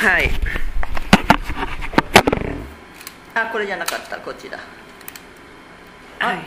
[0.00, 0.30] はい。
[3.34, 4.58] あ、これじゃなかった、こっちだ。
[6.18, 6.38] はい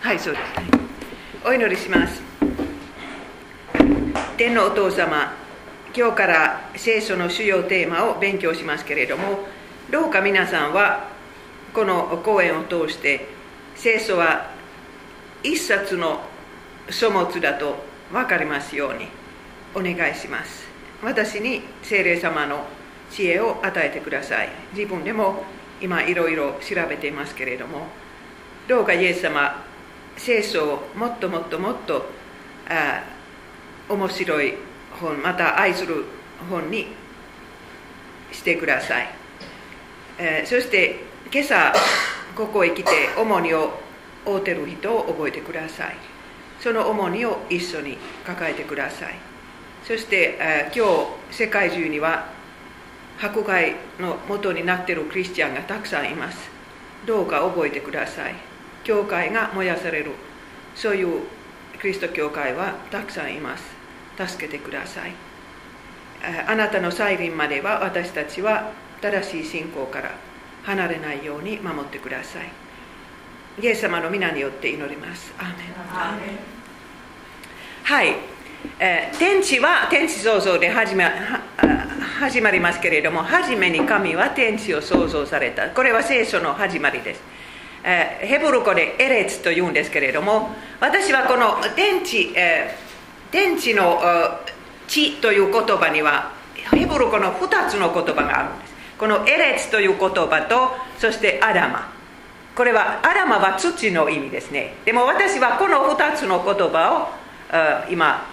[0.00, 0.44] はい、そうです。
[1.46, 2.20] お祈りします。
[4.36, 5.36] 天のお父様、
[5.94, 9.46] 今日から聖書の主要テーマを勉強しますけれども、
[9.88, 11.10] どうか皆さんは
[11.72, 13.28] この講演を通して、
[13.76, 14.50] 聖書は
[15.44, 16.22] 一冊の
[16.90, 17.76] 書物だと
[18.10, 19.06] 分かりますように
[19.76, 20.69] お願いします。
[21.02, 22.64] 私に聖霊様の
[23.10, 24.48] 知恵を与えてください。
[24.74, 25.44] 自分でも
[25.80, 27.86] 今いろいろ調べていますけれども、
[28.68, 29.64] どうかイエス様、
[30.16, 32.06] 聖書をもっともっともっと
[32.68, 33.02] あ
[33.88, 34.54] 面白い
[35.00, 36.04] 本、また愛する
[36.48, 36.88] 本に
[38.30, 39.08] してください。
[40.18, 41.72] えーそして今朝、
[42.36, 43.72] ここへ来て重荷を
[44.24, 45.96] 負うてる人を覚えてください。
[46.60, 47.96] その重荷を一緒に
[48.26, 49.29] 抱えてください。
[49.90, 52.28] そして、えー今日、世界中には
[53.20, 56.48] 迫害の元になっているクリスチャンがたくさんいます。
[57.04, 58.36] どうか覚えてください。
[58.84, 60.12] 教会が燃やされる。
[60.76, 61.22] そういう
[61.82, 63.64] キリスト教会はたくさんいます。
[64.28, 65.12] 助けてください。
[66.22, 70.12] えーあなたの再臨までは私たちは正しい信仰から
[70.62, 72.52] 離れないように守ってください。
[73.60, 75.34] イエス様の皆によって祈ります。
[75.36, 75.56] アーメン
[77.82, 78.14] はい、
[79.18, 81.10] 天地は天地創造で始ま
[82.20, 85.70] 始まりますけれども初めに神は天地を創造された。
[85.70, 87.22] これは聖書の始まりです、
[87.82, 90.50] ヘブル語でエレツというんですけれども
[90.80, 92.34] 私はこの天地、
[93.30, 94.00] 天地の
[94.86, 98.74] 地という言葉にはヘブル語の2つの言葉があるんです。
[98.98, 101.90] このエレツという言葉とそしてアダマ。
[102.54, 104.74] これはアダマは土の意味ですね。
[104.84, 107.20] でも私はこの2つの言葉を
[107.90, 108.26] 今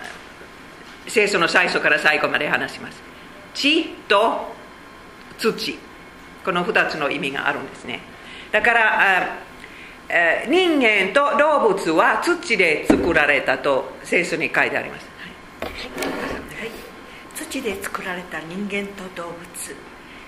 [1.07, 3.01] 聖書の最初から最後まで話します。
[3.53, 4.53] 地と
[5.37, 5.77] 土。
[6.43, 7.99] この2つの意味があるんですね。
[8.51, 9.39] だから
[10.47, 15.05] 人間と動物は土で作られたと聖書に書いてあります、
[15.59, 15.65] は
[16.65, 16.71] い、
[17.35, 19.35] 土で作られた人間と動物。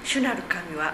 [0.03, 0.93] 主なる神は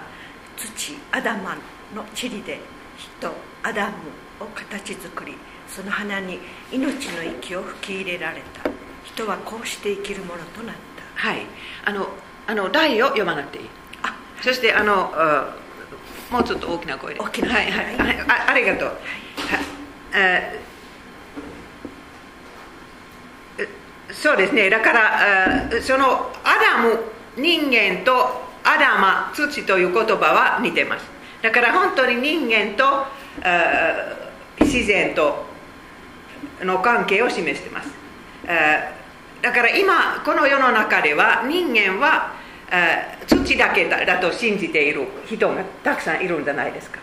[0.56, 1.58] 土アダマン
[1.96, 2.60] の塵で
[2.96, 3.32] 人
[3.64, 3.94] アダム
[4.40, 5.34] を形作り
[5.66, 6.38] その花に
[6.70, 8.70] 命の息を吹き入れられた。
[9.16, 11.28] 人はこうして生きるものとなった。
[11.28, 11.46] はい。
[11.86, 12.06] あの
[12.46, 13.64] あの題を読まなくていい。
[14.02, 14.14] あ。
[14.42, 15.56] そしてあのあ
[16.30, 17.20] もうちょっと大きな声で。
[17.20, 18.98] 大きなはいはい、はい、あありがとう、はい。
[20.14, 23.68] えーえ
[24.12, 24.68] そうですね。
[24.68, 27.00] だからあそのアダム
[27.38, 31.06] 人間とアダマ土という言葉は似てます。
[31.40, 33.06] だから本当に人間とあ
[34.60, 35.46] 自然と
[36.60, 37.90] の関係を示しています。
[38.46, 39.05] あ
[39.42, 42.32] だから今この世の中では人間は
[43.26, 46.98] 土だけだと信じている人がたくさんいるんじゃないですか。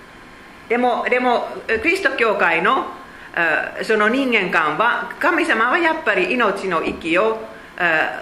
[0.68, 1.48] でもでも
[1.84, 2.88] キリスト教会の
[3.84, 7.40] その人間観は神様はやっぱり命の息を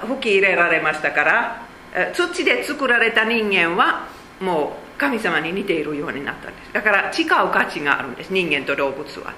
[0.08, 1.66] 吹き入れられましたから
[2.14, 4.08] 土で作られた人間は
[4.40, 6.74] もう神様に似ているようになったんです。
[6.74, 9.34] だから違う価値があるんです人間と動物は。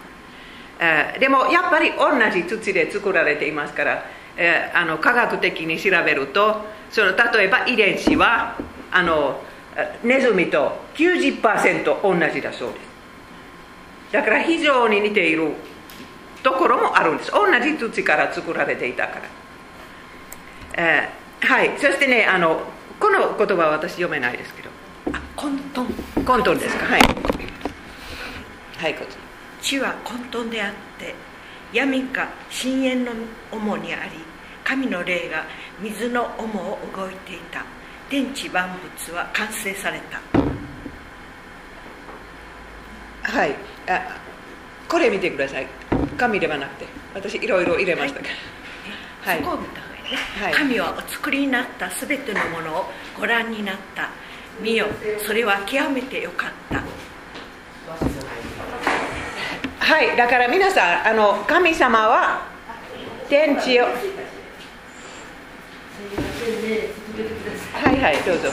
[1.20, 4.04] でもやっぱり同じ土で作られていますから、
[4.38, 6.62] えーあの科学的に調べると
[6.92, 8.56] その例えば遺伝子は
[8.92, 9.42] あの
[9.76, 12.94] えーネズミと90%同じだそうです。
[14.14, 15.52] だから非常に似ている
[16.44, 17.32] ところもあるんです。
[17.32, 19.22] 同じ土から作られていたから、
[20.84, 21.72] えーはい。
[21.78, 22.62] そしてねあの
[23.00, 24.70] この言葉は私読めないですけど。
[25.12, 26.86] あ混沌混沌ですか？
[26.86, 27.02] はい。
[28.78, 29.18] はいこっち。
[29.62, 31.16] 地は混沌であって
[31.74, 33.12] 闇か深淵の
[33.52, 34.12] 主にあり
[34.64, 35.44] 神の霊が
[35.82, 37.66] 水の主を動いていた。
[38.10, 40.22] 天地万物は完成された。
[43.24, 43.56] はい、
[43.88, 44.18] あ
[44.88, 45.68] これ見てください。
[46.18, 46.86] 紙ではなくて。
[47.14, 48.28] 私いろいろ入れましたか
[49.26, 49.44] らはい。
[49.44, 52.86] そこを見た方がいいね、はい神はお作りになったすべてのものを
[53.20, 54.10] ご覧になった。
[54.62, 54.88] 見よ。
[55.26, 56.84] それは極めてよかった
[59.84, 62.48] はい、だから皆さんあの神様は
[63.28, 63.90] 天地をは
[67.92, 68.48] いはいどうぞ。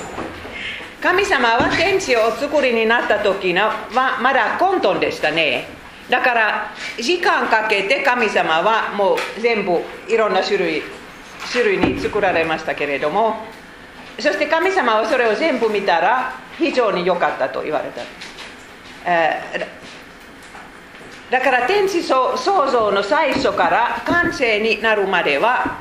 [1.01, 5.69] 神様は天地をお作りになった時のはまだ混沌でしたね。
[6.11, 10.83] だから時間かけて神様はもう全部いろんな種類
[11.53, 13.37] 種類に作られましたけれども
[14.19, 18.03] そして神様はそれを全部見たら非常に良かったと言われた、
[19.09, 19.80] えー
[21.31, 25.79] だから天地創造の最初から完成になるまでは、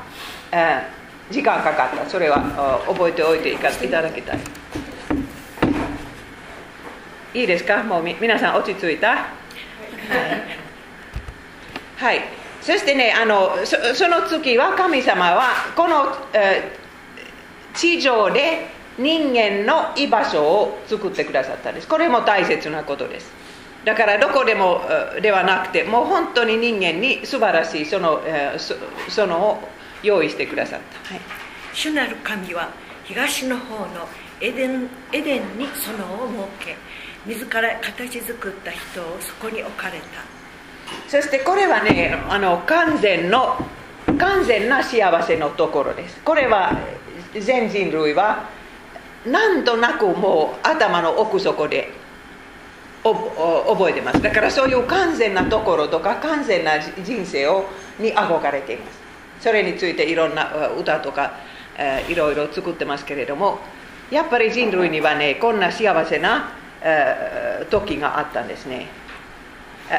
[0.52, 1.00] えー
[1.30, 2.10] 時間かかった。
[2.10, 4.38] それは覚えておいていただきたい。
[7.34, 7.84] いいですか？
[7.84, 9.10] もう皆さん落ち着いた？
[9.10, 9.28] はい、
[11.98, 12.20] はい、
[12.60, 18.66] そしてねあのそその次は神様はこの、えー、地上で
[18.98, 21.86] 人間の居場所を作ってくださったんです。
[21.86, 23.30] これも大切なことです。
[23.84, 24.82] だからどこでも
[25.22, 28.20] ではなくてもう本当に人間に素晴らしいその
[28.58, 28.74] そ
[29.08, 29.68] そのを
[30.02, 31.20] 用意してくださった、はい、
[31.72, 32.70] 主なる神は
[33.04, 34.08] 東の方の
[34.40, 36.28] エデンエデンに園を
[36.58, 36.76] 設け
[37.26, 40.06] 自ら形作った人をそこに置かれた。
[41.08, 43.56] そしてこれはねあの完全の
[44.18, 46.20] 完全な幸せのところです。
[46.22, 46.78] これは
[47.38, 48.48] 全人類は
[49.26, 51.92] 何となくもう頭の奥底で
[53.02, 54.22] 覚えてます。
[54.22, 57.64] だからそういう完全なところとか完全な人生を
[57.98, 58.98] に憧れています。
[59.40, 61.32] それについていろんな歌とか、
[61.78, 63.58] えー、いろいろ作ってますけれども
[64.10, 66.52] やっぱり人類にはねこんな幸せな、
[66.82, 68.88] えー、時があったんですね。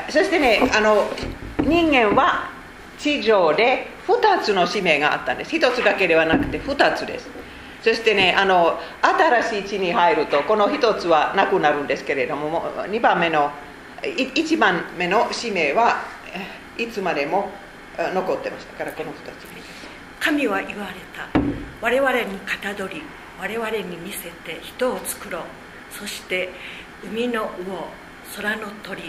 [0.09, 1.09] そしてねあの
[1.59, 2.49] 人間は
[2.97, 5.55] 地上で2つの使命があったんです。
[5.55, 7.40] 1つだけではなくて2つです。
[7.81, 13.51] そしてねあの新しい地に入るとこの1つはなくなるんですけれども2番目の
[14.01, 16.03] 1番目の使命は
[16.77, 17.49] いつまでも
[18.13, 19.51] 残ってましたからこの2つ
[20.21, 21.27] 神は言われた。
[21.81, 23.01] 我々にかたどり
[23.39, 25.41] 我々に見せて人を作ろう。
[25.91, 26.49] そして
[27.03, 27.49] 海の
[28.35, 29.01] 魚空の鳥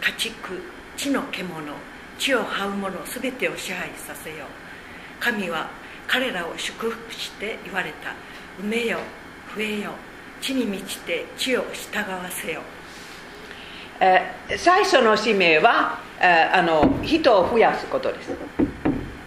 [0.00, 0.62] 家畜
[0.96, 1.74] 地の獣
[2.18, 4.48] 地を這う者全てを支配させよう。
[5.18, 5.68] 神は
[6.10, 8.10] 彼らを祝福して言われた。
[8.60, 8.98] 埋めよ
[9.54, 9.92] 増えよ
[10.40, 12.60] 地に満ちて地を従わせよ
[14.00, 14.22] え、
[14.56, 18.30] 最初の使命は、え、あの人を増やすことです、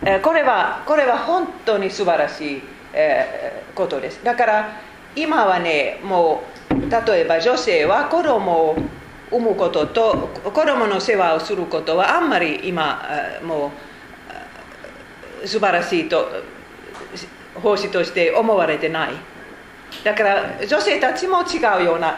[0.05, 2.61] え、これはこれは本当に素晴らしい、
[2.93, 4.23] え、ことです。
[4.23, 4.81] だから
[5.15, 8.75] 今はねもう例えば女性は子供を
[9.31, 13.01] 産むことと子供の世話をすることはあんまり今
[13.43, 13.71] も
[15.43, 16.27] う素晴らしいと
[17.61, 19.13] 奉仕として思われてない。
[20.03, 22.17] だから女性たちも違うような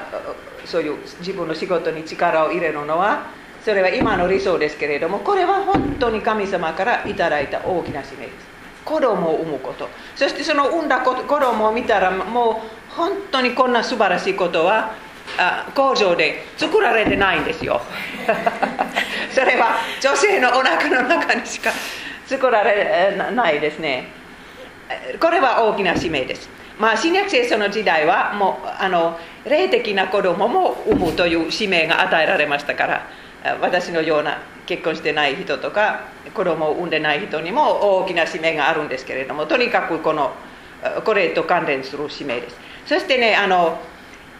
[0.65, 3.27] そういう自分の仕事に力を入れるのは
[3.63, 8.55] それは今の理想ですけれどもこれは本当に神様からいただいた大きな使命です。
[8.85, 9.89] 子供を産むこと。
[10.15, 12.61] そしてその産んだ子供を見たらも
[12.91, 14.93] う本当にこんな素晴らしいことは
[15.39, 17.81] あ工場で作られてないんですよ。
[19.33, 21.71] それは女性のお腹の中にしか
[22.27, 24.09] 作られないですね。
[25.19, 26.49] これは大きな使命です。
[26.79, 33.07] まあ、新約聖書の時代はもうあの霊的な子供も産むという使命が与えられましたから
[33.61, 36.01] 私のような結婚してない人とか
[36.33, 40.33] 子供を産んでない人にも大きな使命があるんですけれどもとにかくこの
[41.05, 42.57] これと関連する使命です。
[42.85, 43.79] そしてねあの、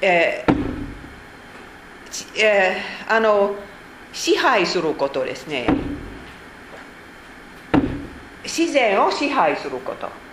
[0.02, 3.56] えーえー、あの
[4.12, 5.68] 支配することですね。
[8.44, 10.25] 自然を支配すること。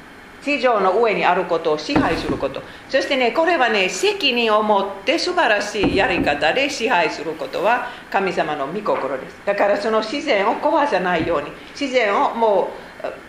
[0.45, 2.63] 地上の上にあることを支配すること。
[2.89, 9.41] そしてねこれはね責任を持って素晴らしいやり方で支配することは神様の御心です。
[9.47, 12.71] だからその自然を壊さないように自然をも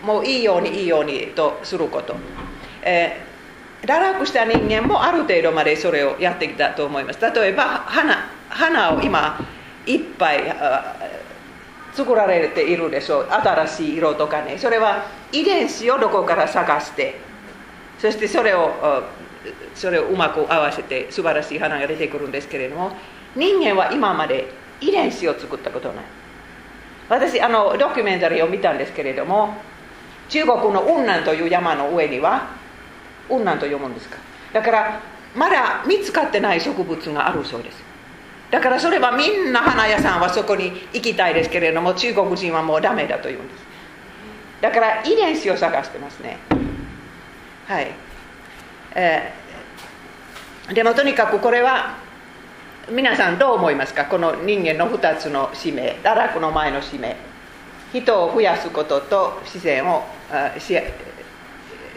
[0.04, 2.16] うもういいようにいいようにとすること、
[2.84, 7.20] えー、堕落した人間もある程度までそれをやってきたと思います。
[7.22, 9.40] 例えば花花を今
[9.86, 10.44] いっぱい
[11.94, 13.28] 作られているでしょう。
[13.30, 14.58] 新しい色とかね。
[14.58, 17.16] それは遺伝子をどこから探して。
[18.00, 18.72] そしてそれを
[19.76, 22.92] それをうまく合わせて素晴らしい花が出てくるんですけれども。
[23.36, 24.48] 人間は今まで
[24.80, 26.06] 遺伝子を作ったことない。
[27.10, 29.56] 私あのドキュメンタリーを見たんですけれども
[30.30, 32.48] 中国の雲南という山の上には
[33.28, 34.18] 雲南と読むんですか。
[34.54, 35.02] だから
[35.36, 37.84] まだ見つかってない植物があるそうです。
[38.54, 43.64] だからそれはみんな花屋さんはそこに行きたいですけれども中国人はもうダメだと言うんです。
[44.62, 46.38] だから遺伝子を探してますね。
[47.66, 47.88] はい、
[48.94, 51.96] えー、でもとにかくこれは
[52.92, 54.06] 皆さんどう思いますか？
[54.06, 57.16] この人間の2つの使命堕落の前の使命
[57.92, 60.04] 人を増やすことと自然を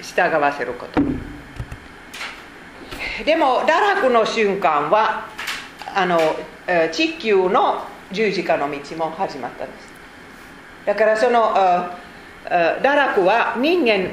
[0.01, 1.03] 従わせること。
[3.27, 5.36] でも堕落の瞬間は
[5.97, 6.21] あの
[6.93, 9.89] 地球の十字架の道も始まったんです。
[10.85, 11.55] だからその
[12.45, 14.11] 堕落は人間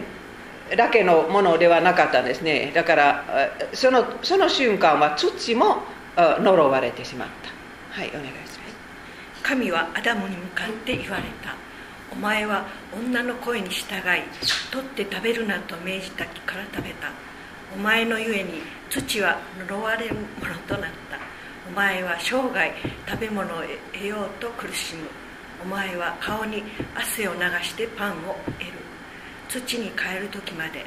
[0.77, 2.71] だけのものではなかったんですね。
[2.73, 3.25] だから
[3.73, 5.83] そのその瞬間は土も
[6.15, 7.27] 呪われてしまっ
[7.91, 7.99] た。
[7.99, 8.53] はいお願いします。
[9.43, 11.53] 神はアダムに向かって言われた。
[12.13, 13.99] お前は女の声に従い
[14.71, 17.11] 取って食べるなと命じた木から食べた。
[17.75, 21.32] お前のゆえに土は呪われるものとなった。
[21.67, 22.73] お前は生涯
[23.07, 23.61] 食べ物を
[23.93, 25.07] 得ようと苦しむ。
[25.63, 26.61] お前は顔に
[26.93, 28.73] 汗を流してパンを得る。
[29.49, 30.85] 土に帰る時まで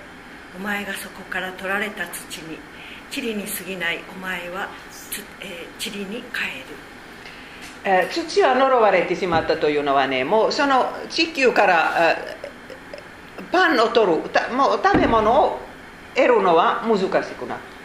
[0.57, 2.59] お前がそこから取られた土に
[3.15, 4.01] 塵に過ぎない。
[4.15, 4.69] お前は、
[5.41, 6.77] えー、塵に帰る。
[7.85, 12.17] えー土は呪われてしまったというのはねもうその地球から
[13.53, 14.19] パンを取る
[14.55, 15.59] もう食べ物を
[16.15, 17.76] 得るのは難しくなる。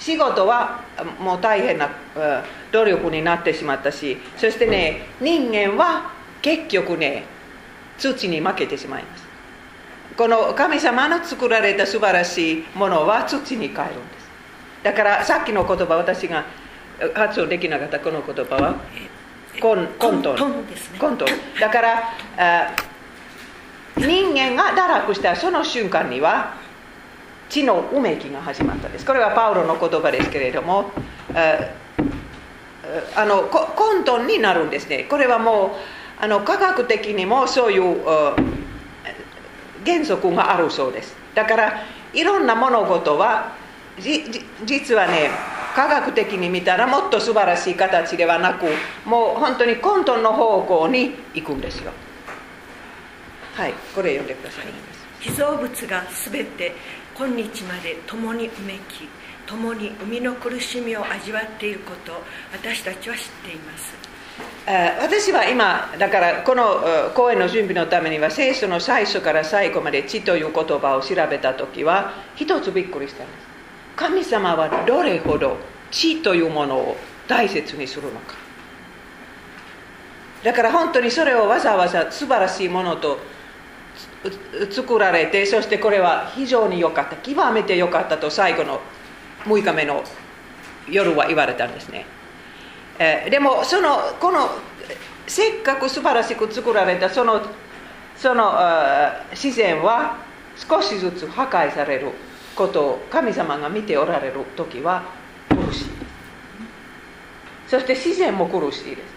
[0.00, 0.82] 仕事は
[1.20, 7.24] もう大変なえー努力になってしまったしそしてね人間は結局ね
[7.98, 9.24] 土に負けてしまいます。
[10.16, 14.30] この神様の作られた素晴らしいものは土に帰るんです。
[14.82, 16.44] だからさっきの言葉私が
[17.00, 18.76] え発音できなかったこの言葉は
[19.60, 20.36] コンコントン
[20.98, 21.24] コント。
[21.24, 21.28] ン
[21.60, 22.02] だから
[22.38, 22.76] あ
[23.96, 26.54] 人間が堕落したその瞬間には
[27.50, 29.04] 地のうめきが始まったんです。
[29.04, 30.90] これはパウロの言葉ですけれども
[33.14, 35.04] あのココントンになるんですね。
[35.04, 35.70] これはもう
[36.22, 38.04] あの科学的にもそういう
[39.84, 41.14] 原則があるそうです。
[41.34, 43.52] だからいろんな物事は
[43.98, 45.30] じじ実はね
[45.74, 48.66] 科学的に見たらもっと素晴らしい形ではなく
[49.04, 51.92] もう本当に混沌の方向に行くんですよ。
[53.54, 54.66] はいこれ読んでください、
[55.20, 56.74] 被造物がすべて
[57.20, 59.06] 今日まで共にうめき
[59.46, 62.12] 共に生みの苦しみを味わっていること
[62.50, 63.94] 私たちは知っています。
[64.66, 66.80] 私は今だからこの
[67.14, 73.38] 講演の準備のためには聖書の最初から最後まで地という言葉を調べた時は一つびっくりしたんです。
[73.96, 75.58] 神様はどれほど
[75.90, 76.96] 地というものを
[77.28, 78.34] 大切にするのか。
[80.42, 83.18] だから本当にそれをわざわざ素晴らしいものと
[84.70, 88.80] 作られてそしてこれは非常に良かった極めて良かったと最後の
[89.44, 90.04] 6日目の
[90.88, 92.04] 夜は言われたんですね。
[92.98, 94.50] えーでもそのこの
[95.26, 97.40] せっかく素晴らしく作られたその
[98.16, 98.52] その
[99.30, 100.16] 自然は
[100.56, 102.08] 少しずつ破壊される
[102.56, 105.04] ことを神様が見ておられる時は
[105.48, 105.84] 苦しい。
[107.68, 109.14] そして自然も苦しいです。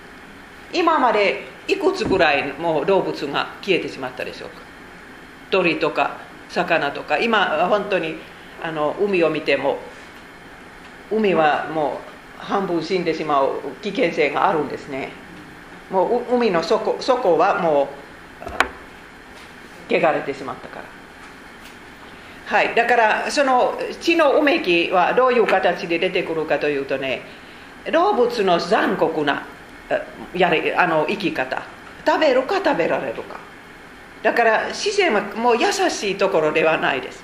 [0.71, 4.72] 今までいくつぐらいもう動物が消えてしまったでしょうか？
[5.53, 6.17] 鳥とか
[6.49, 8.15] 魚とか今本当に
[8.61, 9.77] あの海を見ても
[11.11, 12.01] 海はも
[12.39, 15.09] う半分死んでしまう危険性があるんですね。
[15.91, 17.87] もう海の底底はも
[19.89, 20.85] う汚れてしまったから。
[22.45, 22.73] はい。
[22.73, 27.21] だからその血のうめきはどういう形で出てくるかというとね
[27.91, 29.45] 動物の残酷な
[30.33, 31.61] やあの生き方。
[32.05, 33.42] 食べるか食べられるか。
[34.23, 37.23] だから自然はもう優しいところではないです。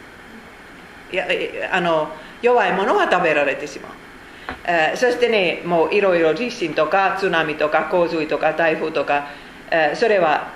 [1.11, 1.25] いや
[1.71, 2.09] あの
[2.41, 3.91] 弱いものは食べられてしまう。
[4.65, 9.29] えーそしてねもういろいろ地震とか津波とか洪水とか台風とか、
[9.71, 10.53] えーそれは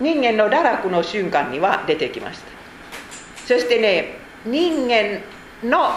[0.00, 2.46] 人間の堕落の瞬間には出てきました。
[3.46, 5.20] そしてね人間
[5.62, 5.90] の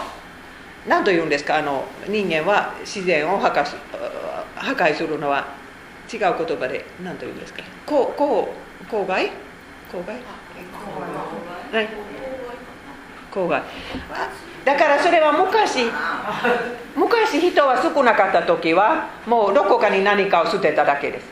[0.86, 5.46] 何と言うんですかあの人間は自然を破壊すあ破壊するのは
[6.12, 7.62] 違う言葉で何と言うんですか。
[7.86, 9.30] こうこう公害
[9.90, 10.16] 公害
[11.72, 11.88] はい。
[13.30, 13.62] 公害
[14.66, 15.86] だからそれは昔
[16.94, 21.26] 昔人は少なかった時はもうどこかに何かを捨てただけです。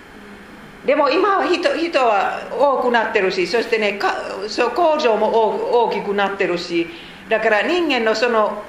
[0.86, 4.16] でも今は人人は多くなってるしそしてねか
[4.48, 6.86] そう工場も大大きくなってるし
[7.28, 8.64] だから人間のその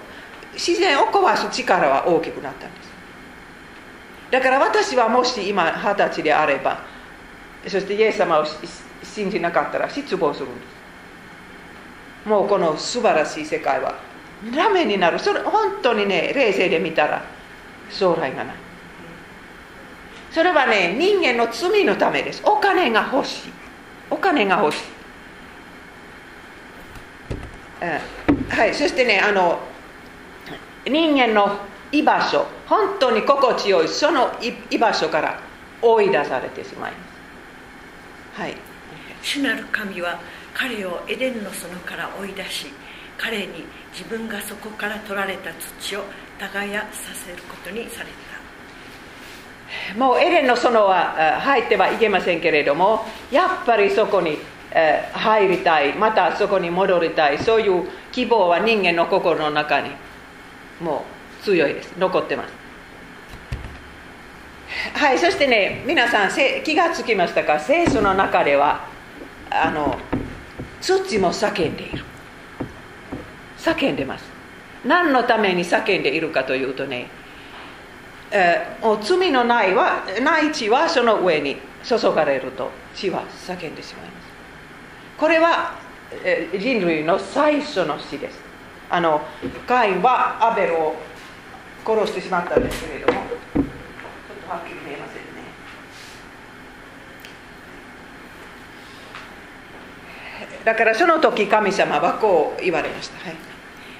[0.54, 2.92] 自然を壊す力は大きくなったんです。
[4.30, 6.84] だから私はもし今二十歳であれば
[7.68, 8.46] そしてイエス様を
[9.04, 10.62] 信じなかったら失望するんで
[12.26, 12.30] す。
[12.30, 13.96] もうこの素晴らしい世界は
[14.56, 15.20] ダメになる。
[15.20, 17.24] それ本当にね冷静で見たら
[17.90, 18.56] 将来がない。
[20.32, 22.42] それはね人間の罪のためです。
[22.46, 23.52] お金が欲しい。
[24.10, 24.82] お金が欲しい、
[27.82, 29.60] うんはいそしてねあの
[30.86, 31.60] 人間の
[31.92, 32.46] 居場所。
[32.68, 33.88] 本当に心地よい。
[33.88, 34.32] その
[34.70, 35.40] 居場所から
[35.82, 37.11] 追い出されてしまいます。
[38.34, 38.56] はい。
[39.22, 40.20] 主なる神は
[40.54, 42.68] 彼をエデンの園から追い出し
[43.18, 46.04] 彼に自分がそこから取られた土を
[46.40, 46.50] 耕
[46.92, 49.96] させることにされた。
[49.98, 54.38] もうエレンの園はあ入ってはいけませんけれどもやっぱりそこに
[54.72, 59.92] えー入りたいまたそこに戻りたいそういう希望は人間の心の中に
[60.82, 61.06] も
[61.40, 61.94] う強いです。
[61.98, 62.61] 残ってます
[64.94, 67.60] はいそしてね皆さんせ気がつきましたか？
[67.60, 68.88] 聖書の中では
[69.50, 69.98] あの
[70.80, 72.04] 土も叫んでいる。
[73.58, 74.26] 叫んでます。
[74.84, 77.08] 何のために叫んでいるかというとね、
[78.32, 84.28] えーもう罪のないはない血はその上に注がれると血は叫んでしまいます。
[85.20, 85.76] これは、
[86.24, 88.40] えー人類の最初の死です。
[88.90, 89.22] あの
[89.68, 90.96] カインはアベルを
[91.86, 93.22] 殺してしまったんですけれども
[94.56, 95.42] ませんね。
[100.66, 103.36] だからその時神様はこう言われました、はい、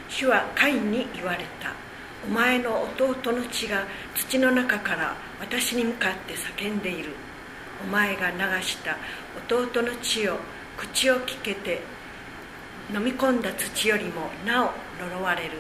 [0.10, 1.72] 主はカインに言われた。
[2.24, 7.16] お前の弟の血が土の中から私に向かって叫んでいる。
[7.84, 8.98] お前が流した。
[9.48, 10.38] 弟の血を
[10.78, 11.82] 口をきけて
[12.94, 14.72] 飲み込んだ土よりもなお
[15.04, 15.52] 呪われる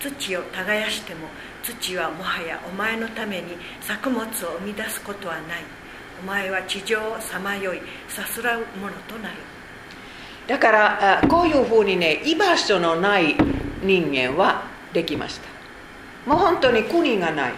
[0.00, 1.28] 土を耕しても
[1.62, 4.26] 土はもはやお前のために作物を
[4.58, 5.42] 生み出すことはない。
[6.22, 9.34] お前は地上をさまよいさすらうものとなる。
[10.46, 13.34] だからこういうふうにね居場所のない
[13.82, 14.62] 人間は
[14.92, 15.48] できました。
[16.30, 17.52] もう本当に国がない。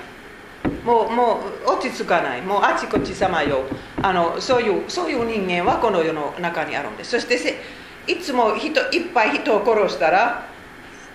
[0.85, 2.43] もうもう落ち着かない。
[2.43, 3.63] もうあちこちさまよう。
[4.03, 7.11] あのそういうそういう人間はこの世の中にあるんです。
[7.11, 7.37] そして
[8.07, 10.47] いつも人いっぱい人を殺したら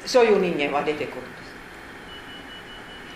[0.06, 1.44] そういう人間は出てくるんです。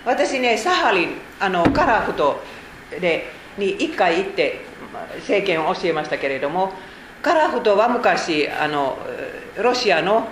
[0.05, 2.41] 私ねサハリンあのカラフト
[3.01, 3.25] で
[3.57, 4.61] に一回行って
[5.17, 6.71] 政権を教えましたけれども
[7.21, 8.97] カラフトは昔あの
[9.57, 10.27] ロシアの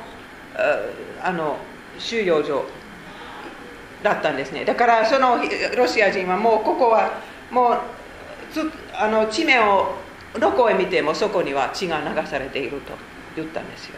[1.22, 1.58] あの
[2.00, 2.66] 収容所
[4.04, 4.64] だったんですね。
[4.64, 5.40] だからその
[5.76, 7.20] ロシア人はもうここは
[7.52, 7.78] もう
[8.54, 8.62] つ
[8.94, 9.96] あの地面を
[10.40, 12.94] どこへ見てもそこには血が流されていると
[13.36, 13.96] 言ったんですよ。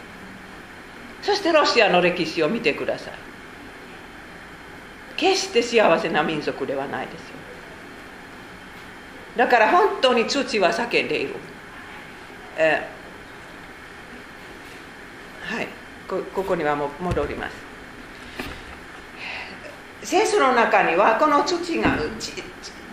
[1.22, 3.14] そしてロシアの歴史を見てください。
[5.16, 7.36] 決して幸せな民族ではないですよ。
[9.36, 11.34] だから本当に土は叫んでいる、
[12.56, 15.68] えーはい。
[16.08, 17.56] こここにはも戻ります。
[20.02, 21.98] 聖書の中にはこの土が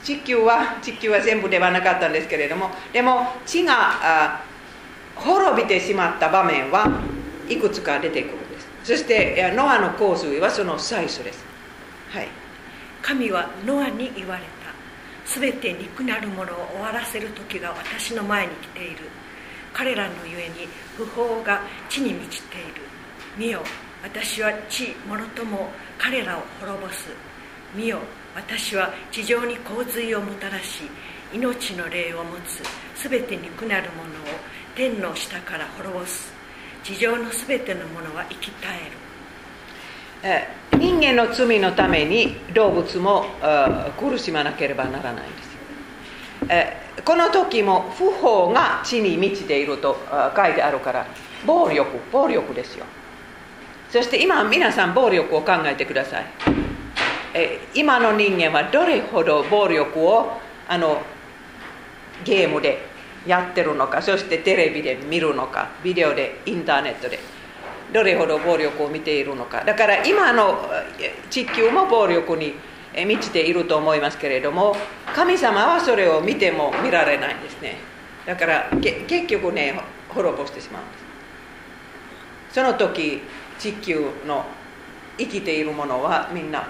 [0.03, 4.43] 地球は地球は全部ではなかったんですけれどもでも地があ
[5.15, 6.88] 滅びてしまった場面は
[7.49, 8.67] いくつか出てくるんです。
[8.84, 11.43] そしてノアの洪水はその最初です。
[12.10, 12.27] はい。
[13.01, 14.49] 神はノアに言われた。
[15.29, 18.97] すべて肉なるものを終わらせる時が私の前に来ている。
[19.73, 22.81] 彼らのゆえに不法が地に満ちている。
[23.38, 23.62] 見よ
[24.03, 27.10] 私は地ものとも彼らを滅ぼす。
[27.75, 27.99] 見よ
[28.36, 30.84] 私は地上に洪水をもたらし
[31.34, 32.62] 命の霊を持つ。
[32.95, 34.39] すべて肉なるものを
[34.75, 36.35] 天の下から滅ぼす。
[36.86, 38.58] 地上のすべてのものは生き絶
[40.24, 40.78] える。
[40.78, 43.26] 人間の罪のために動物も
[44.00, 45.60] 苦しまなければならないんですよ、
[46.50, 49.98] えこの時も不法が地に満ちていると
[50.36, 51.08] 書いてあるから
[51.45, 52.86] 暴力暴力ですよ。
[53.89, 56.26] そして今皆さん暴力を考えてください、
[57.34, 61.02] え今の人間はどれほど暴力をあの
[62.24, 62.94] ゲームで
[63.25, 67.19] やってるのかそしてテレビで見るのかビデオでインターネットで
[67.93, 69.63] どれほど暴力を見ているのか。
[69.63, 70.69] だから今の
[71.29, 72.53] 地球も暴力に
[72.95, 74.75] 満ちていると思いますけれども
[75.13, 77.77] 神様はそれを見ても見られないんですね。
[78.25, 81.05] だから結局ね滅ぼしてしまうんです。
[82.55, 83.21] その時
[83.59, 84.45] 地球の
[85.17, 86.67] 生きているものはみんな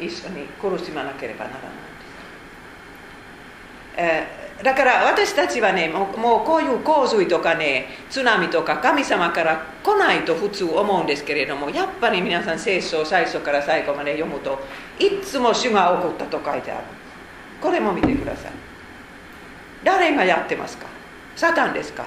[0.00, 1.76] 一緒に苦しまなければならないんで
[3.96, 14.58] す、えーだから私たちはねもうこういう洪水とかね津波とか神様から来ないと普通思うんですけれどもやっぱり皆さん聖書を最初から最後まで読むと
[14.98, 16.84] いつも主が起こったと書いてある。
[17.60, 18.52] これも見てください。
[19.84, 20.86] 誰がやってますか？
[21.34, 22.06] サタンですか？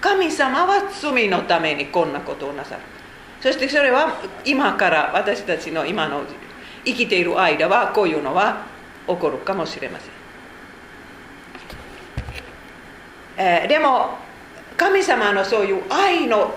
[0.00, 2.80] 神様は罪のためにこんなことをなさる。
[3.40, 6.22] そしてそれは今から私たちの今の
[6.84, 8.66] 生きている間はこういうのは
[9.06, 10.13] 起こるかもしれません。
[13.36, 14.18] えでも
[14.76, 16.54] 神様のそういう愛の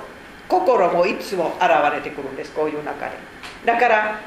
[0.48, 3.18] 心もいつも現れてくるんですこういう中で。
[3.66, 4.20] だから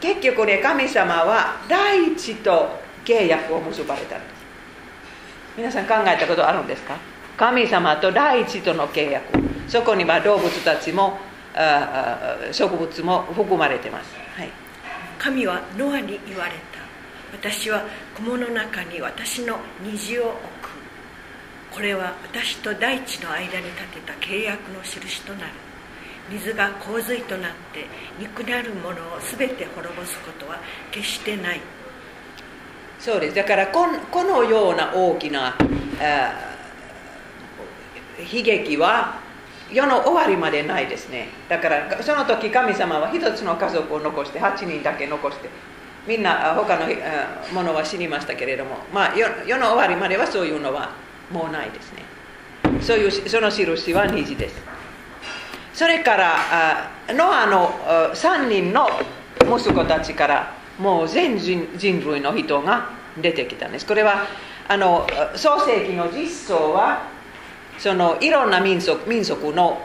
[0.00, 4.32] 結局ね神様は大地と契約を結ばれたんです
[5.56, 6.96] 皆さん考えたことあるんですか？
[7.36, 9.38] 神様と大地との契約。
[9.68, 11.18] そこには動物たちも
[12.52, 14.48] 植物も含まれてます、はい、
[15.18, 16.82] 神はノアに言われた。
[17.32, 17.84] 私は
[18.14, 20.36] 雲の中に私の虹を置
[21.74, 25.52] これは私と大地の間に立てた契約の印となる。
[26.30, 27.86] 水が洪水となって
[28.18, 30.58] 肉なるものを全て滅ぼすことは
[30.90, 31.60] 決してない。
[32.98, 33.34] そうです。
[33.34, 35.56] だからここのような大きな
[38.18, 39.18] 悲劇は
[39.72, 41.28] 世の終わりまでないですね。
[41.48, 45.48] だからその時神様は一つの家族を残して8人だけ残して
[46.06, 46.86] みんな他の
[47.52, 50.90] ものは死にましたけれども、まあ、世の終わりまではそういうのは
[51.32, 52.02] もうないですね。
[52.80, 54.62] そういうその印は虹です。
[55.74, 57.70] それからノアの
[58.14, 58.88] 3人の
[59.40, 61.68] 息子たちからもう全人
[62.04, 62.90] 類の人が
[63.20, 63.86] 出てきたんです。
[63.86, 64.26] これは
[64.68, 67.02] あの創世記の実相は
[67.78, 69.80] そのいろんな民族民族の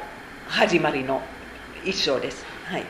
[0.48, 1.22] 始まりの
[1.84, 2.84] 一章です、はい、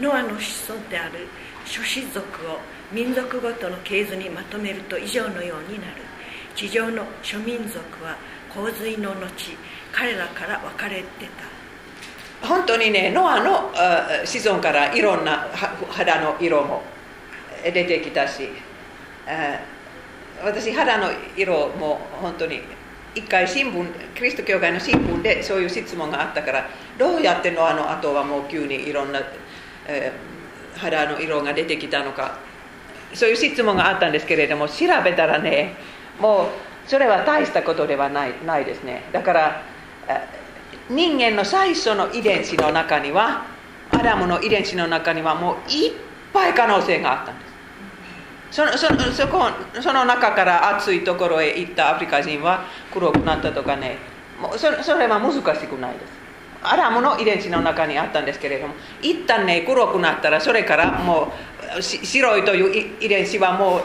[0.00, 1.28] ノアの子孫である
[1.64, 2.58] 諸子族を
[2.92, 6.11] 民族ごとの系図にまとめると以上のようになる。
[6.54, 8.16] 地上の諸民族は
[8.54, 9.56] 洪水の後
[9.92, 11.04] 彼らから分かれて
[12.40, 12.46] た。
[12.46, 13.70] 本当にねノアの
[14.24, 15.46] 子孫からいろんな
[15.88, 16.82] 肌の色も
[17.62, 18.48] 出てきたし
[20.44, 22.60] 私肌の色も本当に
[23.14, 29.20] 一回新聞キリスト教会の新聞でそういう質問があったからどうやってノアの後はもう急にいろんな、
[30.76, 32.38] 肌の色が出てきたのか
[33.14, 35.76] そういう質問があったんですけれども調べたらね
[36.20, 36.46] もう
[36.88, 39.02] それは大したことではないないですね。
[39.12, 39.62] だから
[40.88, 43.44] 人間の最初の遺伝子の中には
[43.90, 45.92] アダムの遺伝子の中にはもういっ
[46.32, 47.52] ぱい可能性があったんです。
[48.50, 49.44] そのそそこ
[49.80, 53.96] その中から暑いところへ行ったアフリカ人は黒くなったとかね
[54.40, 56.22] もうそそれは難しくないです。
[56.64, 61.32] アラムの遺伝子の中にあったんですけれども一旦ね黒くなったらそれからも
[61.78, 63.82] う白いという遺伝子はもう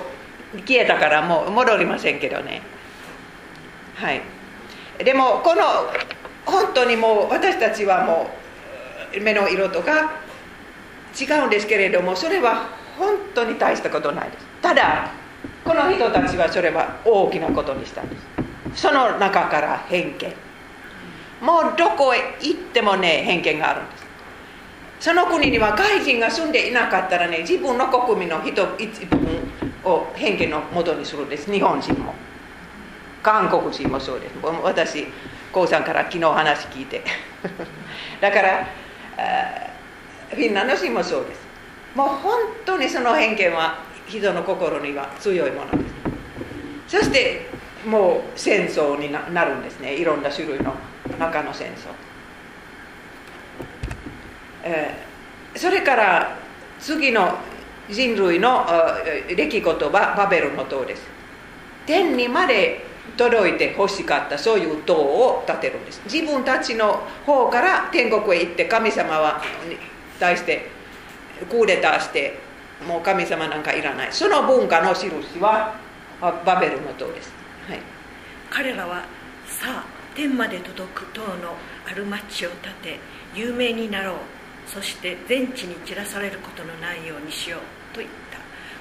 [0.66, 2.62] 消えたからもう戻りませんけどね。
[3.96, 4.22] はい。
[5.04, 5.64] でもこの
[6.46, 8.30] 本当にもう私たちはも
[9.16, 10.22] う目の色とか
[11.20, 14.46] 違うんですけれどもそれは本当に大したことないです。
[14.62, 15.12] ただ
[15.64, 18.16] この人たちはそれは大きなことにしたんで
[18.74, 18.82] す。
[18.82, 20.34] その中から偏見。
[21.42, 24.08] もうどこへ行ってもね偏見があるんです。
[25.00, 29.47] その国には外人が住んでいなかったらね自分の国民の人一分
[29.88, 31.52] を偏見のもとにするんです。
[31.52, 32.14] 日本人も。
[33.24, 34.34] 韓国人もそうです。
[34.64, 35.08] 私
[35.52, 37.04] 高さんから昨日話聞いて。
[38.22, 38.68] だから
[40.30, 41.48] フィンランド人もそうです。
[41.96, 42.34] もう本
[42.66, 45.78] 当にその偏見は人の心には強いもので
[46.88, 47.00] す。
[47.00, 47.48] そして
[47.86, 49.96] もう戦争になるんですね。
[49.96, 50.74] いろんな種類の
[51.20, 51.90] 中の戦争、
[54.64, 56.38] えー、それから
[56.80, 57.38] 次の
[57.90, 58.66] 人類の
[59.28, 61.04] 出来事はバベルの塔です。
[61.86, 66.02] 天にまで届いて欲しかったそういう塔を建てるんです。
[66.12, 69.42] 自分たちの方から天国へ行って神様は
[70.20, 70.70] 対して
[71.50, 72.38] クーデターして
[72.86, 74.12] もう神様なんかいらない。
[74.12, 75.80] その文化の印は
[76.22, 77.32] バベルの塔です、
[77.70, 77.80] はい、
[78.50, 79.06] 彼らは
[79.46, 81.56] さあ天まで届く塔の
[81.90, 83.00] ある町を建て
[83.34, 84.16] 有名になろう。
[84.68, 87.62] そして全地に散らされることのないようにしよう。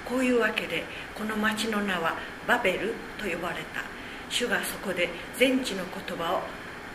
[0.09, 2.15] こういうわけでこの町の名は
[2.47, 3.83] バベルと呼ばれた。
[4.29, 6.41] 主がそこで全地の言葉を、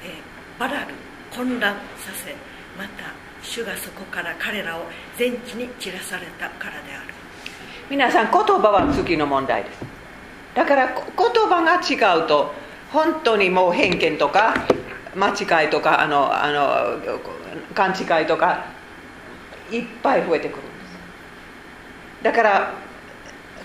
[0.04, 0.94] えー、バラル
[1.34, 2.36] 混乱させ
[2.78, 4.82] また主がそこから彼らを
[5.18, 7.14] 全地に散らされたからである。
[7.90, 9.80] 皆さん言葉は次の問題です。
[10.54, 11.04] だから言
[11.50, 12.54] 葉が違うと
[12.92, 14.54] 本当にもう偏見とか
[15.16, 17.00] 間違いとかあのあの
[17.74, 18.66] 勘違いとか
[19.72, 20.70] いっぱい増えてくるんで
[22.22, 22.24] す。
[22.24, 22.74] だから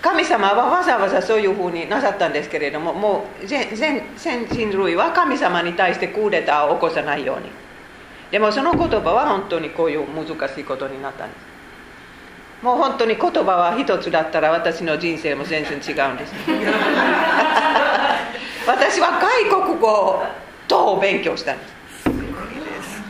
[0.03, 7.51] 神様はわざわざそういうふうになさったんですけれどももう全全人類は神様に対してクーデターを起こさないように。
[8.31, 11.47] でもその言葉は本当にこういう難しいことになったんです。
[12.63, 16.35] もう本当に言葉は一つだったら私の人生も全然違うんです。
[18.67, 20.25] 私は外国語
[20.67, 21.77] と勉強したんです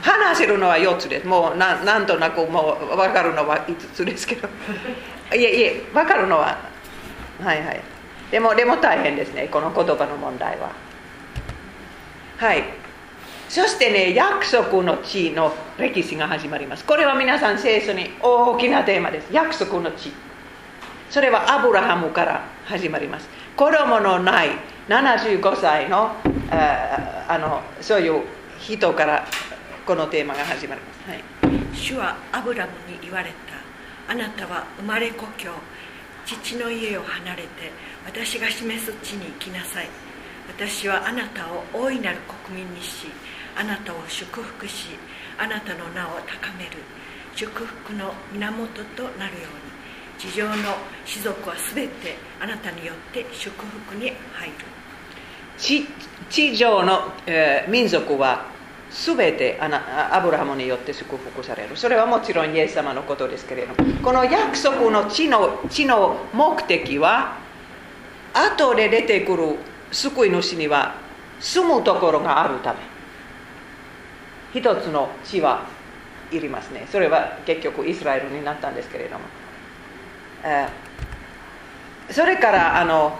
[0.02, 1.26] 話せるのは4つです。
[1.26, 4.48] もうななんとなくもう分かるのは5つですけど。
[5.34, 6.56] いえいえ分かるのは
[7.42, 7.80] はいはい。
[8.30, 10.72] でもでも大変ですねこの言葉の問題は。
[12.38, 12.64] はい。
[13.48, 16.84] そしてね約束の地の歴史が始まります。
[16.84, 19.32] これは皆さん聖書に大きなテーマです。
[19.32, 20.12] 約束の地。
[21.10, 23.28] それはアブラハムから始まります。
[23.56, 24.50] 子供のない
[24.88, 26.12] 75歳の
[26.50, 28.22] ああのそういう
[28.58, 29.24] 人から
[29.86, 31.22] このテーマが始まります、はい、
[31.72, 34.12] 主はアブラムに言われた。
[34.12, 35.50] あなたは生まれ故郷。
[36.26, 37.70] 父の家を離れて
[38.04, 39.88] 私が示す地に行きなさい。
[40.48, 43.06] 私はあなたを大いなる国民にし
[43.56, 44.88] あなたを祝福し
[45.38, 46.82] あなたの名を高める。
[47.34, 49.76] 祝福の源となるように。
[50.18, 50.54] 地上の
[51.04, 54.54] 士族は全てあなたによって祝福に入る。
[56.28, 58.55] 地上の、えー民族は
[59.04, 67.36] 全てあなアブラハムによって祝福されるそれはもちろんイエス様のことですけれどもこの約束の地の地の目的は
[68.32, 69.56] 後で出てくる
[69.92, 70.94] 救い主には
[71.40, 72.80] 住むところがあるため
[74.54, 75.66] 一つの地は
[76.32, 79.24] いりますねそれは結局イスラエルになったんですけれども、
[82.10, 83.18] それからあの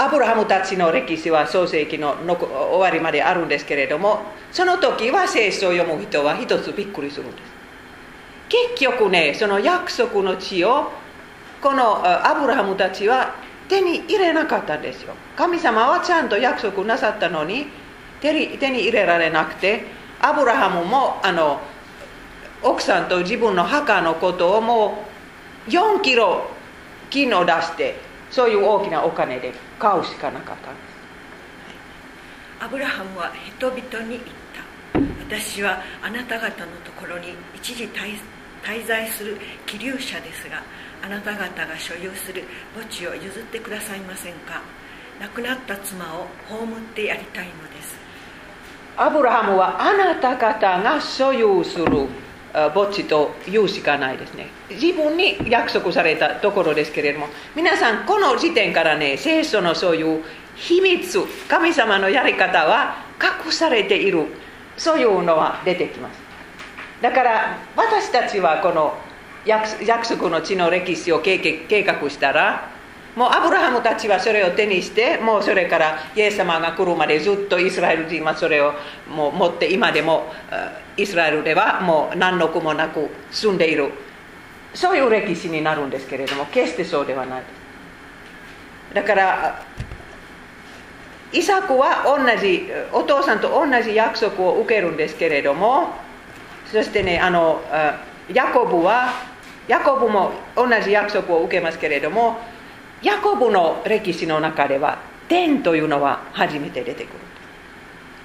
[0.00, 4.20] アブラハムたちの歴史は創世紀のの終わりまであるんですけれども
[4.52, 7.42] その時は聖書を読む人は一つびっくりするんです
[8.48, 10.92] 結局ねその約束の地を
[11.60, 13.34] このアブラハムたちは
[13.68, 17.66] 手に入れなかったんですよ神様はちゃんと約束なさったのに
[18.20, 19.82] 手に手に入れられなくて
[20.20, 21.60] アブラハムもあの
[22.62, 25.04] 奥さんと自分の墓のことをも
[25.66, 26.48] う4キロ
[27.10, 27.96] 金を出して
[28.30, 32.64] そういう大きなお金で買うしかなかったんです。
[32.64, 34.58] アブラハムは人々に言った。
[35.26, 38.18] 私はあなた方のところに一時滞
[38.64, 39.36] 滞在する
[39.66, 40.62] 気流者ですが
[41.02, 42.42] あなた方が所有する
[42.74, 44.60] 墓地を譲ってくださいませんか？
[45.20, 47.96] 亡くなった妻を葬ってやりたいのです。
[48.96, 54.48] アブラハムはあなた方が所有するあ墓地と言うしかないですね。
[54.70, 60.24] 自分に約束されたところですけれども皆さんこの時点からね聖書のそういう
[60.56, 62.96] 秘密神様のやり方は
[63.44, 64.26] 隠されている
[64.76, 66.20] そういうのは出てきます。
[67.00, 68.96] だから私たちはこの
[69.46, 71.38] 約束の地の歴史を計
[71.86, 72.70] 画したら
[73.18, 78.74] もうアブラハムたちはそれを手にしてもうそれからイエス様が来るまでずっとイスラエル人はそれを
[79.10, 80.26] もう持って今でも
[80.96, 83.90] イスラエルではもう何の苦もなく住んでいる。
[84.72, 87.42] そういう歴史になるんですけれども決してそうではない。
[88.94, 89.64] だから
[91.32, 95.88] イサクは同じお父さんと同じ約束を受けるんですけれども
[96.70, 97.60] そしてねあの
[98.32, 99.12] ヤコブは
[99.66, 102.38] ヤコブも同じ約束を受けますけれども
[103.02, 107.18] ヤコブの歴史の中では天というのは初めて出てくる。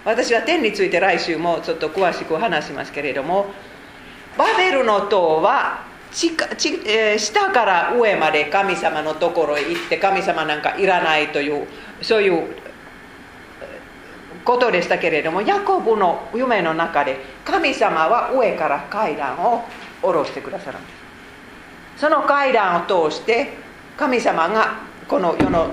[0.05, 3.47] 私は天について来週もちょっと詳しく話しますけれども
[4.37, 6.47] バベルの塔は地下
[6.85, 11.67] え下から上まで神様のところへ行って神様なんかいらないという
[12.01, 12.55] そういう
[14.43, 19.63] ことでしたけれどもヤコブの夢の中で神様は上から階段を
[20.01, 20.93] 下ろしてくださるんです。
[22.01, 23.62] その階段を通して
[23.97, 25.71] 神様がこの世の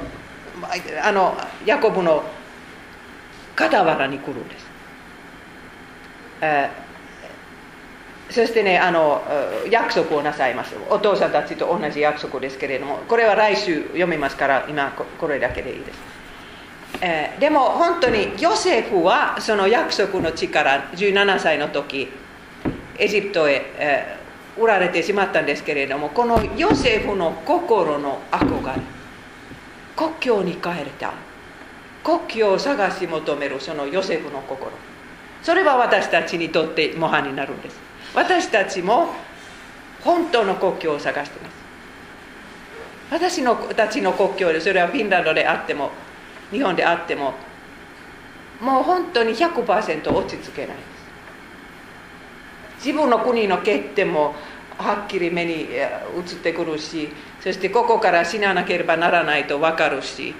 [1.02, 2.22] あのヤコブの
[3.56, 4.66] 傍らに来るんです、
[6.42, 6.90] えー
[8.30, 9.20] そしてねあの
[9.68, 10.76] 約束をなさいます。
[10.88, 15.98] お父さんたちと同じ約束ですけれどもこれは来週読みますから今これだけでいいです、
[17.00, 22.08] えーでも本当にヨセフはその約束の地から17歳の時
[22.98, 24.19] エジプトへ、えー
[24.60, 28.80] 売られてしまったんですけれどもこのヨセフの心の憧れ
[30.00, 31.12] 故郷に帰れた。
[32.02, 34.70] 故郷を探し求めるそのヨセフの心。
[35.42, 37.78] それは私たちにとって模範になるんです。
[38.14, 39.08] 私たちも
[40.02, 41.52] 本当の故郷を探してます。
[43.10, 45.90] 私のたちの国境でそれはフィンランドであっても
[46.50, 47.34] 日本であっても
[48.60, 50.76] もう本当に100%落ち着けない。
[50.76, 50.82] で
[52.80, 54.34] す自分の国の欠点も
[54.80, 55.86] はっきり目に映
[56.20, 57.08] ってくるし
[57.40, 60.34] そしてここから死ななければならないと分かるし、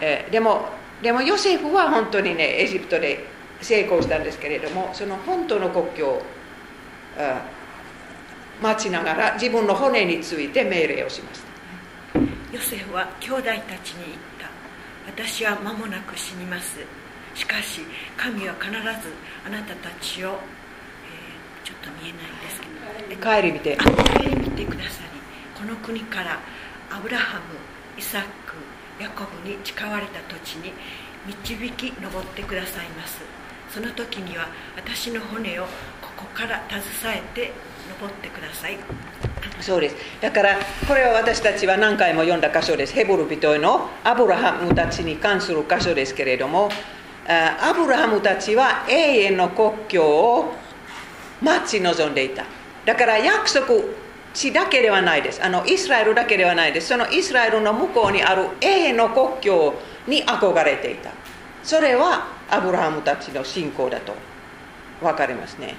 [0.00, 0.68] えでも
[1.02, 3.26] でもヨセフは本当にねエジプトで
[3.60, 6.22] 成功したんですけれどもその本当の国境を
[8.62, 11.52] 待ちながら自分の骨について命令をしました。
[12.52, 13.50] ヨセフは兄弟た
[13.82, 14.50] ちに言った。
[15.06, 16.78] 私は間もなく死にます。
[17.34, 17.80] しかし
[18.16, 18.78] 神は必ず
[19.46, 20.36] あなたたちを、えー
[21.64, 22.22] ちょっと見えない。
[23.12, 25.20] で帰り見てあ帰り見てくださり
[25.60, 26.40] この国から
[26.90, 27.44] アブラハム
[27.98, 28.28] イサック
[29.02, 30.72] ヤコブに誓われた土地に
[31.26, 33.20] 導き登ってくださいます。
[33.68, 35.68] その時には私の骨をこ
[36.16, 37.52] こから携えて
[37.88, 38.78] 登ってください。
[39.60, 39.96] そうです。
[40.20, 42.94] だからこれは私たちは何回も読んだ箇所です。
[42.94, 46.70] ヘブル人へのアブラハムたちに関する箇所ですけれども
[47.28, 50.54] あアブラハムたちは永遠の国境を
[51.40, 52.44] 待ち望んでいた。
[52.84, 53.68] だから約束
[54.34, 55.44] 地だけではないです。
[55.44, 56.88] あのイスラエルだけではないです。
[56.88, 59.74] そのイスラエルの向こうにある永遠の国境
[60.06, 61.10] に憧れていた。
[61.62, 64.14] それはアブラハムたちの信仰だと。
[65.00, 65.74] 分かりますね。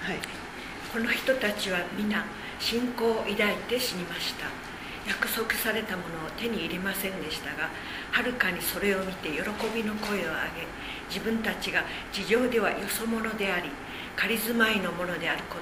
[0.00, 0.16] はい。
[0.92, 2.24] この人たちは皆
[2.58, 3.36] 信仰を抱い
[3.68, 4.46] て死にました。
[5.06, 7.70] 約束されたものを手に入れませんでしたが
[8.10, 9.38] はるかにそれを見て喜
[9.72, 10.66] びの声を上げ
[11.08, 13.70] 自分たちが地上ではよそ者であり
[14.16, 15.56] 仮住まいのものであるこ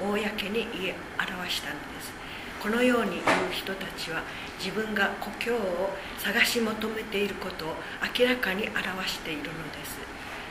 [0.00, 0.16] とを公
[0.48, 2.12] に言い表したのです。
[2.60, 4.22] このように言う人たちは
[4.58, 7.74] 自分が故郷を探し求めていることを
[8.18, 9.98] 明らかに表しているのです。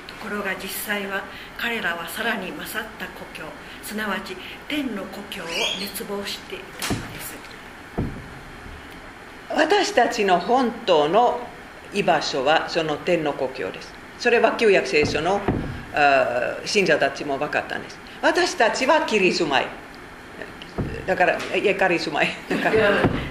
[0.08, 1.24] ところが実際は
[1.58, 3.44] 彼らはさらに勝った故郷
[3.84, 4.36] すなわち
[4.68, 5.46] 天の故郷を
[5.80, 7.36] 熱望していたのです。
[9.50, 11.40] 私たちの本当の
[11.94, 13.94] 居場所はその天の故郷です。
[14.20, 15.42] それは旧約聖書の
[16.66, 17.98] 信者たちも分かったんです。
[18.22, 19.68] 私たちはキリスマイ
[21.06, 22.28] だからいやカリスマイ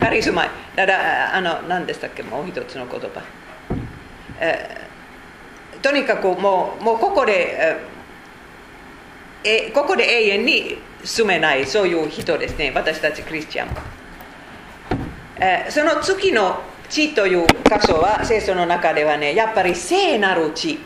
[0.00, 2.22] カリスマイだからあの何でしたっけ？
[2.22, 3.22] もう一つの言葉、
[4.40, 7.76] えー、とにかくもうもうここで
[9.44, 12.72] えここで永遠に住めないそういう人ですね。
[12.74, 13.68] 私たちクリスチャン、
[15.40, 20.78] えー、その月の地という箇所は聖書の中ではねやっぱり聖なる地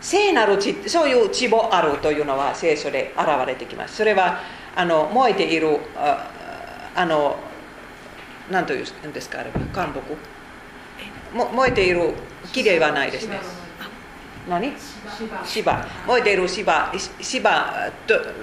[0.00, 3.96] 聖なる地そういう地もあるというのは聖書で現れてきます。
[3.96, 4.40] それは
[4.74, 6.30] あの燃えているあ
[6.94, 7.36] あの
[8.50, 10.00] 何というんですかあれは韓木
[11.36, 12.12] も燃えている
[12.52, 13.40] 木ではないですね。
[14.48, 14.72] 何？
[15.44, 15.86] 芝。
[16.06, 17.90] 燃えている芝芝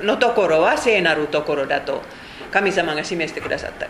[0.01, 2.01] のところは聖なるところだと
[2.51, 3.87] 神様が示してくださった。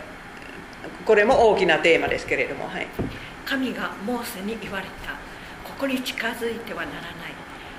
[1.04, 2.86] これも大きなテーマですけれども、はい、
[3.44, 5.12] 神がモーセに言われた。
[5.64, 7.33] ここに近づいてはならない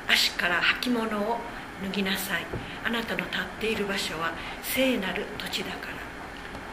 [0.08, 1.38] 足から履物を
[1.84, 2.46] 脱ぎなさい。
[2.86, 5.88] あなたの立っている場所は聖なる土地だか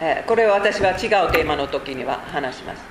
[0.01, 0.23] ら。
[0.25, 0.99] これは私は違う
[1.33, 2.83] テーマの時には話します。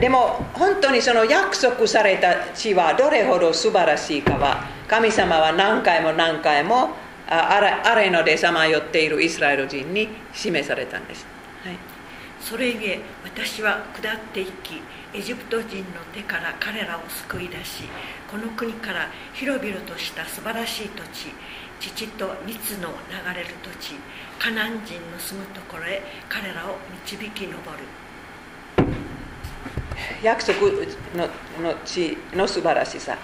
[0.00, 6.90] でも本当にその約束された地はどれほど素晴らしいかは神様は何回も何回も
[7.28, 11.24] あれのでさまよっているイスラエル人に示されたんです、
[11.64, 11.76] はい、
[12.40, 14.82] それゆえ私は下っていき
[15.14, 17.84] エジプト人の手から彼らを救い出し
[18.30, 21.34] この国から広々とした素晴らしい土地
[21.80, 23.94] 父と蜜の流れる土地
[24.38, 27.56] カナン人の住むところへ彼らを導き上る。
[30.22, 30.60] 約束
[31.16, 31.26] の
[31.60, 33.18] の地の素晴らしさ。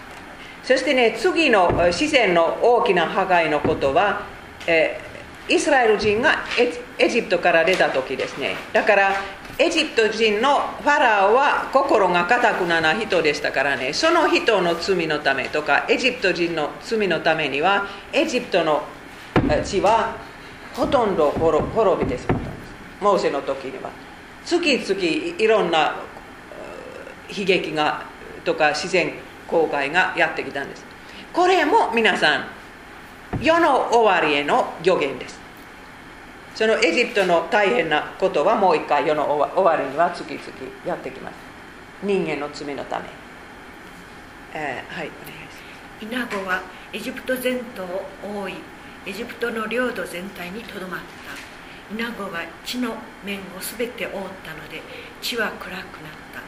[0.64, 4.23] そしてね次の自然の大きな破壊のことは、
[4.66, 5.01] え
[5.49, 6.45] イスラエル人が
[6.99, 8.57] エジプトから出た時ですね。
[8.73, 9.12] だから
[9.59, 13.95] エジプト人のファラオは心が固くなな人でしたからね。
[13.95, 18.83] その人の罪のためとかエジプト人の罪のためにはエジプトの
[19.64, 20.14] 地は
[20.75, 23.03] ほとんど滅びてしまったんです。
[23.03, 23.90] モーセの時には。
[24.45, 25.97] 次々いろんな
[27.31, 28.05] 悲劇が
[28.45, 29.14] とか自然
[29.49, 30.85] 公開がやってきたんです。
[31.33, 32.45] これも皆さん
[33.40, 35.45] 世の終わりへの予言です。
[36.57, 40.42] そのエジプトの大変なことはもう一回世の終わりには次々
[40.87, 41.35] やってきます。
[42.03, 43.05] 人間の罪のため、
[44.55, 45.61] えー、はいお願いし
[46.01, 46.05] ます。
[46.07, 46.62] イナゴは
[46.95, 48.07] エジプト全島を
[48.42, 48.55] 覆い
[49.05, 51.95] エジプトの領土全体にとどまった。
[51.95, 53.42] イナゴが地の面を
[53.79, 54.81] 全て覆ったので
[55.21, 55.85] 地は暗くなっ
[56.33, 56.40] た。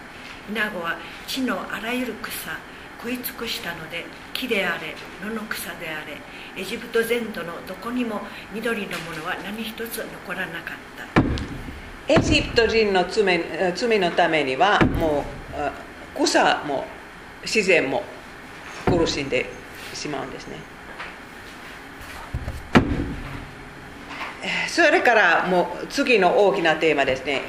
[0.50, 2.50] イナゴは地のあらゆる草
[2.98, 8.20] 食い尽くしたので木であれ野の草であれエジプト全土のどこにも
[8.52, 12.12] 緑のものは何一つ残らなかった。
[12.12, 15.24] エジプト人の罪罪のためにはも
[16.16, 16.86] う草も
[17.42, 18.02] 自然も
[18.86, 19.46] 苦しんで
[19.94, 20.56] しまうんですね。
[24.66, 27.42] それからもう次の大きなテーマですね。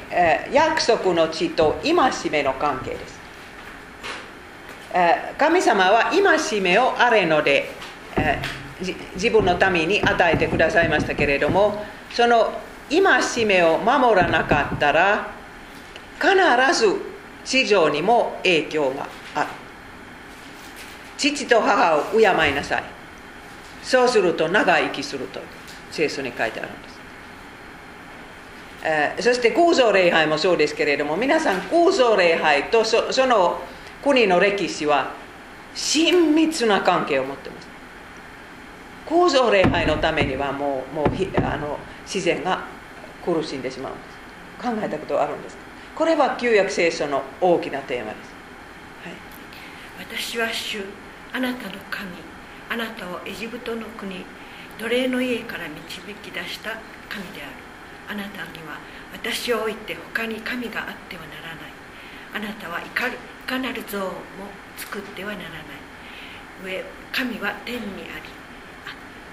[0.52, 1.94] 約束の地と戒
[2.30, 3.19] めの関係です。
[5.38, 7.70] 神様は戒めをあれので
[9.14, 12.52] 自分のために与えてくださいましたけれどもその
[12.90, 15.32] 戒めを守らなかったら
[16.18, 16.34] 必
[16.78, 16.96] ず
[17.44, 19.48] 地上にも影響がある。
[21.16, 22.24] 父と母を敬い
[22.54, 22.84] なさい。
[23.82, 25.40] そうすると長生きすると
[25.90, 26.72] 聖書に書いてあるん
[29.16, 33.60] です、そして空想礼拝もそうですけれども皆さん空想礼拝とその
[34.02, 35.12] 国の歴史は
[35.74, 37.68] 親密な関係を持ってます。
[39.06, 42.64] 構造礼拝のためにはもうもうあの自然が
[43.24, 44.20] 苦しんでしまうんです。
[44.60, 45.56] 考えたことあるんです
[45.96, 48.30] これは旧約聖書の大きなテーマです、
[49.02, 49.14] はい、
[50.06, 50.84] 私は主
[51.32, 52.10] あなたの神
[52.68, 54.24] あなたをエジプトの国
[54.78, 56.78] 奴隷の家から導き出した
[57.08, 57.50] 神である。
[58.10, 58.78] あなたには
[59.12, 61.72] 私を置いて他に神があってはならない。
[62.34, 63.12] あなたはいかい
[63.50, 64.06] かなる像も
[64.76, 65.58] 作ってはならない。
[66.64, 68.14] 上神は天にあ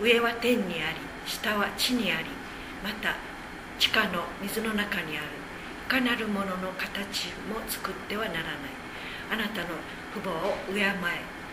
[0.01, 0.97] り上は天にあり
[1.27, 2.25] 下は地にあり
[2.83, 3.13] また
[3.77, 5.27] 地下の水の中にある。
[5.85, 8.43] いかなるものの形も作ってはならない。
[9.31, 9.67] あなたの
[10.15, 10.87] 父母を敬え。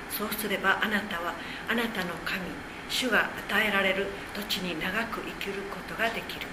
[0.08, 1.34] そうすればあなたは
[1.68, 2.40] あなたの神
[2.88, 6.46] 主が与えられる土地に長く生きることができる。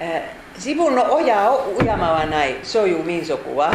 [0.00, 3.72] えー自分の親を敬わないそういう民族は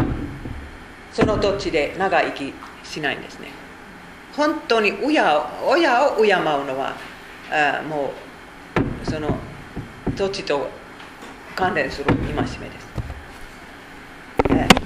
[1.15, 2.53] その土地で長生き
[2.83, 3.47] しないんですね。
[4.35, 6.93] 本当に親を親を敬うのは
[7.49, 8.11] あも
[9.03, 9.37] うその
[10.17, 10.67] 土地と
[11.55, 12.59] 関連する戒めです、
[14.49, 14.85] えー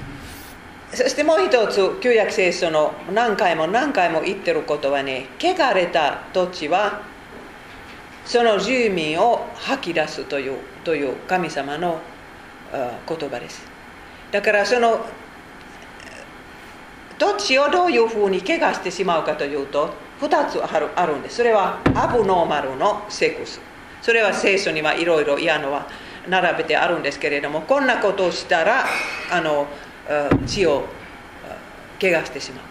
[0.91, 7.03] そしてもう一つ旧約聖書の何回も何回も言ってることはね汚れた土地は
[8.25, 11.99] その住民を吐き出すというという神様の
[12.71, 13.61] 言葉です。
[14.31, 15.05] だからその
[17.19, 21.35] 土地をどういうふうに怪我してしまうかというと2つあるあるんです。
[21.35, 23.61] それはアブノーマルのセックス。
[24.01, 25.87] それは聖書にはいろいろ嫌のは
[26.27, 28.85] 並べてあるんですけれどもこんなことをしたら
[29.31, 29.67] あの
[30.09, 30.85] あ血を
[31.45, 31.55] あ
[32.01, 32.61] 怪我してしま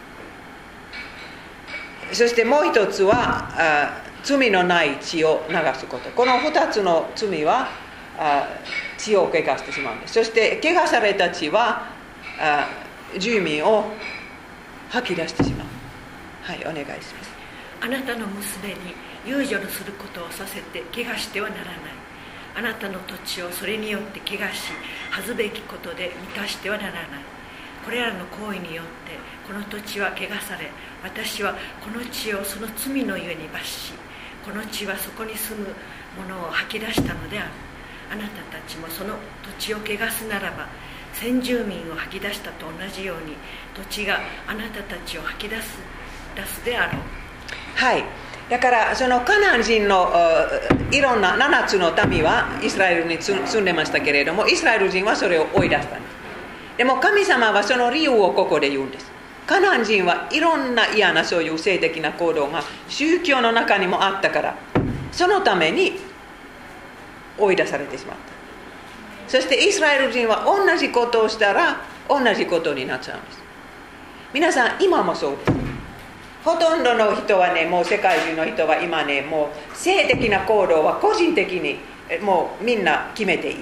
[2.10, 2.14] う。
[2.14, 6.08] そしてもう一つはあ罪のない血を流すこと。
[6.10, 7.68] この2つの罪は
[8.18, 8.48] あ
[8.96, 10.14] 血を怪我してしまうんです。
[10.14, 11.86] そして怪我された血は
[12.40, 12.66] あ
[13.18, 13.84] 住民を
[14.90, 15.66] 吐き出してしまう。
[16.42, 17.30] はいお願いします。
[17.80, 18.74] あなたの娘に
[19.26, 21.74] 遊女のすることをさせて怪我してはならない。
[22.56, 24.72] あなたの土地をそれによって怪我し
[25.10, 27.02] 恥ずべきことで満たしてはならない。
[27.84, 29.16] これらの行為によって
[29.46, 30.70] この土地は怪我され
[31.02, 33.92] 私はこの地をその罪のゆえに罰し
[34.44, 35.66] この地はそこに住む
[36.16, 37.50] 者を吐き出したのである。
[38.10, 39.14] あなたたちもその
[39.58, 40.66] 土地を汚すならば
[41.12, 43.36] 先住民を吐き出したと同じように
[43.90, 45.78] 土地があなたたちを吐き出す
[46.34, 47.02] 出すであろう。
[47.76, 48.04] はい。
[48.48, 50.10] だからそのカナン人の
[50.90, 56.12] いろんな7つの民はイスラエルに住んでましたけれどもイスラエル人はそれを追い出したんです。
[56.78, 59.10] でも神様はその理由をここで言うんです。
[59.46, 64.56] カナン人はいろんな嫌なそういう性的な行動が宗教の中にもあったから
[65.12, 65.92] そのために
[67.38, 69.30] 追い出されてしまった。
[69.30, 73.47] そしてイスラエル人は同じことをしたら同じことになっちゃうんです。
[74.32, 75.36] 皆さん今もそう。
[76.44, 81.78] ほとんどの人はねもう世界中の人は今ねもう性的な行動は個人的に
[82.22, 83.56] もうみんな決めていい。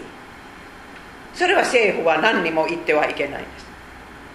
[1.34, 3.66] それは政府は何にも言ってはいけないです。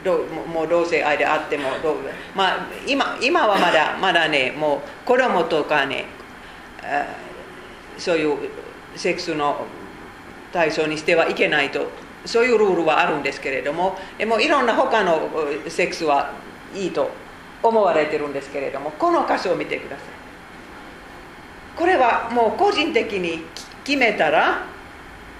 [0.03, 1.95] どもう同性愛であってもどう、
[2.35, 6.05] まあ、今今はまだまだねもう子供とかね
[7.97, 8.37] そういう
[8.95, 9.65] セックスの
[10.51, 11.87] 対象にしてはいけないと
[12.25, 15.29] そういうルールはあるんですけれどもでもいろんな他の
[15.67, 16.33] セックスは
[16.75, 17.09] いいと
[17.63, 20.05] 思われてるんですけれどもこの箇所を見てください。
[21.77, 23.45] これはもう個人的に
[23.83, 24.65] 決めたら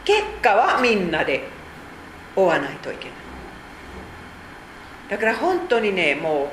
[0.04, 1.44] 結果はみんなで
[2.36, 3.14] 追わないといけない。
[5.10, 6.48] だから本当にねも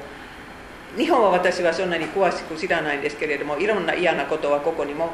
[0.97, 5.11] う日本は私はそんなに詳しく知らないんですけれどもいろんな嫌なことはここにも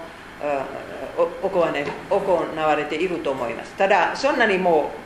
[1.41, 3.75] 行われ行われていると思います。
[3.75, 5.04] ただそんなにもう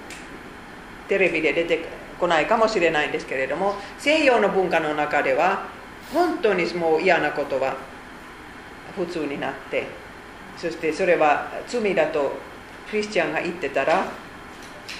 [1.08, 1.84] テレビで出て
[2.18, 5.66] こないかもしれないんですけれども西洋の文化の中では
[6.12, 7.76] 本当にもう嫌なことは
[8.96, 9.86] 普通になって
[10.56, 12.32] そしてそれは罪だと
[12.90, 14.04] クリスチャンが言ってたら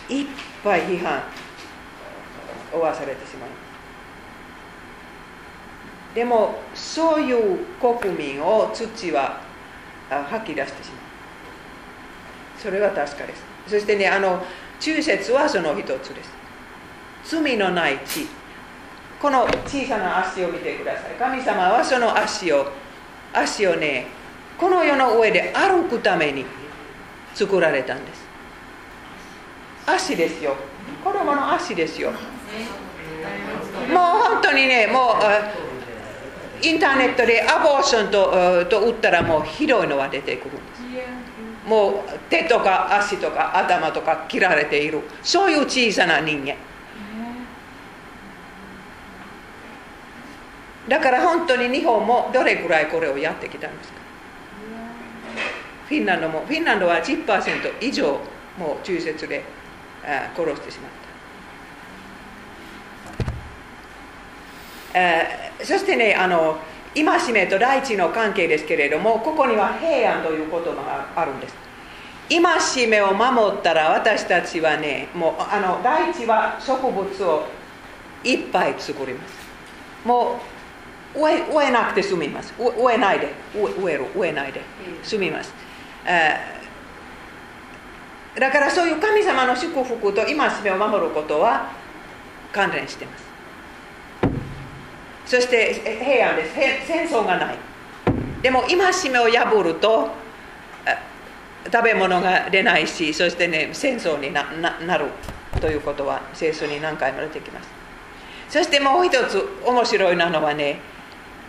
[0.09, 0.27] いっ
[0.63, 1.23] ぱい批判
[2.73, 3.49] を負わされてしまう。
[6.15, 9.41] でもそういう国民を土は
[10.09, 10.99] 吐き出してしまう。
[12.59, 13.43] それは確かです。
[13.67, 14.45] そしてねあの
[14.81, 16.31] 中節はその一つです。
[17.25, 18.27] 罪のない地。
[19.21, 21.15] この小さな足を見てください。
[21.19, 22.71] 神様はその足を
[23.33, 24.07] 足をね
[24.57, 26.45] この世の上で歩くために
[27.35, 28.27] 作られたんです。
[29.87, 30.55] 足ですよ。
[31.03, 32.11] 子供の足ですよ。
[32.11, 32.19] もう
[33.97, 35.15] 本当にねも
[36.63, 40.83] うインターネットでアボーションとと打ったらもうひどいのは出てくるんです。
[41.69, 41.95] もう
[42.31, 45.03] 手とか足とか頭とか切られている。
[45.23, 46.55] そういう小さな人間。
[50.89, 53.99] だから本当に日本もどれくらいこれをやってきたんですか？
[55.87, 57.27] フィンランドもフィンランドは10%
[57.83, 58.19] 以上
[58.59, 59.45] もう中絶で
[60.35, 60.91] 殺してしまっ
[64.95, 65.65] た。
[65.65, 66.59] そしてねあの
[67.05, 71.55] 戒めと大地の関係ですけれどもここには平安という言葉があるんです。
[72.29, 77.47] 戒めを守ったら私たちはねもうあの大地は植物を
[78.23, 79.35] いっぱい作ります。
[80.05, 80.41] も
[81.17, 82.53] う植え植えなくて済みます。
[82.59, 83.29] 植えないで。
[83.55, 84.61] 植える植えないで。
[85.03, 85.55] 済みます。
[88.39, 91.71] だからそういう神様の祝福と戒めを守ることは
[92.53, 93.28] 関連してます。
[95.29, 96.55] そして平安です。
[96.87, 97.59] 戦争がない。
[98.41, 98.79] でも戒
[99.11, 100.09] めを破ると
[101.71, 104.43] 食べ物が出ないしそしてね戦争にな
[104.97, 105.05] る
[105.61, 107.69] ということは聖書に何回も出てきます。
[108.49, 110.81] そしてもう一つ面白いなのはね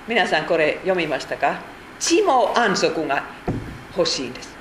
[0.09, 1.61] 皆さんこれ読みましたか？
[1.99, 3.23] 地も安息が
[3.95, 4.57] 欲しいんです。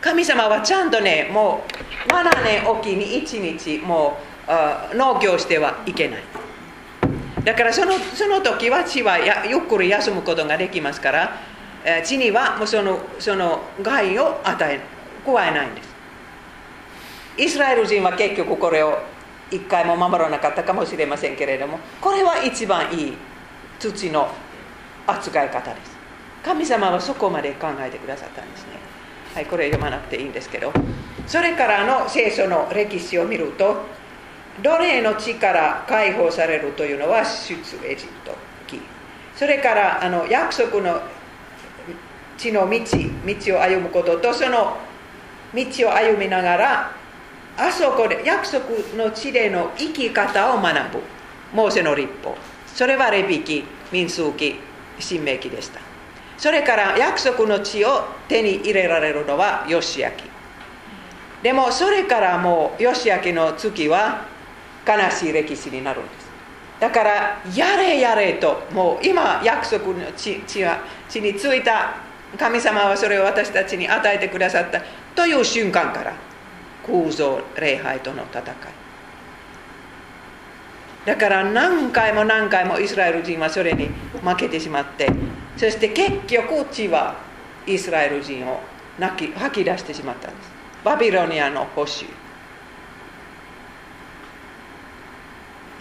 [0.00, 1.64] 神様はちゃんとねも
[2.08, 4.16] う7年おきに1日も
[4.92, 6.22] う農業してはいけない。
[7.44, 11.40] だからそのその時は地はやゆっくり休むことができますから
[11.84, 14.80] え地にはもうそのその害を与え
[15.26, 15.94] 加えないんです。
[17.36, 18.98] イスラエル人は結局これを
[19.50, 23.12] 一回も守らなかったかもしれませんけれどもこれは一番いい
[23.78, 24.28] 土の
[25.06, 25.94] 扱い方です。
[26.42, 28.68] 神様はそこまで考えてくださったんですね。
[29.34, 30.72] はいこれ読まなくていいんですけど。
[31.26, 33.82] それからの聖書の歴史を見ると
[34.62, 37.54] 奴隷の地から解放されるというのは出
[37.86, 38.36] エジプト
[38.66, 38.80] 記。
[39.34, 41.00] それからあの約束の
[42.38, 44.76] 地の道道を歩むこととその
[45.54, 46.92] 道を歩みながら
[47.56, 48.64] あそこで約束
[48.96, 51.02] の地での生き方を学ぶ。
[51.52, 52.36] モーセの立法。
[52.66, 54.56] それはレビキ民数記
[54.98, 55.80] 新明記でした。
[56.36, 60.24] それから約束の地を手に入れられるのはヨシアキ
[61.42, 64.33] でもそれからもうヨシアキの月は
[64.86, 66.24] 悲しい歴史になるんです。
[66.80, 71.94] だからやれやれともう今約束の地地は地についた
[72.38, 74.82] 神様はそれを私たちに与えてくださった
[75.14, 76.12] という瞬間から
[76.86, 78.44] 空想礼拝との戦い。
[81.06, 83.90] だから何回も何回もイスラエル人はそれに
[84.22, 85.10] 負けてしまって
[85.56, 87.16] そして結局地は
[87.66, 88.60] イスラエル人を
[88.98, 90.50] 泣き吐き出してしまったんです。
[90.82, 92.06] バビロニアの保守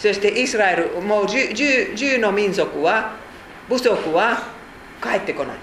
[0.03, 3.15] そしてイスラエルもう 10, 10の民族は
[3.69, 4.37] 部族は
[5.01, 5.57] 帰ってこない。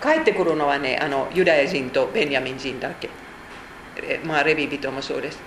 [0.00, 3.10] 帰ってくるのはねあのユダヤ人とベニヤミン人だけ。
[4.24, 5.40] まあレビ人もそうです。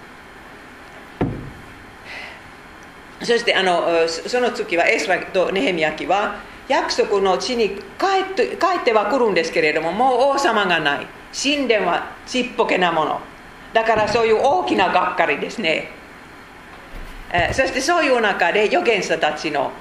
[3.21, 7.79] そしてあのその月はエスラとネヘミヤ記は約束の地に帰
[8.29, 11.07] って帰っては来るんですけれどももう王様がない。
[11.31, 13.21] 神殿はちっぽけなもの。
[13.71, 15.91] だからそういう大きながっかりですね、
[17.53, 19.71] そしてそういう中で預言者たちの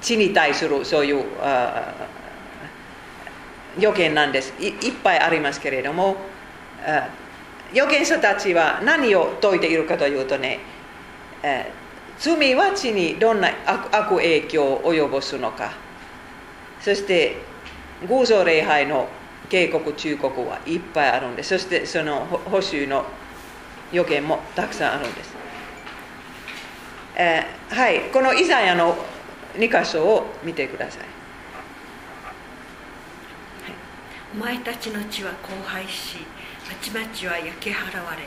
[0.00, 1.24] 地に対するそういう
[3.78, 4.52] 予言なんです。
[4.60, 6.16] いっぱいありますけれども
[7.72, 10.60] 預言者たちは何を説いているかというとね、
[12.18, 15.72] 罪は地にどんな悪影響を及ぼすのか。
[16.80, 17.36] そして
[18.08, 19.06] 偶像礼拝の
[19.50, 21.50] 警告忠告はいっぱいあるんです。
[21.50, 23.04] そしてその保守の
[23.92, 25.34] 予言もたくさんあるんです、
[27.16, 28.96] えー、はいこのイザヤの
[29.54, 31.04] 2箇所を見てください。
[34.32, 36.18] お前たちの地は荒廃し
[36.68, 38.22] 町々は焼き払われ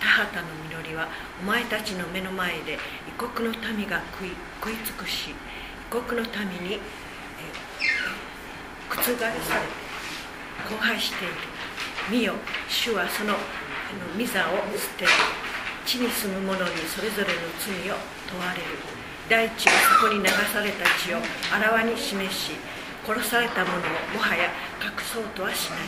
[0.00, 1.06] 田畑の実りは
[1.40, 5.34] お前たちの目の前で異国の民が食い食い尽くし異
[5.88, 6.26] 国の
[6.60, 6.80] 民に、え
[8.90, 9.26] 覆され
[10.68, 11.34] 荒廃している。
[12.10, 12.34] 見よ
[12.68, 15.10] 主はそのあの御座を捨てる。
[15.86, 17.30] 地に住む者にそれぞれの
[17.62, 17.94] 罪を
[18.28, 18.64] 問われる。
[19.28, 21.18] 大地はそこに流された血を
[21.54, 22.52] あらわに示し
[23.06, 23.78] 殺された者を
[24.14, 24.46] もはや
[24.82, 25.78] 隠そうとはしない。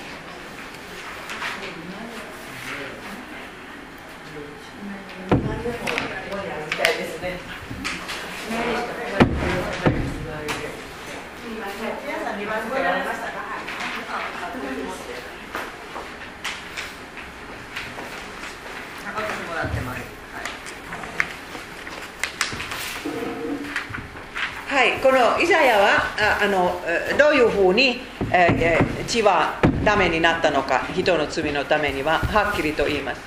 [24.79, 26.81] はい、このイザヤはああの
[27.19, 27.99] どういうふうに、
[28.31, 33.21] えー、血はダメになったのか人の罪のためにははっきりと言います、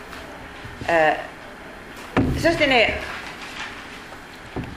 [0.87, 3.01] えー、そしてね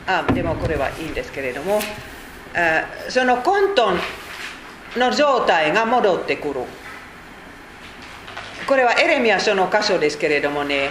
[0.08, 1.78] あでもこれはいいんですけれども、
[2.56, 6.62] えー、その混沌の状態が戻ってくる。
[8.66, 10.90] これはエレミア書の箇所ですけれどもね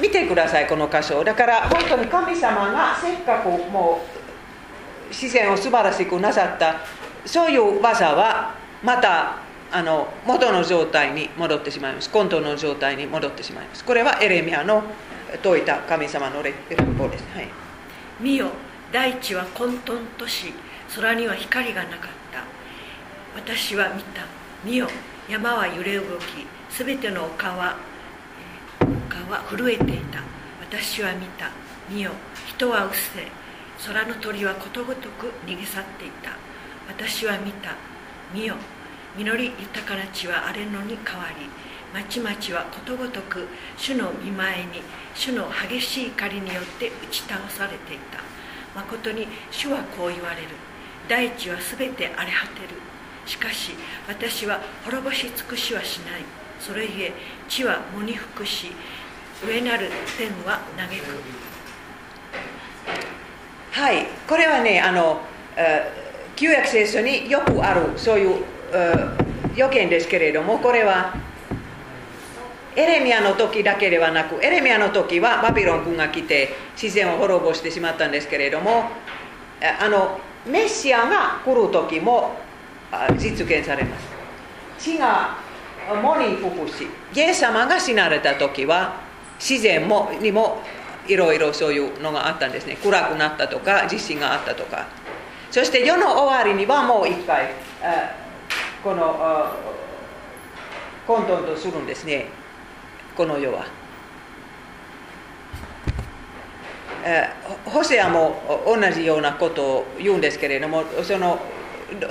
[0.00, 1.22] 見てくださいこの箇所。
[1.22, 4.19] だから本当に神様がせっかくもう
[5.10, 6.76] 自然を素晴らしくなさった。
[7.26, 9.36] そういう技はまた
[9.72, 12.10] あの元の状態に戻ってしまいます。
[12.10, 13.84] 混沌の状態に戻ってしまいます。
[13.84, 14.82] これはエレミアの
[15.32, 16.56] 説いた神様の立
[16.98, 17.48] 法です、はい、
[18.18, 18.48] 見よ。
[18.92, 20.52] 大地は混沌とし
[20.96, 21.98] 空には光がなかっ
[22.32, 22.42] た。
[23.36, 24.22] 私は見た。
[24.64, 24.88] 見よ。
[25.28, 27.76] 山は揺れ動きすべての丘は
[28.80, 30.20] 丘は震えていた。
[30.60, 31.50] 私は見た。
[31.88, 32.10] 見よ。
[32.48, 33.39] 人はうせ。
[33.86, 36.36] 空の鳥はことごとく逃げ去っていた。
[36.88, 37.76] 私は見た。
[38.34, 38.56] 見よ。
[39.16, 41.48] 実り豊かな地は荒れ野に変わり
[41.92, 44.82] 町々はことごとく主の見前に
[45.14, 48.20] 主の激しい怒りによって打ち倒されていた。
[48.74, 50.48] まことに主はこう言われる。
[51.08, 52.68] 大地はすべて荒れ果てる。
[53.26, 53.72] しかし
[54.06, 56.22] 私は滅ぼし尽くしはしない。
[56.60, 57.12] それゆえ
[57.48, 58.70] 地は喪に服し
[59.44, 61.50] 上なる天は嘆く。
[63.72, 64.06] はい。
[64.28, 65.20] これはねあの
[66.36, 68.44] 旧約聖書によくあるそういう
[69.54, 71.14] 予見ですけれどもこれは
[72.76, 76.50] エレミアの時だけではなくエレミアの時はバビロン軍が来て
[76.80, 78.84] 自然を滅ぼしてしまったんですけれども
[79.80, 82.36] あのメシアが来る時も
[83.18, 84.08] 実現されます。
[84.78, 85.36] 地が
[85.88, 88.94] 喪に服しイエス様が死なれた時は
[89.38, 90.62] 自然もにも
[91.06, 92.76] いろいろそういうのがあったんですね。
[92.82, 94.86] 暗くなったとか地震があったとか。
[95.50, 97.48] そして世の終わりにはもう一回
[98.84, 99.52] この
[101.06, 102.26] 混沌とするんですね。
[103.16, 103.66] この世は。
[107.64, 111.38] ホセアも同じようなことを言うんですけれどもその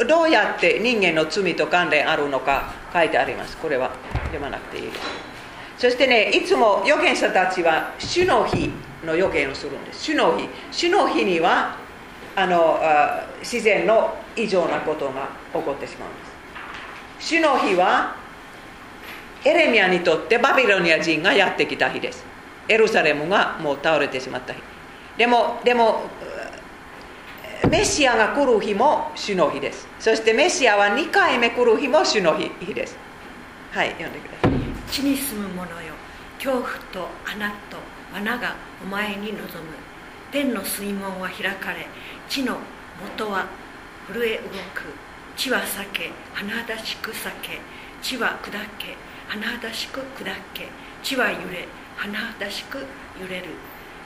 [0.07, 3.55] どうやって人間の罪と関連あるのか書いてあります。
[3.57, 3.91] これは
[4.25, 5.28] 読まなくていいです。
[5.79, 8.69] そしてねいつも預言者たちは主の日
[9.05, 10.03] の予言をするんです。
[10.03, 10.49] 主の日。
[10.71, 11.77] 主の日には
[12.35, 16.25] あのあ自然の異常なことが起こってしまうんで
[17.21, 17.29] す。
[17.31, 18.13] 主の日は
[19.45, 22.25] エレミアにとってバビロニア人がやってきた日です。
[22.67, 24.61] エルサレムがもう倒れてしまった日。
[25.17, 26.01] でもでも
[27.69, 29.87] メシアが来る日も主の日です。
[29.97, 32.97] そしてメシアは2回目来る日も主の日です。
[33.71, 34.48] はい読んでください。
[34.91, 35.93] 地に住む者よ。
[36.39, 37.77] 恐怖と穴と
[38.13, 39.43] 罠がお前に臨む。
[40.31, 41.85] 天の水門は開かれ
[42.27, 42.57] 地の
[43.01, 43.45] 元は
[44.07, 44.93] 震え動く。
[45.35, 47.59] 地は裂け甚だしく裂け。
[48.01, 48.97] 地は砕け
[49.29, 50.67] 甚だしく砕け。
[51.03, 51.67] 地は揺れ
[51.97, 52.79] 甚だしく
[53.21, 53.45] 揺れる。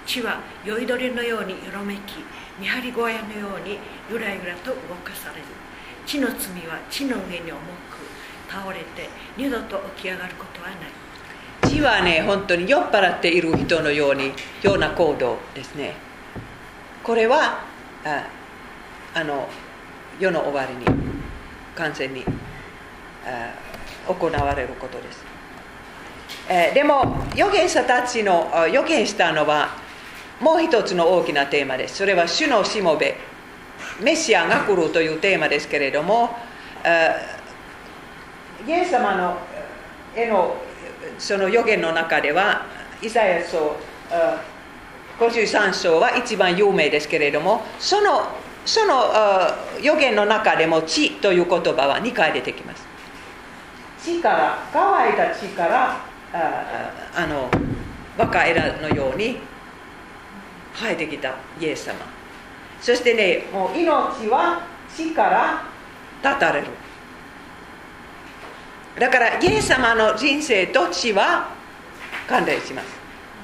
[0.05, 2.25] 地は酔いどれのようによろめき
[2.59, 3.79] 見張り小屋のように
[4.11, 5.43] ゆらゆらと動かされる。
[6.05, 7.57] 地の罪は地の上に重
[8.53, 10.77] 倒れて二度と起き上がることはない。
[11.67, 14.31] 地はね本当に酔っ払っている人のように
[14.61, 15.95] ような行動ですね。
[17.03, 17.63] これは
[18.05, 18.27] あ
[19.15, 19.49] あの
[20.19, 20.85] 世の終わりに
[21.75, 22.23] 完全に
[23.25, 23.53] あ
[24.07, 25.23] 行われることです、
[26.49, 29.69] えー、でも預言者たちの預言したのは
[30.39, 31.97] もう一つの大きなテーマです。
[31.97, 33.17] それは主のしもべ
[34.01, 36.37] メシアが来るというテーマですけれども
[36.83, 37.42] え
[38.67, 39.37] イエス様の
[40.15, 40.55] 絵の
[41.19, 42.65] その予言の中では
[43.01, 43.75] イザヤ書
[45.19, 48.27] 53章は一番有名ですけれどもその
[48.65, 49.11] その
[49.81, 52.85] 予言の中でも「地」という言葉は2回出てきます。
[54.01, 55.97] 地から乾いた地から
[56.33, 57.49] ああの
[58.17, 59.39] 若枝のように
[60.73, 61.95] 生えてきたイエス様。
[62.81, 64.61] そしてねもう命は
[64.93, 65.63] 地から
[66.21, 66.67] 断たれる
[68.99, 71.49] だからイエス様の人生と地は
[72.27, 72.87] 関連します。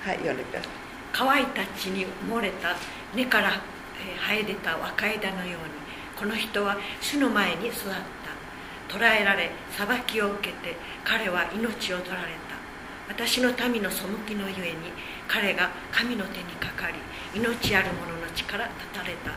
[0.03, 0.69] はい読んでください。
[1.11, 2.75] 乾いた地に埋もれた
[3.15, 3.51] 根から
[4.27, 5.57] 生え出た若枝のように
[6.17, 7.99] この人は主の前に育った。
[8.93, 12.49] 捕らえられ裁きを受けて彼は命を取られた。
[13.07, 14.77] 私の民の背きのゆえに
[15.27, 16.93] 彼が神の手にかかり
[17.39, 19.31] 命ある者の力断たれた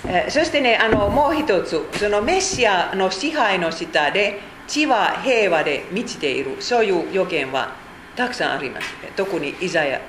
[0.29, 7.73] そしてねあのもう一つそのメシアの支配の下で地は平和で満ちているそういう予言は
[8.15, 8.87] たくさんあります。
[9.15, 10.01] 特にイザヤ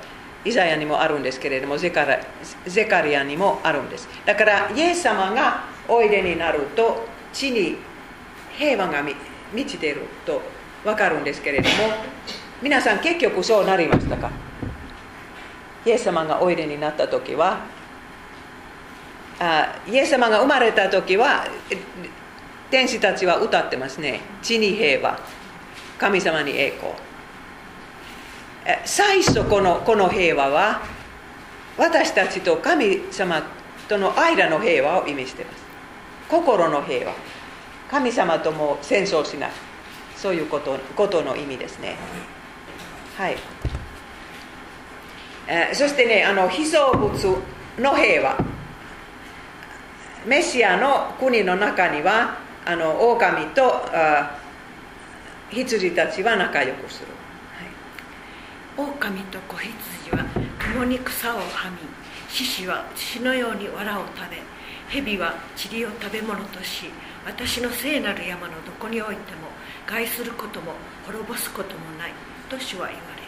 [0.45, 2.19] イザヤにもあるんですけれどもゼカラ
[2.65, 4.09] ゼカリアにもあるんです。
[4.25, 7.77] だからイエス様がおいでになると地に
[8.57, 9.15] 平和が満
[9.65, 10.41] ちていると
[10.83, 11.75] 分かるんですけれども
[12.61, 14.29] 皆さん結局そうなりましたか？
[15.85, 17.59] イエス様がおいでになった時は
[19.39, 21.45] あイエス様が生まれた時は
[22.69, 24.21] 天使たちは歌ってますね。
[24.41, 25.19] 地に平和
[25.97, 26.93] 神様に栄光。
[28.85, 30.81] 最初このこの平和は
[31.77, 33.43] 私たちと神様
[33.89, 35.63] との間の平和を意味しています。
[36.29, 37.13] 心の平和
[37.91, 39.51] 神様とも戦争しない。
[40.15, 41.95] そういうことことの意味ですね。
[43.17, 43.37] はい。
[45.73, 47.11] そしてねあの被造物
[47.77, 48.37] の平和
[50.25, 53.63] メシアの国の中にはあの狼と
[53.93, 54.39] あ
[55.51, 57.07] 羊たちは仲良くする、
[58.77, 60.25] 狼と子羊は
[60.73, 61.77] 共に草をはみ
[62.29, 64.37] 獅子は血のように藁を食べ
[64.89, 65.35] 蛇は
[65.71, 66.85] 塵を食べ物とし
[67.25, 69.49] 私の聖なる山のどこにおいても
[69.85, 70.73] 害することも
[71.05, 72.11] 滅ぼすこともない
[72.49, 73.27] と主は言われる。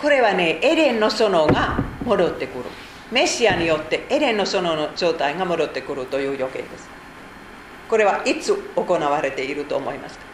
[0.00, 2.64] これはねエレンの園が戻ってくる
[3.12, 6.88] メシアによってエレンの園の状態が戻ってくるという予見です。
[7.88, 10.24] これはいつ行われていると思いますか？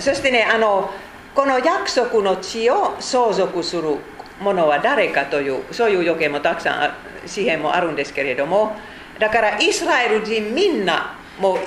[0.00, 0.90] そしてねあの
[1.34, 3.96] この約束の地を相続する
[4.40, 6.96] 者は誰かというそういう予見もたくさんあ
[7.26, 8.76] 詩篇もあるんですけれども
[9.18, 11.58] だからイスラエル人みんなもう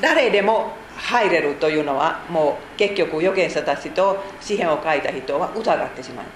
[0.00, 6.32] 誰でも入れるというのはもう結局預言者たちと詩篇を書いた人は疑ってしまいま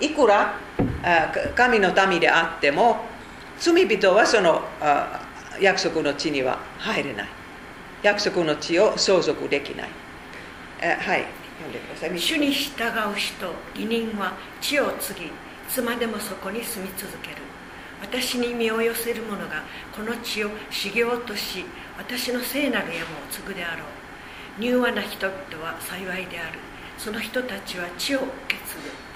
[0.00, 0.04] す。
[0.04, 0.54] いくら
[1.54, 2.98] 神の民であっても
[3.58, 4.62] 罪人はその
[5.60, 7.28] 約束の地には入れない。
[8.02, 9.88] 約束の地を相続できない。
[10.80, 11.24] えはい。
[11.58, 12.18] 読んでください。
[12.18, 15.30] 主に従う人義人は地を継ぎい
[15.68, 17.36] つまでもそこに住み続ける。
[18.00, 19.62] 私に身を寄せる者が
[19.94, 21.64] この地を修行とし
[21.96, 23.95] 私の聖なる山を継ぐであろう。
[24.58, 26.58] 柔和な人々は幸いである。
[26.96, 29.06] その人たちは地を受け継ぐ。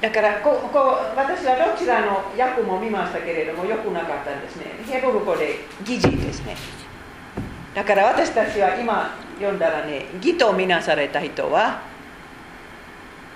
[0.00, 0.78] だからここ
[1.16, 4.64] 私はどちらの訳も見ましたけれどもよくなかったんですね。
[4.86, 6.56] ヘブル語で疑似ですね。
[7.74, 11.82] だから私たちは今読んだらね義とみなされた人は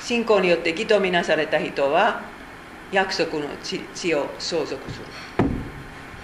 [0.01, 2.23] 信仰によって義とみなされた人は
[2.91, 5.07] 約束の地地を相続する。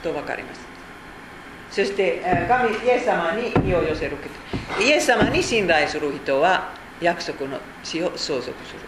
[0.03, 0.68] と分かります。
[1.71, 4.17] そして神イエス様に身を寄せる
[4.77, 4.83] 人。
[4.83, 8.81] イエス様に信頼する人は約束の地を相続する。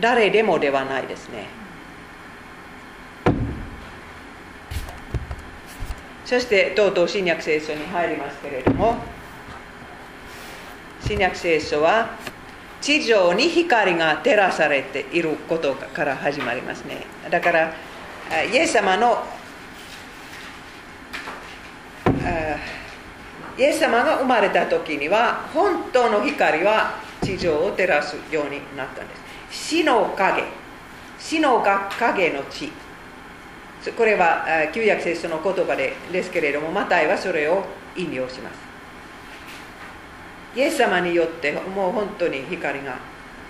[0.00, 1.46] 誰でもではないですね。
[6.24, 8.96] そしてとうとう新約聖書に入りますけれども
[11.06, 12.16] 新約聖書は
[12.80, 17.04] 地上に光が照らされていることから始まりますね。
[17.30, 17.74] だから
[18.50, 19.22] イエス様の
[23.58, 29.14] イエス様が生まれた時には本当の光は地上を照らすようになったんで
[29.50, 29.68] す。
[29.68, 30.44] 死の影。
[31.18, 32.72] 死の影の地。
[33.96, 37.64] これは旧約聖書の言葉でですけれどもマタイはそれを
[37.96, 38.56] 引用します。
[40.56, 42.96] イエス様によってもう本当に光が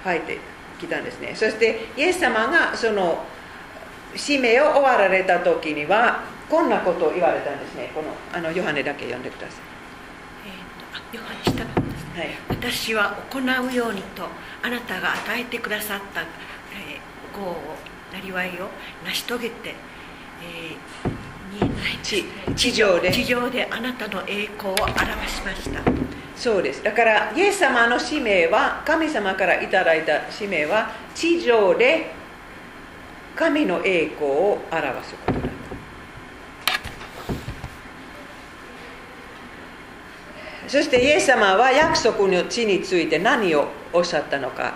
[0.05, 0.39] 生えて
[0.81, 1.33] きたんですね。
[1.35, 3.25] そしてイエス様がその
[4.17, 7.91] 使命を終わられた時にはこんなことを言われたんですね。
[7.95, 9.57] このあのヨハネだけ読んでくださ
[10.45, 14.29] えーとあヨハネ下の方ですねい、はい、私は行うようにと
[14.63, 17.57] あなたが与えてくださった、えー、業を
[18.13, 18.69] なりわいを
[19.03, 19.75] 成し遂げて、
[20.43, 21.23] えー
[22.03, 22.25] 地
[22.55, 23.11] 地上で。
[23.11, 24.99] 地上であなたの栄光を表
[25.29, 25.81] しました。
[26.37, 26.83] そうです。
[26.83, 32.11] だからイエス様の使命は神様からいただいた使命は地上で
[33.37, 35.53] 神の栄光を表すことだ
[40.73, 44.73] そしてイエス様は約束の地について何をおっしゃったのか。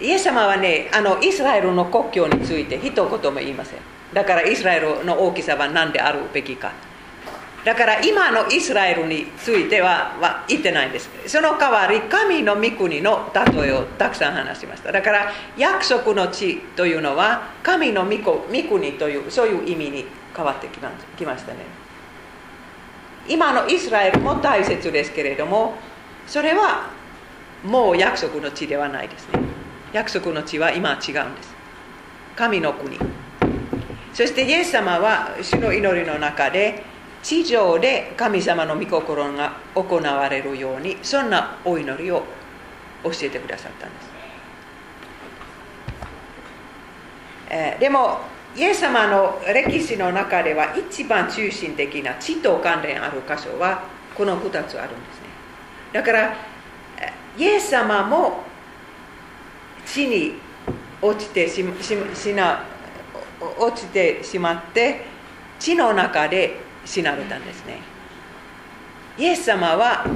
[0.00, 3.78] イエス様はねあのイスラエルの国境について一言も言いません。
[4.12, 6.72] だからイスラエルの大きさは何であるべきか。
[7.64, 11.08] だから今のイスラエルについてはは言ってないんです。
[11.28, 14.90] その代わり神の御国の例えをたくさん話しました。
[14.90, 20.04] だから約束の地というのは神の御国というそういう意味に
[20.34, 20.80] 変わってき
[21.24, 21.85] ましたね。
[23.28, 25.74] 今のイスラエルも大切ですけれども
[26.26, 26.90] それは
[27.64, 29.40] もう約束の地ではないですね。
[29.92, 31.54] 約束の地は今は違うんです。
[32.36, 32.98] 神の国。
[34.12, 36.82] そしてイエス様は主の祈りの中で
[37.22, 42.22] 地上で神様の御心が行われるようにそんなお祈りを
[43.02, 44.10] 教えてくださったんです、
[47.50, 48.20] えーでも
[48.56, 53.84] イエス様の歴史の中では一番中心的な地と関連ある箇所は
[54.16, 55.28] この2つあるんですね。
[55.92, 56.34] だから
[56.98, 58.44] えイエス様も
[59.84, 60.36] 地に
[61.02, 61.62] 落ちてし
[62.14, 62.64] しな
[63.58, 65.04] 落ちてしまって
[65.58, 67.80] 地の中で死なれたんですね。
[69.18, 70.06] イエス様は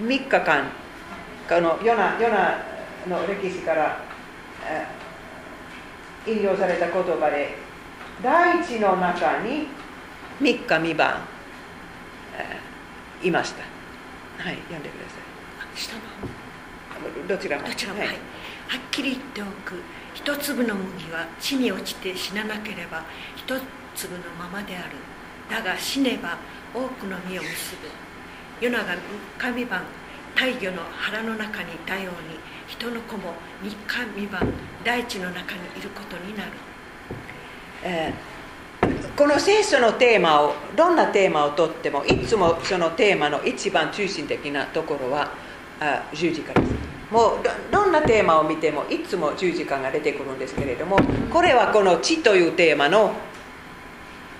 [0.00, 0.70] 3日間
[1.46, 2.64] このヨナヨナ
[3.06, 4.00] の歴史から
[4.64, 4.95] えー
[6.26, 7.54] 引用された言葉で
[8.22, 9.68] 大地の中に
[10.40, 11.20] 3日3晩
[12.36, 13.62] えーいました。
[14.42, 15.78] はい読んでください。
[15.78, 17.66] 下のどちらも。
[17.66, 18.14] どちらも、ははい。
[18.16, 18.20] い、っ
[18.90, 19.82] きり言っておく。
[20.14, 23.04] 一粒の麦は地に落ちて死ななければ
[23.36, 23.44] 一
[23.94, 24.96] 粒のままである。
[25.50, 26.38] だが死ねば
[26.74, 27.88] 多くの実を結ぶ。
[28.66, 28.94] ヨナが
[29.38, 29.82] 神晩
[30.34, 33.76] 大魚の腹の中にいたように人の子も三日
[34.16, 34.52] 三晩
[34.84, 36.50] 大地の中にいることになる、
[37.82, 38.36] えー
[39.16, 45.32] この聖書のテーマをどんなテーマをとってもいつもそのテーマの一番中心的なところは
[45.80, 46.72] あ十字架です。
[47.10, 47.42] もう
[47.72, 50.98] どどんなテーマを見てもいつも十字架が出てくるんですけれども
[51.32, 53.14] これはこの地というテーマの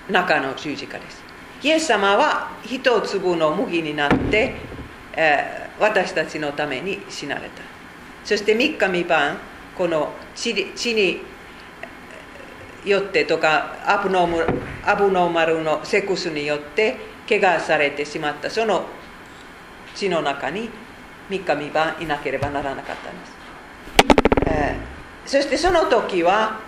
[0.09, 1.23] 中の十字架です。
[1.63, 4.55] イエス様は一粒の麦になって、
[5.13, 7.76] えー私たちのために死なれた。
[8.27, 9.37] そして三日三晩
[9.77, 11.21] この地に
[12.83, 14.45] よってとかアブノーム
[14.85, 16.97] アブノーマルのセクスによって
[17.29, 18.49] 怪我されてしまった。
[18.49, 18.83] その
[19.95, 20.69] 地の中に
[21.29, 23.31] 三日三晩いなければならなかったんです、
[24.45, 24.75] え
[25.25, 26.59] そしてその時は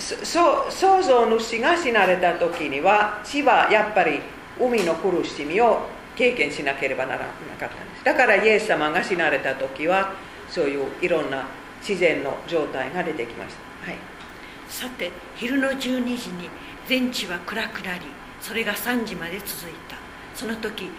[0.00, 0.70] 創
[1.02, 4.20] 造主が死なれた時には地はやっぱり
[4.60, 7.24] 海の苦しみを経験しなければならな
[7.58, 8.04] かったんです。
[8.04, 10.12] だからイエス様が死なれた時は
[10.48, 11.44] そういういろんな
[11.80, 13.98] 自然の状態が出てきました、はい。
[14.68, 16.48] さて昼の12時に
[16.86, 18.00] 全地は暗くなり
[18.40, 19.96] それが3時まで続いた。
[20.34, 20.90] その時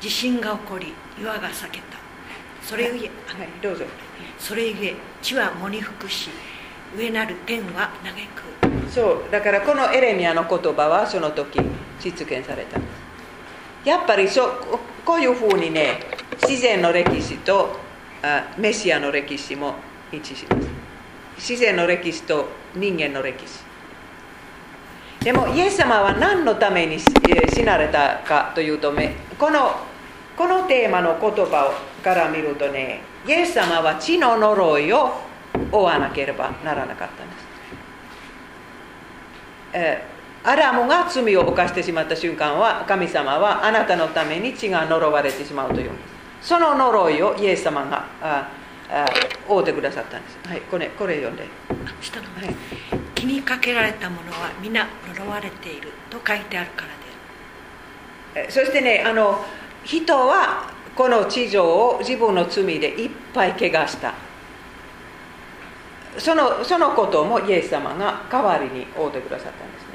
[0.00, 1.98] 地震が起こり岩が裂けた。
[2.62, 3.84] それゆえはい、どうぞ。
[4.38, 6.30] それゆえ地は喪に服し
[6.96, 8.90] 上なる天は嘆く。
[8.90, 9.30] そう。
[9.30, 11.60] だからこのエレミアの言葉はその時
[12.00, 12.88] 実現されたんで
[13.84, 13.88] す。
[13.88, 16.00] やっぱりそうここういうふうにね
[16.42, 17.83] 自然の歴史とあ
[18.58, 19.74] メシアの歴史も
[20.12, 20.68] 一致します。
[21.36, 23.60] 自然の歴史と人間の歴史。
[25.24, 29.74] でもイエス様は何のために死なれたかというとねこの
[30.36, 31.72] このテーマの言葉
[32.02, 35.14] から見るとねイエス様は血の呪いを
[35.70, 37.46] 負わなければならなかったんです。
[39.72, 40.14] えー
[40.46, 46.13] アダムが罪を犯してしまった瞬間は神様はあなたのために血が呪われてしまうというんです。
[46.44, 48.50] その呪いをイエス様があ
[48.90, 49.06] あ
[49.48, 50.38] 負うてくださったんです。
[50.46, 51.44] はいこれこれ読んで。
[52.02, 52.54] 下のはい。
[53.14, 54.86] 気にかけられたものは皆
[55.16, 55.90] 呪われている。
[56.10, 56.94] と書いてあるからで
[58.34, 58.46] ある。
[58.48, 59.42] えそしてねあの
[59.84, 64.12] 人はこの地上を自分の罪でいっぱい怪我した。
[66.18, 69.94] そのそのこともイエス様が代わりに負うてくださったんですね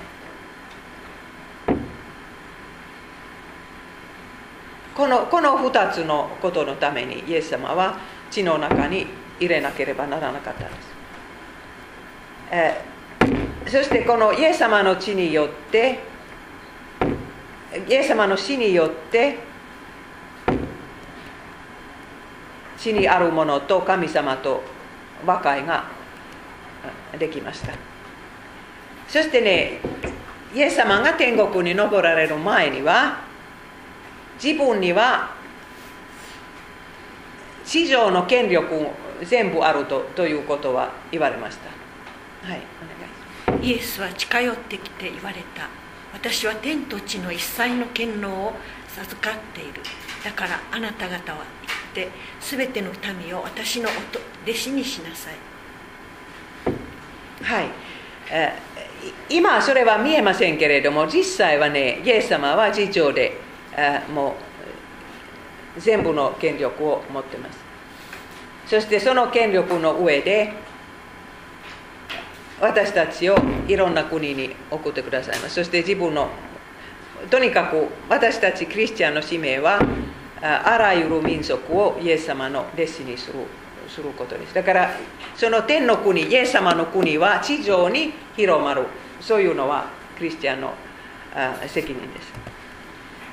[4.99, 7.97] このこの2つのことのためにイエス様は
[8.29, 9.07] 地の中に
[9.39, 10.87] 入れなければならなかったんです、
[12.51, 12.89] えー
[13.69, 15.99] そしてこのイエス様の血によって
[17.87, 19.37] イエス様の死によって
[22.75, 24.63] 死にあるものと神様と
[25.23, 25.83] 和解が
[27.19, 27.73] できました。
[29.07, 29.79] そしてね
[30.55, 33.28] イエス様が天国に昇られる前には
[34.41, 35.35] 自分には
[37.65, 38.87] 地上の権力
[39.23, 41.69] 全部あるとということは言われました。
[42.47, 42.61] はい
[43.47, 45.67] お願いイエスは近寄ってきて言われた。
[46.13, 48.53] 私は天と地の一切の権能を
[48.87, 49.81] 授かっている。
[50.23, 51.45] だからあなた方は行っ
[51.93, 52.09] て
[52.41, 53.89] 全ての民を私の
[54.43, 55.35] 弟子にしなさい。
[57.43, 57.67] はい、
[58.31, 58.79] えー
[59.31, 63.48] い今それは見えませんけれども実際はねイエス様は地上で、えー
[64.13, 64.36] も
[65.78, 67.59] う全部の権力を持ってます。
[68.65, 70.53] そしてその権力の上で
[72.61, 75.55] 私たちをいろんな国に送ってくださいます。
[75.55, 76.30] そして自分の
[77.30, 79.80] とにかく私たちクリスチャンの使命は
[80.41, 83.39] あらゆる民族をイエス様の弟子にする
[83.88, 84.53] することです。
[84.53, 84.91] だから
[85.36, 88.84] その天の国イエス様の国は地上に広まる。
[89.20, 90.74] そういうのはクリスチャンの
[91.67, 92.34] 責任です。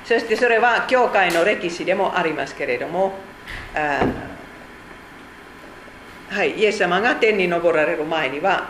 [0.07, 3.13] そしてそれは教会の歴史でもありますけれども
[6.29, 8.69] はいイエス様が天に昇られる前には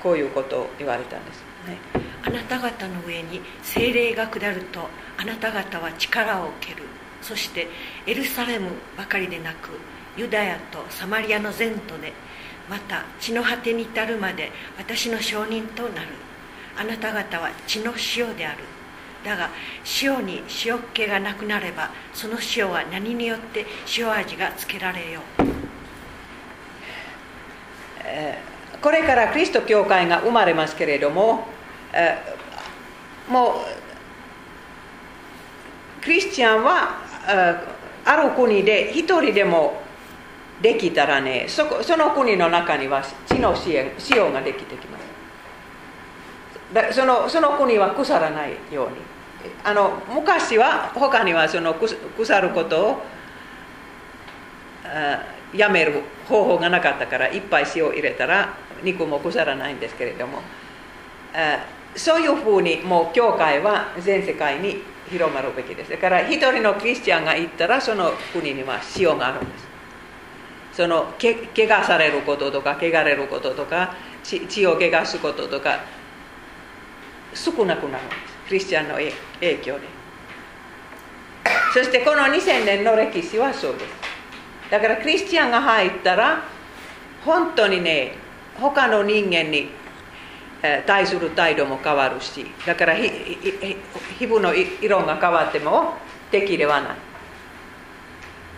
[0.00, 1.78] こういうことを言われたんです、はい。
[2.22, 6.84] あなた方の上に精霊が下るとあなた方は力を受ける。
[7.20, 7.66] そして
[8.06, 9.70] エルサレムばかりでなく
[10.16, 12.12] ユダヤとサマリアの全土で
[12.70, 16.08] また地の果てに至るまで私の証人となる。
[16.78, 18.58] あなた方は血の塩である。
[19.26, 19.50] だが
[20.00, 23.66] 塩に塩っ気がなくなればその塩は何によって
[23.98, 25.22] 塩味がつけられよう。
[28.80, 31.48] これからキリスト教会が生まれますけれども、
[33.28, 33.64] も
[36.02, 37.00] うクリスチャンは
[38.04, 39.82] ある国で一人でも
[40.62, 46.92] できたらねそその国の中には地の支援使用ができてきます。
[46.94, 49.05] そのその国は腐らないように。
[49.64, 53.02] あの昔は他にはその腐ることを
[55.54, 60.40] やめる方法がなかったからいっぱい塩を入れたら肉も腐らないんですけれども
[61.94, 65.90] そういうふうにもう教会は全世界に広まるべきです。
[65.90, 69.66] だから一人のクリスチャンが行ったらその国には塩があるんです。
[70.72, 75.80] そのけ怪我されることとか汚れることとか血を汚すこととか
[77.32, 78.35] 少なくなるんです。
[78.48, 79.86] クリスチャンの影響で
[81.74, 83.84] そしてこの2000年の歴史はそうです。
[84.70, 86.42] だからクリスチャンが入ったら
[87.24, 88.14] 本当にね
[88.58, 89.68] 他の人間に
[90.86, 93.00] 対する態度も変わるしだから皮
[94.20, 95.94] 膚の色が変わっても
[96.30, 96.96] 敵ではない。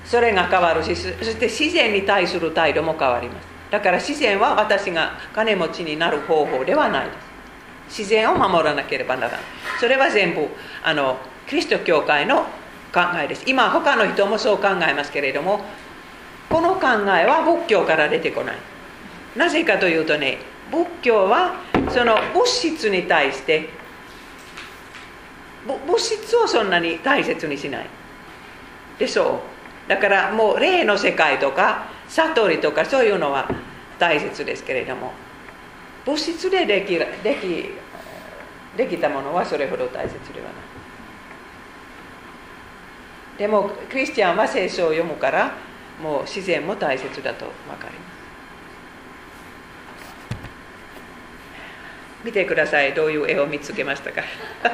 [0.04, 3.46] それが変わるしそして自然に対する態度も変わります。
[3.70, 7.27] だから自然は私が金持ちになる方法ではないです。
[7.88, 9.40] 自然を守らなければならない
[9.80, 10.48] それは全部
[10.82, 11.18] あの
[11.48, 12.44] キリスト教会の
[12.92, 13.44] 考えです。
[13.46, 15.60] 今他の人もそう考えますけれども
[16.48, 16.86] この考
[17.18, 18.56] えは仏教から出てこない。
[19.36, 20.38] なぜかというとね
[20.70, 21.54] 仏教は
[21.90, 23.68] その物質に対して
[25.66, 27.86] 物質をそんなに大切にしない。
[28.98, 29.42] でそ
[29.86, 29.88] う。
[29.88, 33.48] だからもう霊の世界とか悟りとかそういうのは
[33.98, 35.12] 大切ですけれども。
[36.08, 37.68] 物質でできでき
[38.78, 40.54] できたものはそれほど大切ではない。
[43.36, 45.52] でもクリスチャンは聖書を読むから
[46.02, 48.18] もう自然も大切だと分かります。
[52.24, 52.94] 見てください。
[52.94, 54.22] どういう絵を見つけましたか？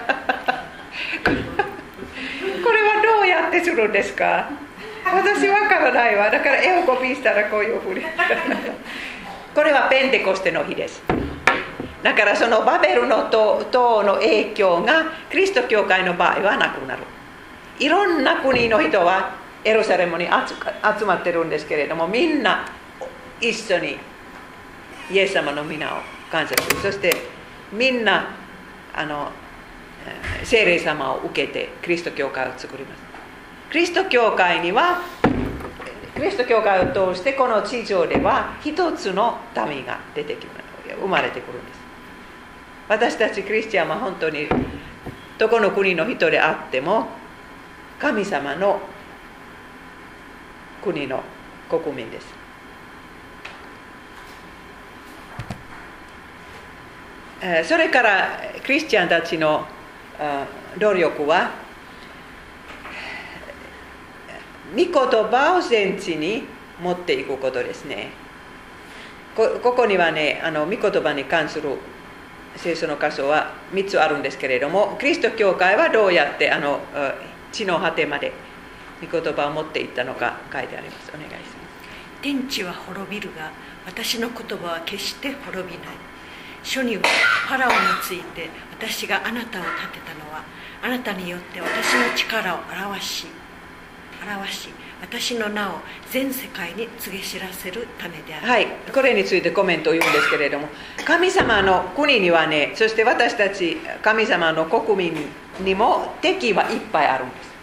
[1.24, 1.30] こ
[2.70, 4.50] れはどうやってするんですか？
[5.04, 6.30] 私わからないわ。
[6.30, 8.02] だから絵をコピーしたらこういうふうに。
[9.54, 11.02] これはペンテコステの日です。
[12.04, 17.02] だからそのバベルの塔の影響がキリスト教会の場合はなくなる。
[17.80, 19.34] いろんな国の人は
[19.64, 22.68] エルサレムに集まってるんですけれどもみんな
[23.40, 23.96] 一緒に
[25.10, 26.00] イエス様の皆を
[26.30, 26.76] 感謝する。
[26.82, 27.10] そして
[27.72, 28.28] みんな
[28.94, 29.30] あの
[30.44, 33.02] 聖霊様を受けてキリスト教会を作ります。
[33.72, 35.00] キリスト教会には
[36.14, 40.64] キリスト教会を通してこの地上では一つの民が出てきます。
[41.00, 41.83] 生まれてくるんです。
[42.88, 44.46] 私たちクリスチャンは本当に
[45.38, 47.06] どこの国の人であっても
[47.98, 48.80] 神様の
[50.82, 51.22] 国の
[51.68, 52.26] 国民です。
[57.68, 59.66] それからクリスチャンたちの
[60.78, 61.50] 努力は
[64.72, 66.44] 御言葉を全地に
[66.82, 68.10] 持っていくことですね。
[69.36, 71.78] ここにはねあの御言葉に関する
[72.56, 76.80] 聖書の箇所は3つあるんですけれどもキリスト教会はどうやってあの
[77.52, 78.32] 地の果てまで
[79.00, 81.10] 御言葉を持っていったのか書いてあります。
[81.14, 81.44] お願いします。
[82.22, 83.52] 天地は滅びるが
[83.86, 86.14] 私の言葉は決して滅びない。
[86.64, 90.42] 書にはファラオについて私があなたを立てたのは
[90.82, 93.26] あなたによって私の力を表し
[94.22, 94.70] 表し
[95.04, 95.72] 私の名を
[96.10, 98.46] 全世界に告げ知らせるためである。
[98.46, 100.68] はいこれについてコメントを言うんですけれども
[101.04, 105.28] 神様の国にはねそして私たち神様の国民
[105.60, 107.54] にも敵はいっぱいあるんです。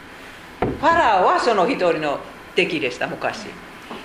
[0.59, 2.19] ファラオはその一人の
[2.55, 3.47] 敵でした昔。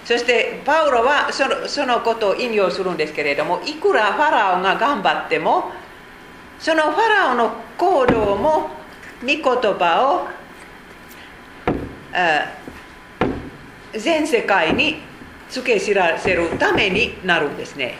[0.05, 5.73] そしてパウロはそのそのことを引用するんですけれどもいくらファラオが頑張っても
[6.59, 8.71] そのファラオの行動も
[9.21, 10.29] 御言葉を
[13.93, 14.97] 全世界に
[15.49, 17.95] 付け知らせるためになるんですね。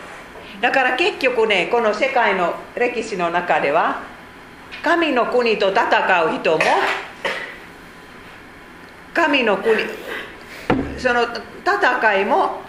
[0.61, 4.01] だから結局ねこの世界の歴史の中では
[4.83, 5.83] 神の国と戦
[6.23, 6.59] う人も
[9.13, 9.75] 神の国
[10.97, 12.61] その戦いも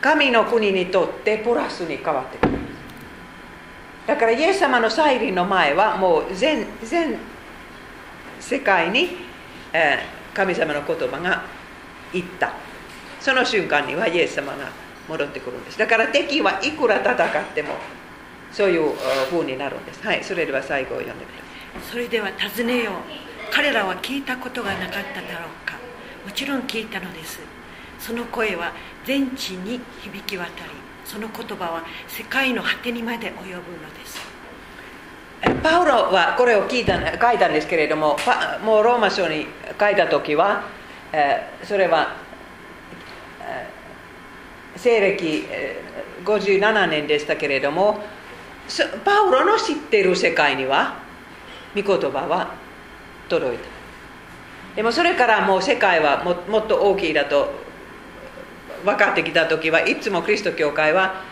[0.00, 2.56] 神の国にとってプラスに変わってくる。
[4.06, 7.16] だからイエス様の再臨の前はもう全全
[8.38, 9.16] 世界に、
[9.72, 9.98] え、
[10.32, 11.42] 神様の言葉が
[12.12, 12.52] 行った。
[13.20, 14.70] その瞬間にはイエス様が
[15.08, 15.78] 戻ってくるんです。
[15.78, 17.16] だから敵はいくら戦っ
[17.54, 17.74] ても
[18.52, 18.92] そういう
[19.30, 20.06] 風になるんです。
[20.06, 21.34] はいそれでは最後を読んでくだ
[21.80, 22.94] さいそれでは尋ねよう。
[23.52, 25.74] 彼らは聞いたことがなかっただろうか。
[26.24, 27.38] もちろん聞いたのです。
[27.98, 28.72] その声は
[29.04, 30.70] 全地に響き渡り
[31.04, 33.54] その言葉は世界の果てにまで及ぶの
[33.94, 34.20] です。
[35.62, 38.16] パウロはこれを聞いた書いたんですけれども
[38.64, 39.46] もうローマ書に
[39.78, 40.85] 書いた時は、え
[41.64, 42.16] それは、
[44.76, 45.46] 西暦
[46.24, 47.98] 57年でしたけれども
[49.04, 50.98] パウロの知っている世界には
[51.74, 52.54] 御言葉は
[53.28, 53.64] 届いた。
[54.76, 57.50] でもそれからもう世界はももっと大きいだと
[58.84, 61.22] 分かってきた時はいつもキリスト教会は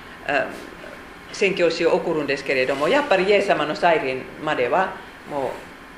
[1.32, 4.94] 宣教師を送るんですけれどもやっぱりイエス様の再臨までは
[5.30, 5.50] も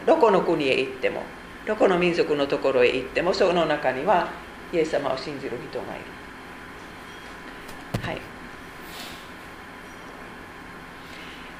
[0.02, 1.22] うどこの国へ行っても
[1.66, 4.30] どこの民族のところへ行ってもその中には
[4.72, 6.04] イエス様を信じる人がいる。
[8.02, 8.18] はい、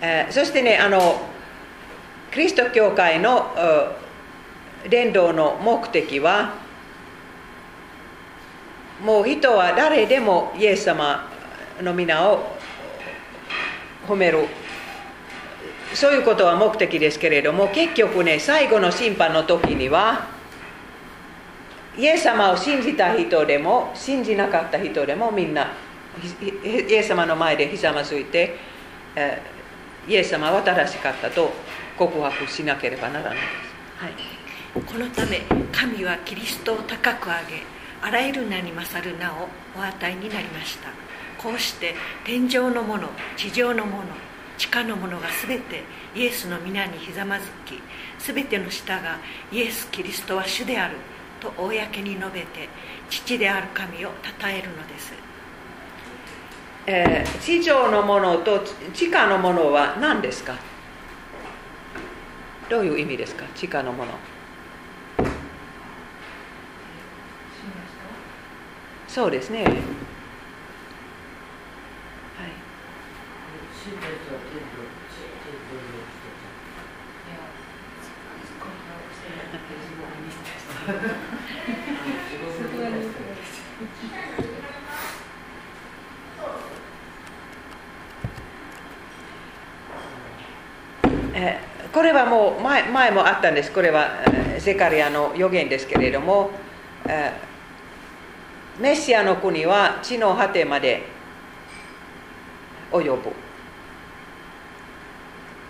[0.01, 1.21] えー、そしてねあの
[2.33, 3.51] キリスト教会の
[4.89, 6.55] 伝道の目的は
[9.03, 11.29] もう人は誰でもイエス様
[11.83, 12.57] の皆を
[14.07, 14.47] 褒める
[15.97, 20.29] そういうことは目的ですけれども結局ね最後の審判の時には
[21.97, 25.73] イエス様を信じた人でも信じなかった人でもみんな
[26.43, 28.57] イエス様の前でひざまずいて
[30.07, 31.51] イエス様は正しかったと
[31.97, 35.41] 告白しなければならないです、はい、このため
[35.73, 37.63] 神はキリストを高く上げ
[38.03, 40.91] あらゆる名に勝る名をお与えになりました。
[41.39, 41.95] こうして
[42.25, 44.26] 天上のもの地上のもの
[44.59, 45.83] 地下のものが全て
[46.15, 47.81] イエスの皆にひざまずき
[48.19, 49.19] 全ての舌が
[49.53, 50.97] イエス・キリストは主である
[51.41, 52.69] と公に述べて
[53.11, 55.13] 父である神を称えるのです、
[56.87, 60.55] えー、地上のものと地下のものは何ですか？
[62.71, 63.45] どういう意味ですか？
[63.55, 64.13] 地下のもの。
[69.09, 69.71] そうですねえ
[91.93, 93.72] これはもう前前もあったんです。
[93.72, 94.11] これは
[94.59, 96.51] セカリアの予言ですけれども
[98.80, 101.05] メシアの国は地の果てまで
[102.91, 103.46] 及ぶ。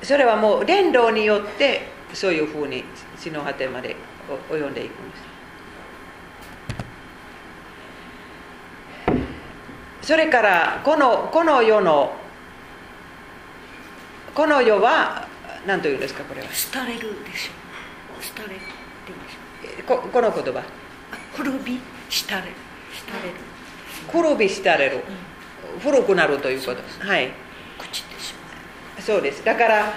[0.03, 2.85] それはもう伝道によってそういうふうに
[3.19, 3.97] 地の果てまで
[4.51, 5.27] 及んでいくんです。
[10.09, 12.13] それからこのこの世の
[14.35, 15.27] この世は
[15.67, 16.49] 何というんですかこれは？
[16.73, 17.53] 廃れるでしょ。
[18.39, 18.61] 廃れる
[19.87, 20.63] ここの言葉。
[21.35, 21.81] 古び
[22.29, 22.55] 廃れる。
[24.11, 25.05] 古び廃れる、
[25.75, 27.31] うん、古くなるということはい
[29.01, 29.45] そうです。
[29.45, 29.93] だから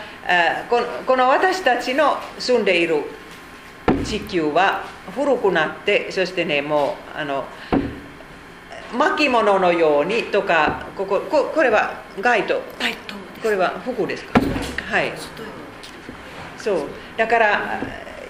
[1.06, 3.04] この私たちの住んでいる
[4.04, 4.84] 地球は
[5.16, 7.46] 古くなってそしてねもうあの
[8.98, 12.62] 巻物のようにとかここここれは街灯
[13.42, 14.40] これは服ですか？
[14.92, 15.12] はい。
[16.58, 16.78] そう。
[17.18, 17.80] だから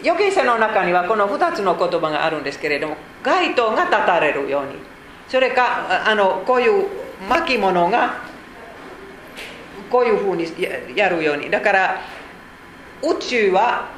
[0.02, 4.76] 預言者の中にはこの2つの言葉があるんですけれども街灯が立たれるように。
[5.28, 6.88] それかあのこういう
[7.30, 8.22] 巻物が
[9.90, 10.46] こういうふうに
[10.96, 12.02] やるようにだから
[13.02, 13.90] 宇宙は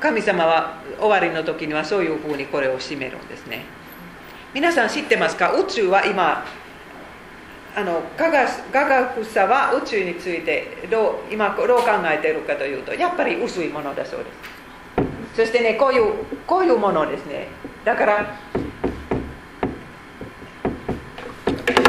[0.00, 3.64] 神様は終わりの時にはそういうふうにこれを締めるんですね。
[4.52, 5.52] 皆さん知ってますか？
[5.52, 6.44] 宇宙は今
[7.76, 14.26] あの科学科学者は宇宙についてどう今どう考えているかというとやっぱり薄いものだそうで
[15.34, 15.36] す。
[15.36, 16.12] そしてねこういう
[16.46, 17.48] こういうものですね。
[17.84, 18.38] だから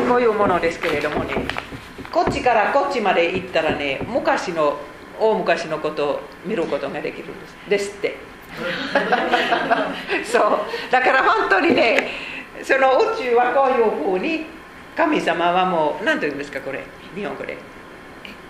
[0.08, 1.65] こういうものですけれどもね。
[2.16, 4.78] こっちからこっちまで行ったらね昔の
[5.20, 7.58] 大昔のことを見ることができるんです。
[7.70, 8.16] ですって。
[10.24, 10.60] そう。
[10.90, 12.10] だから本当にね
[12.64, 14.46] その宇宙はこういうふうに
[14.96, 16.86] 神様はもう何と言うんですかこれ？
[17.14, 17.58] 日本語で。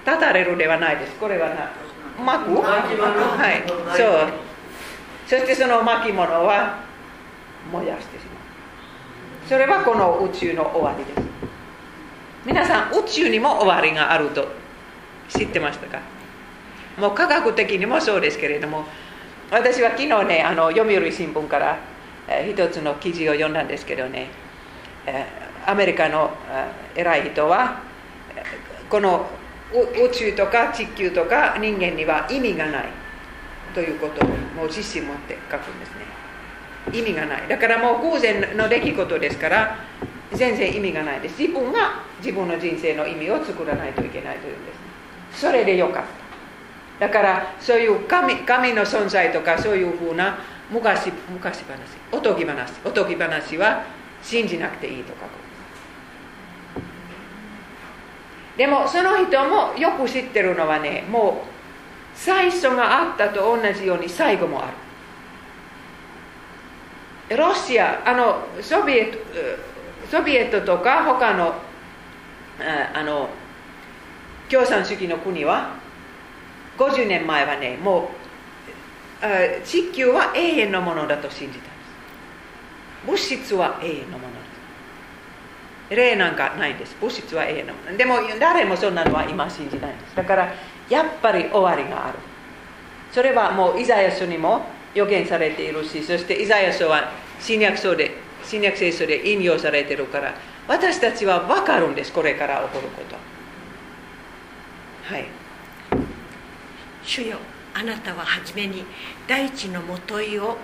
[0.05, 1.13] 立たれるではないです。
[1.15, 1.71] これはな
[2.23, 2.61] 巻く？
[2.61, 2.77] は
[3.51, 3.63] い。
[3.97, 4.27] そう。
[5.25, 6.75] そしてその巻物は
[7.71, 9.49] 燃やしてしまう。
[9.49, 11.34] それはこの宇宙の終わりです
[12.45, 14.47] 皆さん宇宙にも終わりがあると
[15.29, 15.99] 知ってましたか？
[16.99, 18.85] もう科学的にもそうですけれども
[19.49, 21.79] 私は昨日ねあの読売新聞から、
[22.47, 24.29] 一つの記事を読んだんですけどね、
[25.65, 26.31] アメリカの、
[26.95, 27.79] 偉い人は
[28.89, 29.27] この
[29.73, 32.85] 宇宙とか地球とか人間には意味がない
[33.73, 36.05] ということをもう自信持って書くんですね。
[36.93, 37.47] 意味がない。
[37.47, 39.77] だからもう偶然の出来事ですから
[40.33, 41.39] 全然意味がないです。
[41.39, 44.71] 自分が自分の人生の意味を作らないといけないというんで
[45.33, 45.41] す。
[45.41, 46.03] それでよかっ
[46.99, 47.07] た。
[47.07, 50.37] だからそういう神神の存在とかそういうふうな
[50.71, 51.77] 昔昔話
[52.11, 53.83] おとぎ話おとぎ話は
[54.23, 55.25] 信じなくていいとか
[58.57, 61.47] でもその人もよく知ってるのはねもう
[62.17, 64.71] 最初があったと同じように最後もあ
[67.27, 67.37] る。
[67.37, 69.17] ロシアあのソビエト
[70.09, 71.55] ソビエトとか他の
[72.93, 73.29] あの
[74.49, 75.75] 共産主義の国は
[76.77, 78.09] 50年前はねも
[79.21, 81.75] う地球は永遠のものだと信じたんです。
[83.05, 84.39] 物質は永遠のもので
[85.89, 86.95] す霊なんかないんです。
[86.99, 87.97] 物質は永遠のもの。
[87.97, 90.15] でも誰もそんなのは今信じないんです。
[90.15, 90.53] だから
[90.89, 92.17] やっぱり終わりがある。
[93.11, 100.35] それはもうイザヤ書にも予言されているしそしてイザヤ書は新約書で新約聖書で引用されているから
[100.67, 103.15] 私たちは分かるんですこれから起こること。
[105.03, 105.25] はい。
[107.03, 107.37] 主よ
[107.73, 108.83] あなたは初めに
[109.27, 110.57] 大地のもといを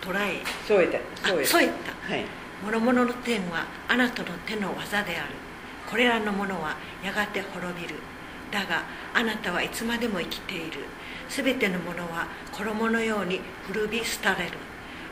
[0.00, 1.28] 捉えそう言った。
[1.28, 2.12] そう言った。
[2.12, 2.24] はい。
[2.64, 5.34] 諸々の天はあなたの手の技である。
[5.88, 7.96] これらのものはやがて滅びる。
[8.52, 8.82] だが
[9.14, 10.80] あなたはいつまでも生きている。
[11.28, 14.58] すべてのものは衣のように古び廃れる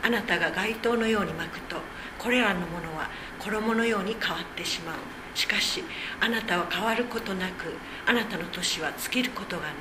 [0.02, 1.76] あなたが街灯のように巻くと
[2.18, 3.08] これらのものは
[3.38, 4.94] 衣のように変わってしまう。
[5.34, 5.84] しかし
[6.20, 7.74] あなたは変わることなく
[8.06, 9.72] あなたの年は尽きることがない。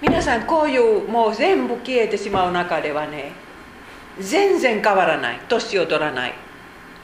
[0.00, 3.32] 皆さんこういうもう全部消えてしまう中ではね
[4.18, 5.40] 全然変わらない。
[5.48, 6.34] 年を取らない。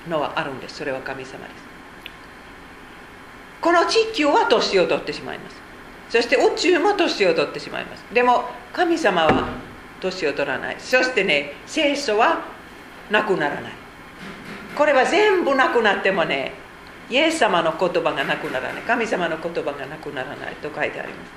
[0.09, 0.77] のはあるんです。
[0.77, 1.69] それは神様です。
[3.61, 5.57] この地球は年を取ってしまいます。
[6.11, 8.05] そして宇宙も年を取ってしまいます。
[8.13, 9.49] でも神様は
[10.01, 10.77] 年を取らない。
[10.79, 12.45] そしてね聖書は
[13.11, 13.73] なくならない。
[14.77, 16.53] これは全部なくなってもね
[17.11, 18.83] イエス様の言葉がなくならない。
[18.83, 20.55] 神様の言葉がなくならない。
[20.57, 21.31] と書いてあります。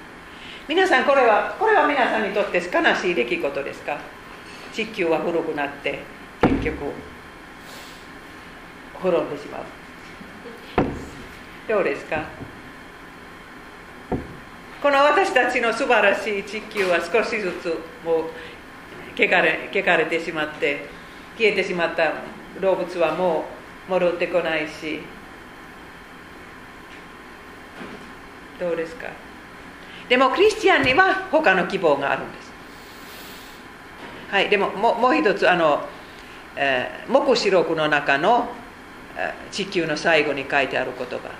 [0.68, 3.98] 皆さんこれはこれは皆さんにとって悲しい出来事ですか？
[4.72, 6.00] 地球は古くなって
[6.42, 6.78] 結局
[8.94, 9.64] 滅んでしまう。
[11.68, 12.24] どうですか？
[14.82, 18.24] この私たちの素晴らしい地球は少しずつもう
[19.16, 20.86] 汚れ汚れてしまって
[21.38, 22.14] 消えてしまった
[22.60, 23.46] 動物はも
[23.88, 25.02] う戻ってこないし。
[28.60, 29.08] どうですか？
[30.08, 32.52] でもクリスチャンには他の希望があるんです。
[34.30, 35.88] はいでもももう一つあの、
[36.56, 38.50] えー、黙示録の中の
[39.52, 41.32] 地球の最後に書いてある言葉。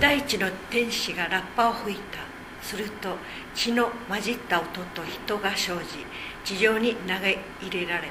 [0.00, 2.18] 大地の天使がラッパを吹いた。
[2.62, 3.16] すると
[3.54, 6.04] 血の混じった音と人が生じ
[6.44, 8.08] 地上に投げ入れられ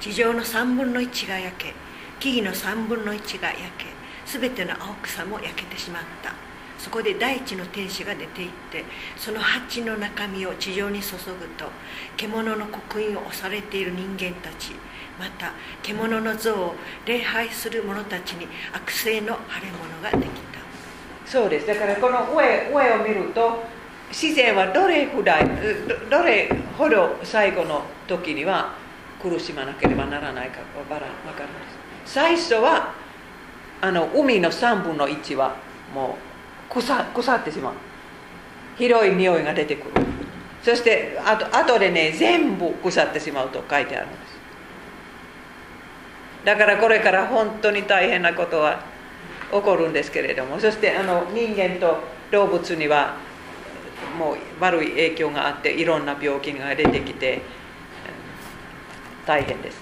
[0.00, 1.74] 地上の3分の1が焼け
[2.20, 3.86] 木々の3分の1が焼け
[4.24, 6.32] すべての青草も焼けてしまった。
[6.78, 8.84] そこで大地の天使が出て行って
[9.16, 11.66] その鉢の中身を地上に注ぐと
[12.16, 14.72] 獣の刻印を押されている人間たち
[15.16, 16.74] また獣の像を
[17.06, 20.58] 礼拝する者たちに悪性の腫れ物ができた。
[21.24, 21.68] そうです。
[21.68, 23.62] だからこの上上を見ると
[24.12, 25.32] 自然はどれほど
[26.10, 28.74] どれほど最後の時には
[29.22, 31.34] 苦しまなければならないか分かるんで
[32.04, 32.12] す。
[32.14, 32.92] 最初は
[33.80, 35.56] あの海の3分の1は
[35.94, 36.18] も
[36.70, 37.74] う腐腐ってしまう。
[38.76, 40.04] 広い匂いが出てくる。
[40.62, 44.32] そしてあと後でね全部腐ってしまうと書いてあるんです。
[46.44, 48.84] だからこれから本当に大変なことは
[49.50, 50.60] 起こるんですけれども。
[50.60, 51.98] そしてあの人間と
[52.30, 53.16] 動物には
[54.18, 57.42] もう悪い影響があっていろんな病気が出てきて
[59.26, 59.80] 大変です。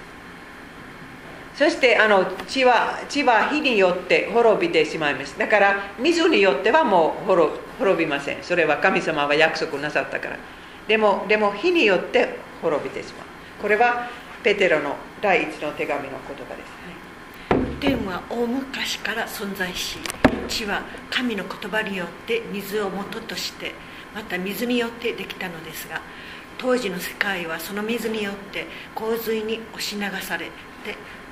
[1.55, 5.38] そしてあの血は血は火によって滅びてしまいます。
[5.38, 7.26] だから水によってはもう
[7.78, 8.42] 滅びません。
[8.42, 10.38] それは神様は約束なさったから。
[10.88, 13.26] でもでも火によって滅びてしまう。
[13.60, 14.09] これは
[14.42, 16.72] ペテロの第一の手紙の言葉です、
[17.81, 19.98] 天は大昔から存在し
[20.48, 23.74] 地は神の言葉によって水を元として
[24.15, 26.02] また水によってできたのですが
[26.59, 30.51] 当時の世界はその水によって洪水に押し流されて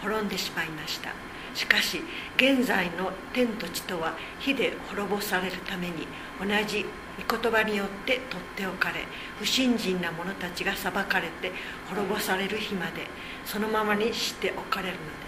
[0.01, 1.11] 滅んでしまいました。
[1.55, 2.01] しかし
[2.37, 6.07] 現在の天と地とは火で滅ぼされるために
[6.41, 6.87] 同じ
[7.29, 9.05] 御言葉によって取っておかれ
[9.39, 11.51] 不信心な者たちが裁かれて
[11.89, 13.09] 滅ぼされる日まで
[13.45, 15.03] そのままにしておかれるので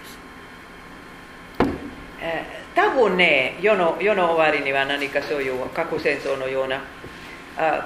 [2.21, 2.45] え、
[2.75, 6.81] 多分ね世の世の終わりには何かそういう核戦争のような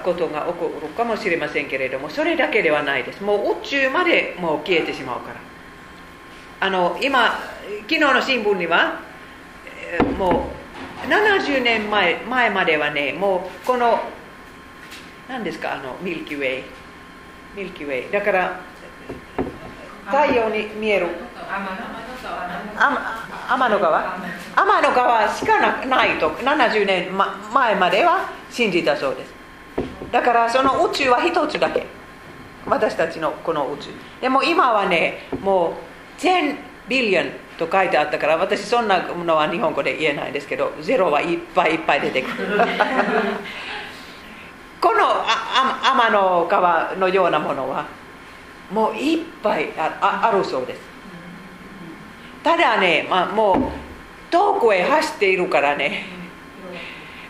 [0.04, 3.22] ことが起こるかもしれませんけれどもそれだけではないです。
[3.22, 5.36] もう宇宙までもう消えてしまうから。
[6.58, 7.38] あの今
[7.82, 9.00] 昨日の新聞には
[10.18, 10.48] も
[11.04, 14.00] う70年前前まではねもうこの
[15.28, 16.62] 何ですかあのミルキーウェイ
[17.56, 18.60] ミルキーウェイだから
[20.06, 21.08] 太陽に見える。
[23.48, 24.18] 天の川？
[24.56, 26.30] 天の川しかなないと。
[26.30, 29.34] 70年前までは信じたそうです。
[30.12, 31.86] だからその宇宙は一つだけ。
[32.66, 33.90] 私たちのこの宇宙。
[34.20, 35.74] でも今はねも
[36.18, 36.56] う10
[36.88, 37.26] ビリオン
[37.58, 42.58] と書いてあったから私そんなものは日本語で言えないですけどゼロはいっぱいいっぱい出てくる。
[44.80, 47.84] このああ天の川のようなものは
[48.70, 50.95] もういっぱいあああるそうです。
[52.46, 53.58] ただね、まあ、もう
[54.30, 56.04] 遠くへ走っているからね。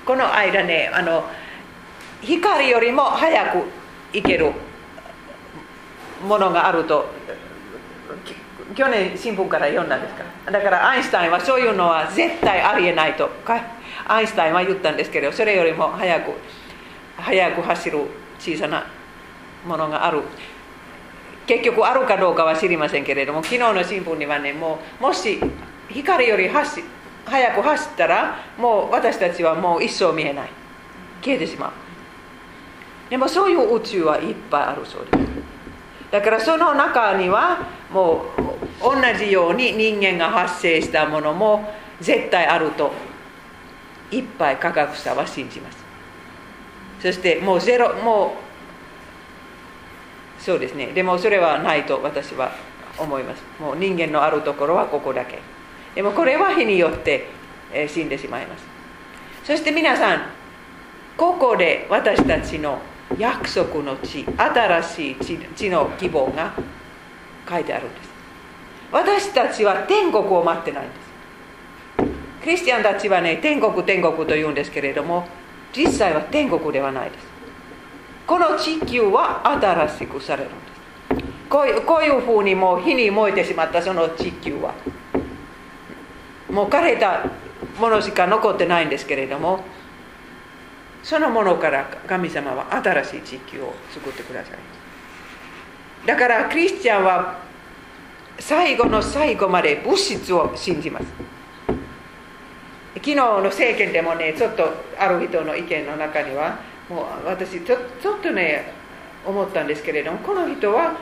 [0.04, 1.24] この間ねあの
[2.20, 3.64] 光よりも早く
[4.12, 4.52] 行ける
[6.22, 7.06] ものがあると
[8.74, 10.22] 去年新聞から読んだんですか。
[10.44, 13.30] らだからアインシュタインはそういうのは絶対ありえないと。
[14.06, 16.32] アインシュタインは言ったんですけどそれよりも早く
[17.16, 18.00] 速く走る
[18.38, 18.86] 小さな
[19.66, 20.20] ものがある。
[21.46, 25.40] 結局あるかどうかは知りませんけれども昨日の新聞にはねもうもし
[25.88, 26.82] 光より走
[27.24, 30.50] 早く走ったらもう私たちはもう一生見えない。
[31.22, 31.70] 消えてしまう。
[33.10, 35.26] でもそういう宇宙はいっぱいあるそうです。
[36.10, 41.68] だからその中にはもう同じように人間が発生したものも
[42.00, 42.92] 絶対あると
[44.12, 45.78] いっぱい科学者は信じます。
[47.00, 48.45] そしてもうゼロもう
[50.46, 50.92] そうですね。
[50.92, 52.52] でもそれはないと私は
[52.96, 53.42] 思います。
[53.60, 55.40] もう人間のあるところはここだけ。
[55.96, 57.26] でもこれは火によって、
[57.88, 58.64] 死んでしまいます。
[59.42, 60.20] そして皆さん
[61.16, 62.78] ここで私たちの
[63.18, 65.16] 約束の地新しい
[65.56, 66.54] 地の希望が
[67.50, 68.08] 書いてあるんです。
[68.92, 72.44] 私たちは天国を待ってないんです。
[72.44, 75.26] クリスチャンたちはね天国天国と言うんですけれども
[75.72, 77.35] 実際は天国ではないです。
[78.26, 80.50] この地球は新しくされる。
[80.50, 80.52] ん
[81.18, 84.74] ですこういうこういうふうにもう火に燃えてしまったその地球は。
[86.50, 87.24] もう枯れた
[87.78, 89.64] ものしか残ってないんですけれども
[91.02, 94.58] そのものから神様は新しい地球を作ってください。
[96.06, 97.38] だからクリスチャンは
[98.38, 101.06] 最後の最後まで物質を信じます。
[102.96, 106.58] 昨日の政権でもねちょっとある人の意見の中には
[106.88, 108.72] もう私ちょちょっとね
[109.26, 110.96] 思ったんですけれどもこの人は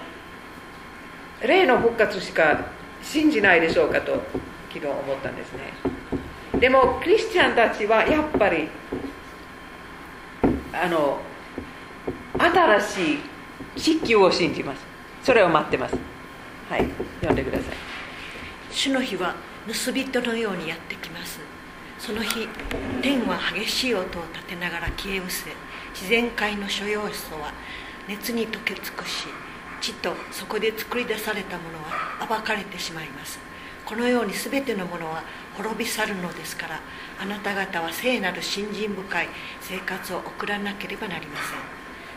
[1.42, 2.66] 霊の復活しか
[3.02, 4.22] 信じないでしょうかと
[4.72, 5.60] 昨日思ったんですね。
[6.58, 8.68] でもクリスチャンたちはやっぱり
[10.72, 11.20] あの
[12.38, 13.18] 新しい
[13.76, 14.82] 地球を信じます。
[15.22, 15.96] それを待ってます。
[16.70, 16.88] はい。
[17.20, 17.74] 読んでください。
[18.70, 19.34] 主の日は
[19.66, 21.40] 盗人のようにやってきます。
[21.98, 22.48] その日
[23.02, 25.50] 天は激しい音を立てながら消え失せ
[25.94, 27.52] 自然界の所要素は
[28.08, 29.26] 熱に溶け尽くし
[29.80, 33.38] 地とそこで作り出されたものは暴かれてしまいます。
[33.86, 35.22] このように全てのものは
[35.56, 36.80] 滅び去るのですから
[37.20, 39.28] あなた方は聖なる信心深い
[39.60, 41.58] 生活を送らなければなりません。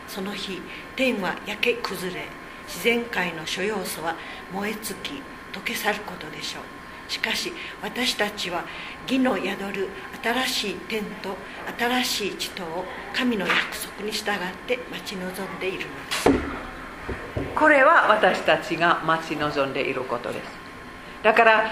[0.08, 0.62] その日
[0.96, 2.26] 天は焼け崩れ
[2.66, 4.16] 自然界の諸要素は
[4.52, 5.10] 燃え尽き
[5.52, 6.77] 溶け去ることでしょう。
[7.08, 7.52] しかし
[7.82, 8.64] 私たちは
[9.06, 9.88] 義の宿る
[10.22, 11.36] 新しい天と
[11.78, 14.34] 新しい地とを神の約束に従っ
[14.66, 16.30] て待ち望んでいるのです。
[17.54, 20.44] これは私たちが待ち望んでいることです。
[21.22, 21.70] だから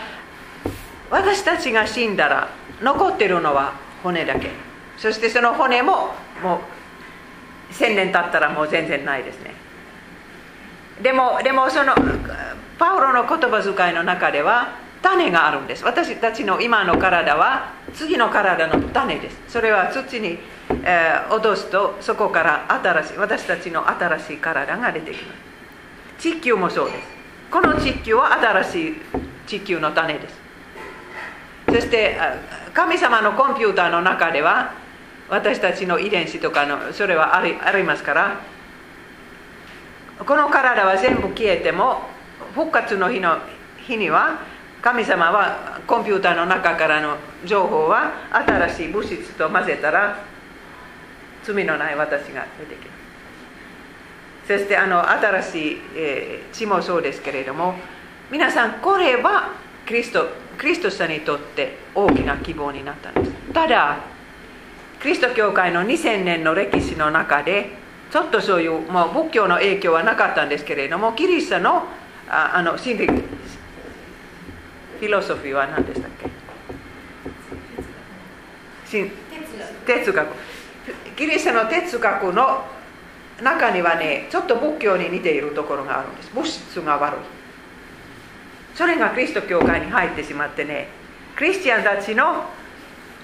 [1.11, 2.49] 私たちが死んだら
[2.81, 4.51] 残ってるのは骨だけ。
[4.97, 6.61] そしてその骨もも
[7.71, 9.55] う1000年経ったらもう全然ないですね。
[11.03, 11.95] でもでもその
[12.79, 15.85] パウロの言葉遣いの中では種があるんです。
[15.85, 19.39] 私たちの今の体は次の体の種です。
[19.47, 20.39] それは土に、
[20.85, 25.39] えー、落とすとそこから新しい私たちの新しい体が出てきます。
[26.19, 27.09] 地球もそうです。
[27.51, 28.95] この地球は新しい
[29.47, 30.35] 地球の種です。
[31.69, 32.17] そして
[32.75, 34.73] 神様のコンピューターの中では
[35.29, 38.41] 私たちの遺伝子とかのそれはありありますから
[40.25, 42.03] この体は全部消えても
[42.55, 43.39] 復活の日の
[43.87, 44.56] 日には
[44.87, 50.23] 神様はコンピューターの中からの情報は新しい物質と混ぜたら
[51.43, 52.95] 罪のない私が出てきま
[54.47, 54.47] す。
[54.47, 57.75] そしてあの新しい、えー、血もそうですけれども
[58.31, 59.55] 皆さんこれは
[59.89, 63.33] クリストクリストさんにとって大きな希望になったんです。
[63.53, 63.99] ただ
[65.03, 67.71] キリスト教会の2000年の歴史の中で
[68.13, 71.83] ちょっとそういう、まあ、仏教の影響はなかったんですけれどもキリストの
[72.29, 73.09] ああの心理
[74.99, 76.31] フィロソフィーは何でしたっけ
[79.87, 80.29] 哲学
[81.17, 82.65] ギリシャの哲学の
[83.43, 87.21] 中にはねちょっと仏教に似ているところがあるんです物質が悪い
[88.75, 90.89] それがキリスト教会に入ってしまってね
[91.35, 92.45] クリスチャンたちの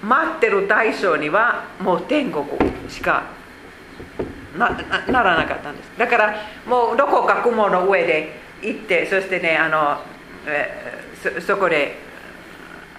[0.03, 2.45] 待ってる対象にはもう天国
[2.89, 3.23] しか
[4.57, 4.69] な
[5.07, 6.35] ならなかったんですだから
[6.67, 9.99] もうどこか雲の上で行ってそしてねあの、
[10.45, 11.97] えー、そそこで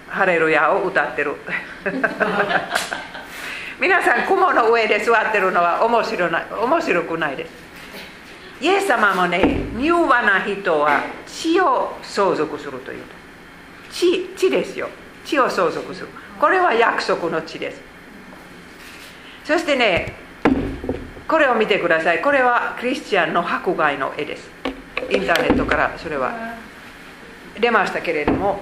[0.07, 1.35] ハレルヤを歌ってる。
[3.79, 7.51] 皆さん雲の上で座ってるのは面白な面白くないです。
[8.61, 9.41] イエス様もね
[9.77, 13.03] 柔和な人は血を相続するという。
[13.91, 14.87] 血血ですよ。
[15.25, 16.07] 血を相続する。
[16.39, 17.81] これは約束の地です。
[19.43, 20.13] そしてね
[21.27, 22.21] これを見てください。
[22.21, 24.49] これはクリスチャンの迫害の絵です。
[25.09, 26.54] インターネットからそれは。
[27.59, 28.59] 出ましたけれども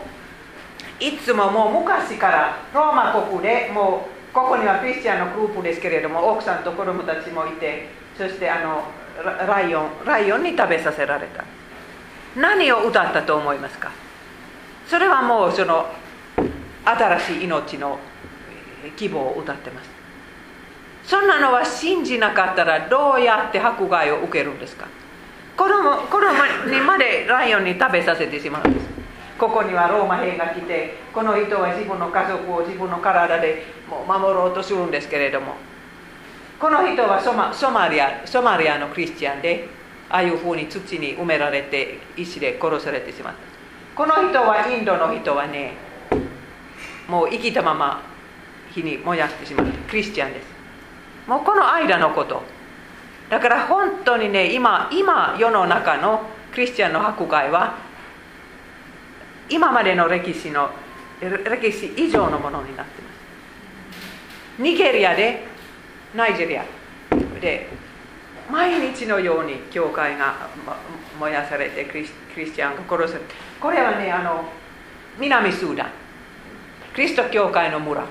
[0.99, 8.83] いつももう昔からローマ国でもうここにはクリスチャンのグループですけれども奥さんと子供たちもいてそしてあの
[9.47, 11.43] ライオンライオンに食べさせられた。
[12.35, 13.91] 何を歌ったと思いますか？
[14.87, 15.85] それはもうその
[16.83, 17.99] 新しい命の
[18.97, 19.89] 希望を歌ってます。
[21.03, 24.87] そんなのは信じなかったらどうやって迫害を受けるんですか？
[25.55, 28.85] 子供子供にまでライオンに食べさせてしまうんです。
[29.37, 35.55] ここにはローマ兵が来てこの人は自分の家族を自分の体でもう守ろうとするんですけれども。
[36.59, 39.67] この人はソマソマリアソマリアのクリスチャンで
[40.09, 43.39] ああいうふうに土に埋められて石で殺されてしまった。
[43.95, 45.73] この人はインドの人はね
[47.07, 48.01] もう生きたまま
[48.71, 49.73] 火に燃やしてしまった。
[49.89, 50.47] クリスチャンです。
[51.27, 52.41] もうこの間のこと。
[53.29, 56.21] だから本当にね今今世の中の
[56.53, 57.77] クリスチャンの迫害は
[59.49, 60.69] 今までの歴史の
[61.21, 63.09] 歴史以上のものになってま
[64.57, 64.61] す。
[64.61, 65.45] ニゲリアで
[66.15, 66.65] ナイジェリア
[67.41, 67.69] で
[68.51, 70.49] 毎日のように教会が
[71.19, 72.13] 燃やされてクリス
[72.53, 74.45] チャンが殺されてこれはねあの
[75.19, 75.91] 南スーダン
[76.95, 78.05] キリスト教会の村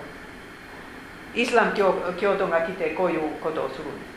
[1.34, 4.11] イスラム教教徒が来てこういうことをするんです。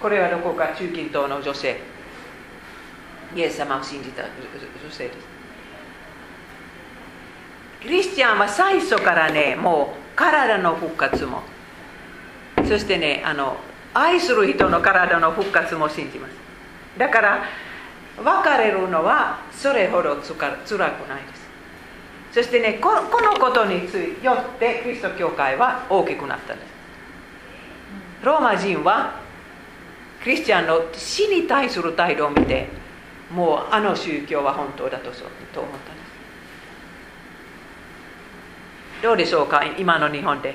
[0.00, 1.78] これはどこか中近東の女性。
[3.36, 4.30] イエス様を信じた女
[4.90, 5.18] 性です。
[7.82, 11.42] クリスチャンは最初からねもう体の復活も。
[12.66, 13.56] そしてねあの
[13.94, 16.34] 愛する人の体の復活も信じます。
[16.98, 17.44] だから
[18.22, 21.40] 別れるのはそれほどつか辛くないです。
[22.32, 23.88] そしてねここのことに
[24.22, 26.70] よってキリスト教会は大きくなったんです。
[28.24, 29.20] ローマ人は
[30.22, 32.68] クリスチャンの死に対する態度を見て
[33.30, 36.02] もうあの宗教は本当だとと思ったんで
[39.00, 39.02] す。
[39.02, 40.54] どうでしょうか今の日本で。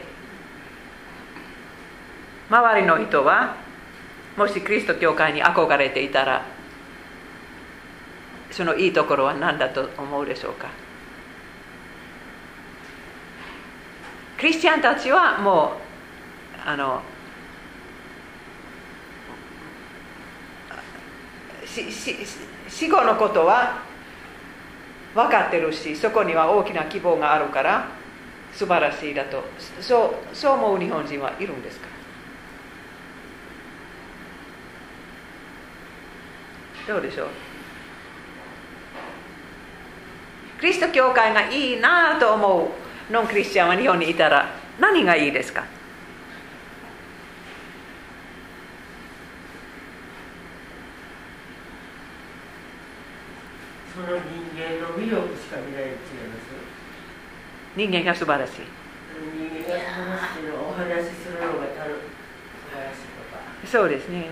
[2.47, 3.55] 周りの人は
[4.37, 6.45] もしキリスト教会に憧れていたら
[8.51, 10.67] そのいいところは何だと思うでしょうか。
[14.37, 15.73] クリスチャンたちはも
[16.65, 17.01] うあの
[22.69, 23.79] 死後のことは
[25.13, 27.87] 分かってるしそこには大きな希望があるから
[28.53, 29.43] 素晴らしいだと。
[29.81, 31.87] そうそう思う日本人はいるんですか？
[36.87, 37.27] どうでしょう？
[40.61, 42.71] キリスト教会がいいなと思
[43.09, 44.49] うノンクリスチャンは日本にいたら
[44.79, 45.65] 何がいいですか
[53.93, 54.15] その人
[54.55, 56.05] 間の魅力しか見ない違います
[57.75, 58.85] 人間が素晴らしい。
[63.65, 64.25] そうですね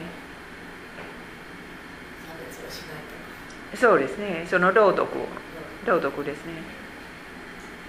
[3.76, 5.10] そうですねその道徳
[5.86, 6.54] 道徳ですね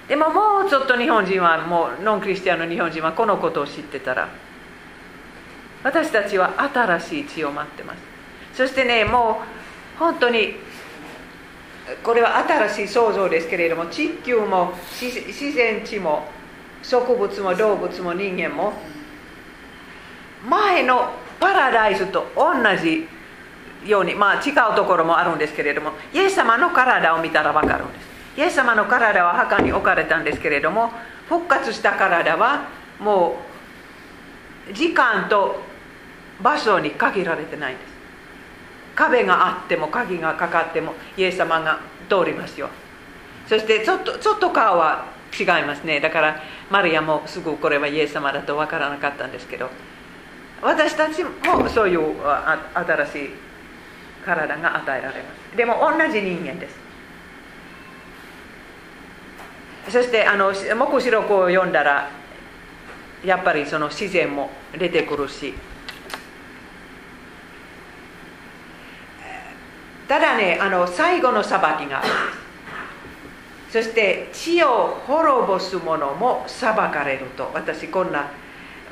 [0.08, 4.28] でももうちょっと日本人はもうノンクリスチャンの日本人はこのことを知ってたら
[5.82, 7.24] 私たちは新しい。
[7.26, 7.98] 血を待ってます
[8.54, 9.42] そしてねも
[9.96, 10.54] う本当に
[12.02, 16.26] これは新しい創造ですけれども地球も自然地も
[16.82, 18.72] 植物も動物も人間も
[20.48, 21.10] 前の
[21.40, 23.06] パラダイスと同じ
[23.86, 28.04] ようにまあ違うところもあるんですけれどもイエス様の体を見たら分かるんです。
[28.36, 30.90] イエス様の体は墓に置かれたんですけれども
[31.28, 32.68] 復活した体は
[32.98, 33.36] も
[34.70, 35.62] う時間と
[36.42, 37.93] 場所に限られてないんです。
[38.94, 42.68] 壁があっても鍵がかかってもイエス様が通りますよ。
[43.48, 45.06] そしてちょっとちょっと顔は
[45.38, 46.00] 違いますね。
[46.00, 46.40] だから
[46.70, 49.68] マリアもすぐこれはイエス様だと分からなかったんですけど
[50.62, 51.30] 私たちも
[51.68, 52.00] そういう
[52.74, 53.30] 新しい
[54.24, 55.56] 体が与えられます。
[55.56, 56.84] でも同じ人間です。
[59.90, 62.08] そしてあの黙示録を読んだら
[63.22, 65.52] やっぱりその自然も出てくるし
[70.08, 72.08] ただねあの最後の裁きがある。
[72.08, 72.10] ん
[73.72, 77.50] ですそして地を滅ぼす者も裁かれると。
[77.52, 78.30] 私こんな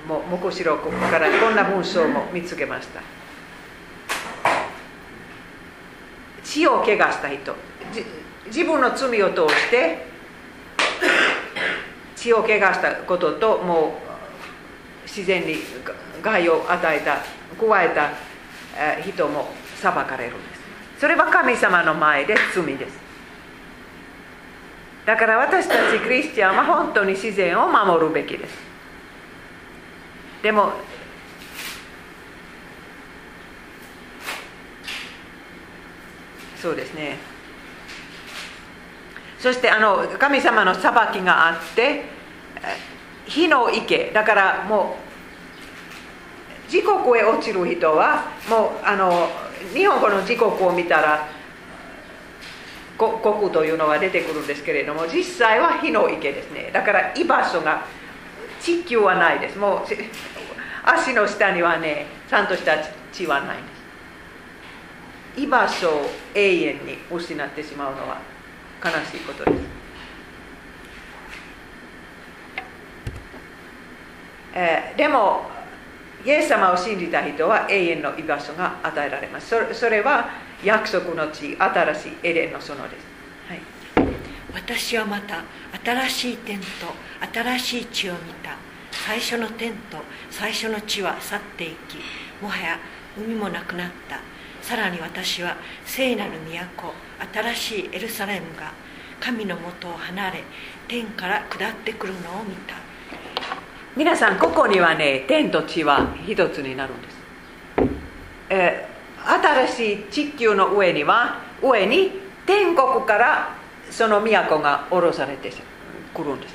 [0.09, 3.01] もう黙示録からこんな文章も見つけました。
[6.43, 7.55] 血を怪我した人。
[8.47, 10.05] 自分の罪を通して
[12.16, 14.01] 血を怪我したこととも
[15.06, 15.56] う自然に
[16.20, 17.18] 害を与えた
[17.64, 18.10] 加えた
[19.01, 20.52] 人も裁かれる。
[21.03, 22.97] それは神様の前で罪です。
[25.05, 28.55] だから私たちクリスチャンは本当に自然を守るべきです。
[30.45, 30.74] でも
[36.55, 37.16] そうですね。
[39.41, 42.05] そしてあの神様の裁きがあって
[43.27, 44.12] 火の池。
[44.15, 44.99] だからも
[46.69, 49.29] う時刻へ落ちる人はもうあの
[49.74, 51.28] 日本語の時刻を見たら
[52.98, 56.70] 国というのは出てくるんですけれども実際は火の池ですね。
[56.72, 57.84] だから居場所が
[58.60, 59.59] 地球はないです。
[59.59, 59.80] もう
[60.84, 62.76] 足の下にはねちゃんとした
[63.12, 63.68] 地はないんで
[65.36, 65.43] す。
[65.43, 68.20] 居場所を永遠に失ってしまうのは
[68.84, 69.56] 悲しいことです、
[74.55, 75.47] えー、でも
[76.24, 79.55] イエス様を信じた人は永遠の居場所が与えられます。
[79.74, 80.31] それは
[80.62, 82.77] 約束の地新しいエレンの園です、
[83.49, 83.61] はい、
[84.55, 85.43] 私はまた
[85.85, 86.65] 新しい天と
[87.32, 88.57] 新しい地を見た。
[88.93, 89.97] 最初の天と
[90.31, 91.97] 最初の地は去っていき
[92.40, 92.78] もはや
[93.16, 94.20] 海もなくなった。
[94.61, 96.32] さらに私は聖なる
[96.77, 96.94] 都
[97.53, 98.73] 新しいエルサレムが
[99.19, 100.44] 神のもとを離れ
[100.86, 102.77] 天から下ってくるのを見た。
[103.94, 107.16] 皆さんここにはね天と地は一つになるんです、
[108.48, 112.12] えー、新しい地球の上には上に
[112.47, 113.55] 天国から
[113.90, 115.52] その都が下ろされて
[116.14, 116.55] くるんです。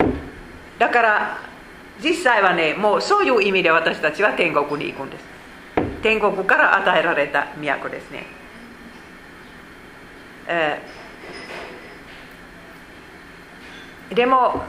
[0.80, 1.38] だから
[2.04, 5.24] 実際はねもうそういう意味で私たちは天国に行くんです。
[6.02, 8.26] 天国から与えられた都ですね、
[10.48, 14.64] えー、でも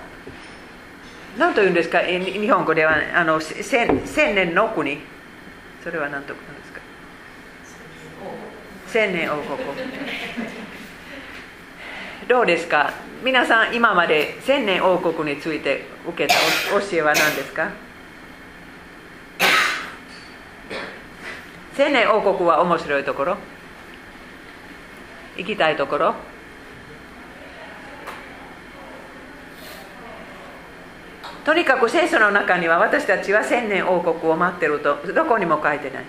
[1.38, 2.00] 何と言うんですか？
[2.00, 4.98] 日本語ではあの千千年の国。
[5.84, 6.80] それは何と言うんですか？
[8.88, 9.56] 千年王国。
[12.28, 12.92] どうですか？
[13.22, 16.34] 皆さん今まで千年王国について受けた
[16.70, 17.70] 教えは何ですか？
[21.76, 23.36] 千年王国は面白いところ？
[25.36, 26.16] 行きたいところ？
[31.44, 36.04] とにかく聖書の中には私たちは千年王国を待ってるとどこにも書いてない。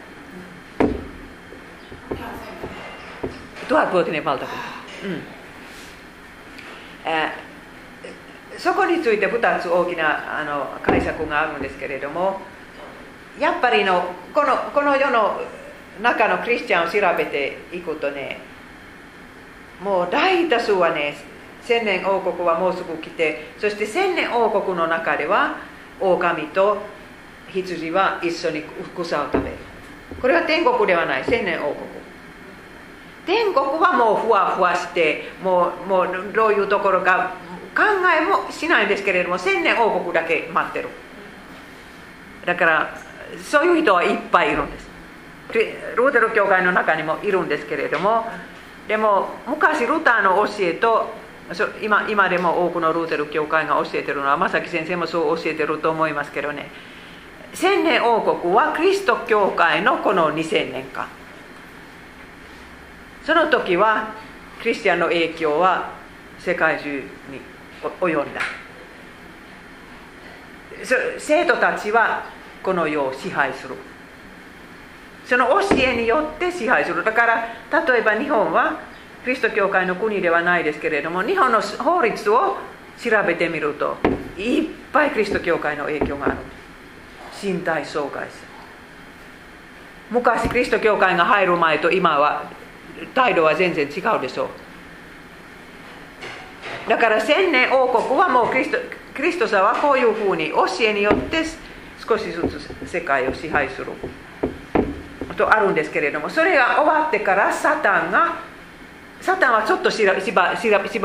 [5.03, 5.39] うん
[7.05, 12.41] えー、そこについて2つ大きなあの解釈があるんですけれども
[13.39, 15.39] やっぱりのこのこの世の
[16.01, 18.39] 中のクリスチャンを調べていくとね
[19.83, 21.15] もう大多数はね
[21.69, 25.57] 千年王国はもうすぐ来てそして千年王国の中では
[26.01, 26.79] 狼と
[27.49, 28.63] 羊は一緒に
[28.95, 29.55] 草を食べる。
[30.19, 31.23] これは天国ではない。
[31.23, 31.77] 千年王国。
[33.27, 37.35] 天国はもうふわふわしてもうもうどういうところか
[37.75, 37.83] 考
[38.19, 40.89] えもしないんですけれども千年王国だけ待ってる。
[42.47, 42.97] だから
[43.43, 44.89] そういう人はいっぱいいるんです。
[45.95, 48.25] ルーテル教会の中にもいるんですけれども
[48.87, 51.18] でも昔ルターの教えと
[51.81, 56.69] 今今でも多くのルーテル教会が教えてるのは正木先生もそう教えてると思いますけどね。
[57.53, 61.07] 千年王国はキリスト教会のこの2000年間。
[63.25, 64.13] その時は
[64.61, 65.91] クリスチャンの影響は
[66.37, 67.41] 世界中に
[67.99, 68.41] 及んだ。
[71.17, 72.25] 生徒たちは
[72.61, 73.75] この世を支配する。
[75.25, 77.03] その教えによって支配する。
[77.03, 77.47] だから
[77.87, 78.79] 例えば日本は
[79.29, 82.57] リスト教会の国ではないですけれども日本の法律を
[83.01, 83.97] 調べてみると
[84.37, 86.37] いっぱいキリスト教会の影響がある。
[87.41, 88.31] 身体障害者。
[90.11, 92.51] 昔キリスト教会が入る前と今は
[93.13, 94.49] 態度は全然違うでしょう。
[96.89, 98.77] だから千年王国はもうキリスト
[99.15, 101.43] キリストさんはこういうふうに教えによって
[102.05, 102.41] 少しず
[102.83, 103.87] つ世界を支配する
[105.37, 108.48] とあるんですけれどもそれが終わってからサタンが
[109.21, 110.05] サタンはちょっと縛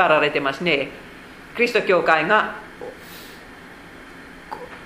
[0.09, 0.89] られてますね。
[1.57, 2.57] キリスト教会が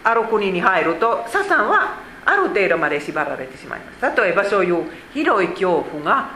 [0.04, 4.16] ある国に入るとサタンはある程度まで縛られてしまいます。
[4.20, 6.30] 例えばそういう広い恐怖が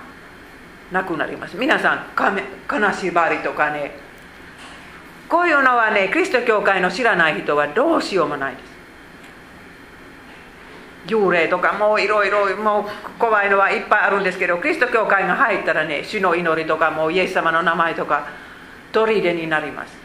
[0.90, 1.56] なくなります。
[1.56, 2.42] 皆さん金
[2.92, 3.92] 縛りとかね。
[5.28, 8.71] こういうのはねキリスト教会の知らない人はどうしようもないです。
[11.06, 12.84] 幽霊とかもういろいろもう
[13.18, 18.28] 怖いのはいっぱいあるんですけどキリスト教会が入ったらね主の祈りとかもうイエス様の名前とか
[18.92, 20.02] 砦になります。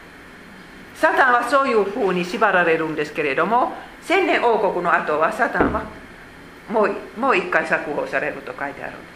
[0.95, 5.83] サタンはそういうふうに縛られるんですけれども千年王国の後はサタンは
[6.69, 9.07] もうもう一回釈放されると書いてあるんで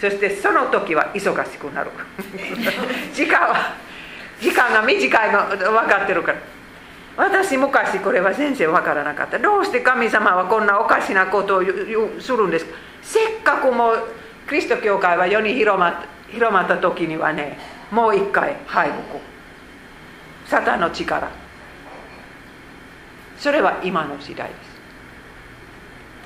[0.00, 0.10] す。
[0.10, 1.90] そしてその時は忙しくなる。
[3.14, 3.74] 時間は
[4.40, 6.57] 時間が短いの分かってるから。
[7.18, 9.40] 私昔これは先生分からなかった。
[9.40, 11.62] どうして神様はこんなおかしなことを
[12.20, 12.70] するんですか？
[13.02, 14.08] せっかくもう
[14.48, 17.58] キリスト教会は世に広ま広まった時にはね
[17.90, 18.90] もう一回敗
[20.46, 21.28] 北サタンの力。
[23.36, 24.54] それは今の時代で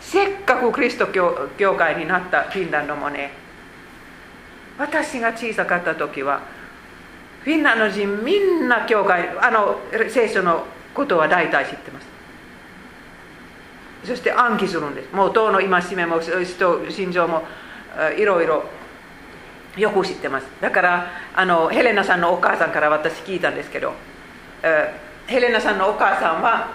[0.00, 0.10] す。
[0.12, 3.30] せっかくキリスト教教会になったフィンランドもね
[4.78, 6.42] 私が小さかった時は
[7.44, 9.78] フィンランド人みんな教会あの
[10.10, 12.06] 聖書のことは大体知ってます。
[14.04, 15.14] そして暗記するんです。
[15.14, 17.42] もう党の戒めも心情も
[18.16, 18.64] いろいろ
[19.76, 20.46] よく知ってます。
[20.60, 23.94] だからあのヘレナさんのお母さんから私聞いたんですけど、
[25.26, 26.72] ヘレナさんのお母さんは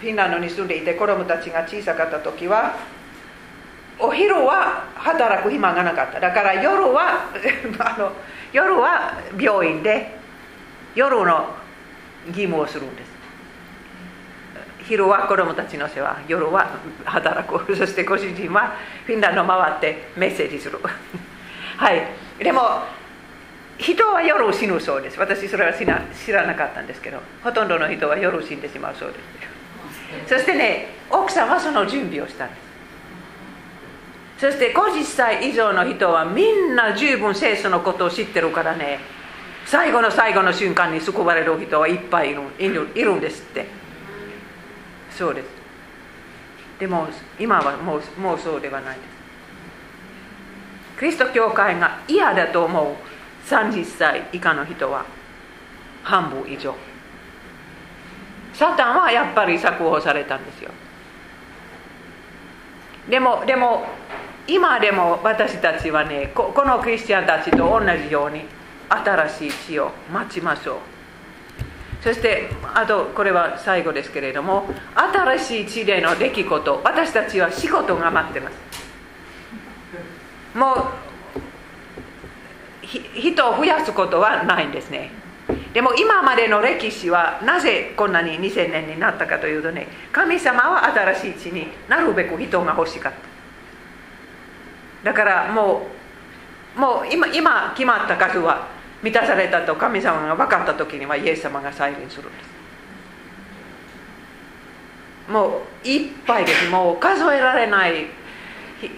[0.00, 2.76] フィンランドに住んでいて子供たちが小さかった時は
[3.98, 6.20] お昼は働く暇がなかった。
[6.20, 7.28] だから夜は
[7.78, 8.12] あの
[8.52, 10.16] 夜は病院で
[10.94, 11.54] 夜の
[12.28, 13.07] 義務をするんです。
[14.88, 17.76] 昼は子供たちの世話夜は働く。
[17.76, 18.74] そしてご主人は
[19.04, 20.78] フィンランド回ってメッセージする。
[21.76, 22.06] はい。
[22.42, 22.82] でも
[23.76, 25.20] 人は夜死ぬそうです。
[25.20, 25.84] 私それは知
[26.32, 29.14] らなかったんですけどほとんどの人は夜死んでしまうそうで
[30.26, 30.28] す。
[30.34, 32.68] そしてね奥さんはその準備をしたんです。
[34.38, 39.00] そして50歳以上の人はみんな十分聖書のことを知ってるからね
[39.66, 42.34] 最後の最後の瞬間に救われる人はいっぱいい
[42.68, 43.66] るいるんですって
[45.18, 45.46] そうです。
[46.78, 47.08] でも
[47.40, 49.08] 今はもうもうそうではないです。
[51.00, 52.94] キリスト教会が嫌だと思う
[53.48, 55.04] 30歳以下の人は
[56.04, 56.72] 半分以上。
[58.54, 60.70] サタンはやっぱり釈放されたんですよ。
[63.10, 63.86] でもでも
[64.46, 68.44] 今でも私たちはねこのクリスチャンたちと同じように
[68.88, 70.97] 新しい地を待ちましょう。
[72.02, 78.56] そしてあとこれは最後ですけれども新しい地での出来事私たちは仕事が待ってます。
[80.54, 80.84] もう
[82.86, 85.10] 人を増やすことはないんですね。
[85.72, 93.18] でも今までの歴史はなぜこんなに2000年になったかというとね神様は新しい地になるべく人が欲しかった。
[95.04, 95.86] だからも
[96.76, 102.58] うもう今今決まった数は満たされたと神様が分かった時にはイエス様が再臨するんです。
[105.30, 108.06] もういっぱいですもう数えられない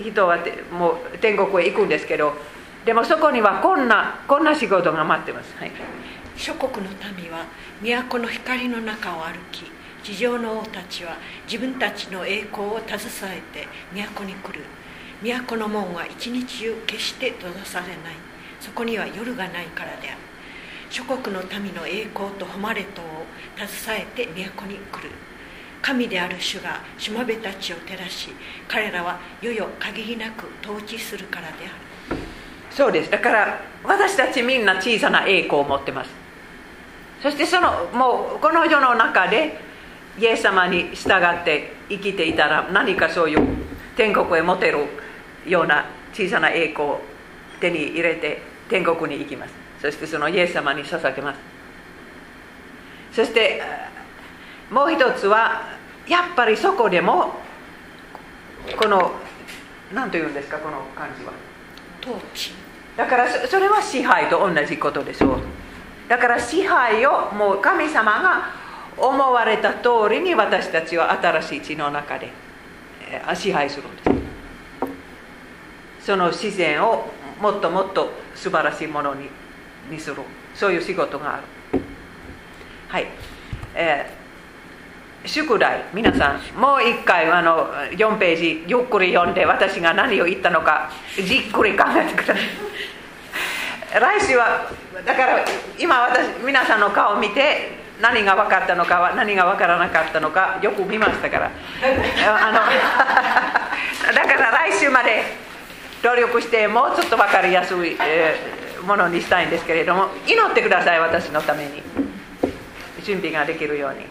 [0.00, 0.38] 人は
[0.70, 2.34] もう天国へ行くんですけど
[2.84, 5.72] でもそこにはこんなこんな仕事が待ってます、はい、
[6.36, 7.46] 諸国の民は
[8.08, 9.64] 都の光の中を歩き
[10.02, 11.16] 地上の王たちは
[11.46, 13.00] 自分たちの栄光を携
[13.36, 14.60] えて都に来る。
[15.22, 17.96] 都の門は一日中決して閉ざされない。
[18.60, 20.18] そこには夜がないからである。
[20.90, 23.04] 諸国の民の栄光と誉れとを
[23.56, 25.10] 携えて都に来る。
[25.82, 28.28] 神である主がしもべたちを照らし
[28.68, 32.20] 彼らはよよ限りなく統治するからである。
[32.70, 33.10] そうです。
[33.10, 36.10] だから私たちみんな小さな栄光を持ってます。
[37.22, 39.58] そしてそのもうこの世の中で
[40.18, 43.40] イエス様に従って生きていたら何かそういう
[43.96, 44.86] 天国へ持てる
[45.46, 47.00] ような小さな栄光を
[47.60, 49.52] 手に入れて天国に行きます。
[49.82, 51.40] そしてそのイエス様に捧げます。
[53.12, 53.60] そして
[54.70, 55.62] もう一つは
[56.06, 57.34] やっぱりそこでも
[58.78, 59.10] この
[59.92, 61.32] 何と言うんですかこの感じは。
[62.00, 62.52] 統治。
[62.96, 65.38] だからそれは支配と同じことでしょう。
[66.08, 68.50] だから支配をもう神様が
[68.96, 72.30] 思われた通りに私たちは新しい地の中で
[73.34, 74.10] 支配するんです。
[76.06, 77.10] その自然を
[77.40, 79.28] もっともっと素晴らしいものに
[79.90, 80.16] にする
[80.54, 81.42] そういう仕事がある
[82.88, 83.06] はい、
[83.74, 92.44] えー、宿題皆さんもう一回あの4ページゆっくり読んで私が何を言ったのかじっくり考えてください
[94.00, 94.70] 来週は
[95.04, 95.44] だから
[95.78, 105.49] 今私皆さんの顔を見て何が分かったのか何が分からなかったのかよく見ましたからあのだから来週まで
[106.02, 111.82] 努力してもうちょっと分かりやすい、えーものにしたいんですけれども祈ってください私のために。
[113.02, 114.00] 準備ができるように。
[114.00, 114.04] こ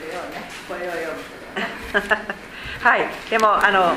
[0.00, 2.28] れをねこれを読む。
[2.80, 3.06] はい。
[3.28, 3.92] でもあの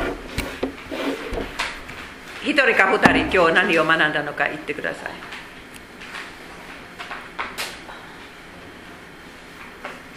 [2.44, 5.12] 一人か二人今日何を学んだのか言ってください。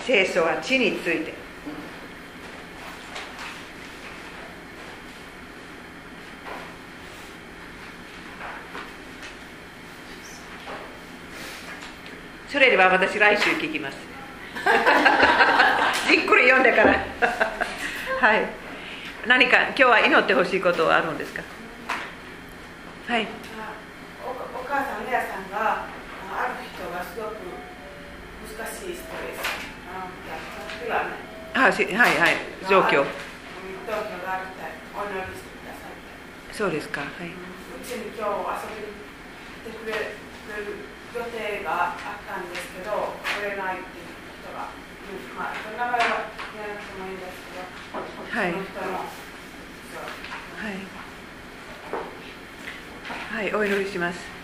[0.00, 1.34] 聖書は地について
[12.54, 13.96] それでは私来週聞きます。
[16.06, 17.04] じっくり読んでから。
[18.20, 18.46] はい。
[19.26, 21.42] 何か今日は祈ってほしいことはあるんですか？
[23.08, 23.26] はい。
[24.24, 24.28] お
[24.60, 25.86] お母さん、レアさんがあ
[26.30, 27.38] ある人がすごく
[28.56, 29.42] 難しいストレス、
[31.56, 31.78] あはいは
[32.28, 32.36] い。
[32.70, 33.04] 状況。
[36.52, 37.00] そうですか。
[37.00, 37.06] は。
[37.06, 37.08] い。
[37.26, 37.30] う
[37.84, 38.28] ちに今日遊
[38.70, 38.92] びに
[39.64, 40.06] 来てくれる
[41.14, 44.10] 予定があったんですけど、来れないっていう
[44.42, 48.50] 人が、うんまあ、名前は言わなくてもいいんですけど、はい。
[48.50, 48.98] その人の。
[50.58, 50.70] は
[53.42, 53.48] い。
[53.48, 53.54] はい。
[53.54, 54.34] お祈りします。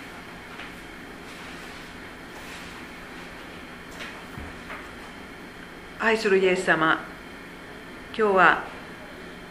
[6.02, 7.04] 愛するイエス様
[8.16, 8.64] 今日は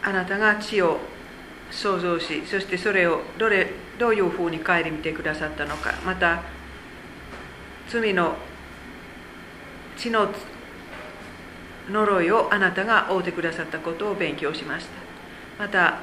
[0.02, 0.98] あなたが地を
[1.70, 3.68] 創造しそしてそれをどれ
[4.00, 6.42] どういうふうに顧みてくださったのかまた
[7.90, 8.36] 罪の
[9.98, 10.30] 血の
[11.90, 14.86] 呪いをあなたが負うてくださったことを勉強しまし
[15.58, 15.64] た。
[15.64, 16.00] また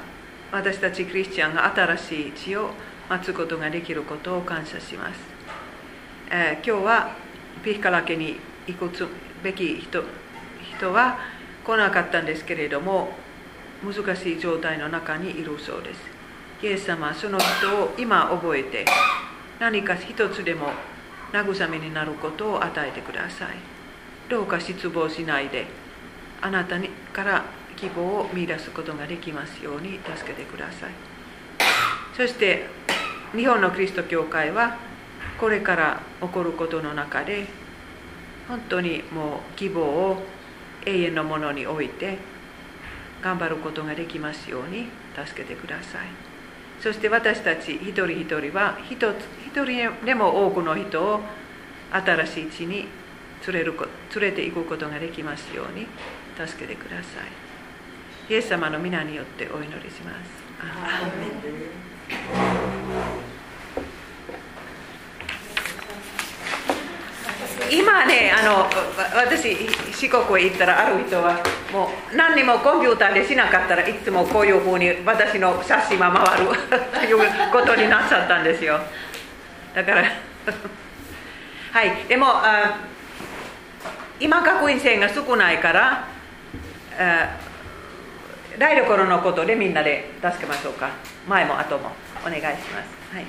[0.51, 2.71] 私たちクリスチャンが新しい地を
[3.09, 5.19] 待つことができることを感謝します、
[6.29, 7.15] えー今日は
[7.63, 8.35] ピヒカラ家に
[8.67, 8.89] 行く
[9.43, 10.03] べき人
[10.77, 11.17] 人は
[11.63, 13.09] 来なかったんですけれども
[13.83, 16.01] 難しい状態の中にいるそうです。
[16.61, 18.85] イエス様はその人を今覚えて
[19.59, 20.71] 何か一つでも
[21.33, 23.49] 慰めになることを与えてください。
[24.29, 25.65] どうか失望しないで
[26.41, 27.45] あなたにから
[27.75, 30.91] 希望を見出すことができますように助けてください。
[32.15, 32.65] そして
[33.35, 34.77] 日本のキリスト教会は
[35.39, 37.45] これから起こることの中で
[38.47, 40.23] 本当にもう希望を
[40.85, 42.17] 永遠のものに置いて
[43.21, 46.26] 頑張ることができますように助けてください。
[46.81, 51.21] そして私たち一人一人は一つ一人でも多くの人を
[51.91, 52.87] 新しい地に
[53.47, 53.73] 連れる
[54.15, 55.87] 連れていくことができますように
[56.47, 57.47] 助けてください。
[58.29, 60.17] イエス様の皆によってお祈りします
[60.59, 61.29] アーメン
[67.71, 68.69] 今ねあの
[69.15, 71.43] 私四国へ行ったらある人は
[71.73, 76.51] もう何にもコンピューターでしなかったらいつもこういうふうに私の写真は回る
[76.91, 78.79] と いうことになっちゃったんですよ。
[79.73, 80.03] だから
[81.73, 82.05] はい。
[82.07, 82.77] でもあ
[84.19, 86.07] 今学院生が少ないから
[86.99, 87.29] あ
[88.57, 90.89] 台所のことでみんなで助けましょうか。
[91.27, 91.91] 前も後も
[92.25, 93.13] お願いします。
[93.13, 93.25] はい。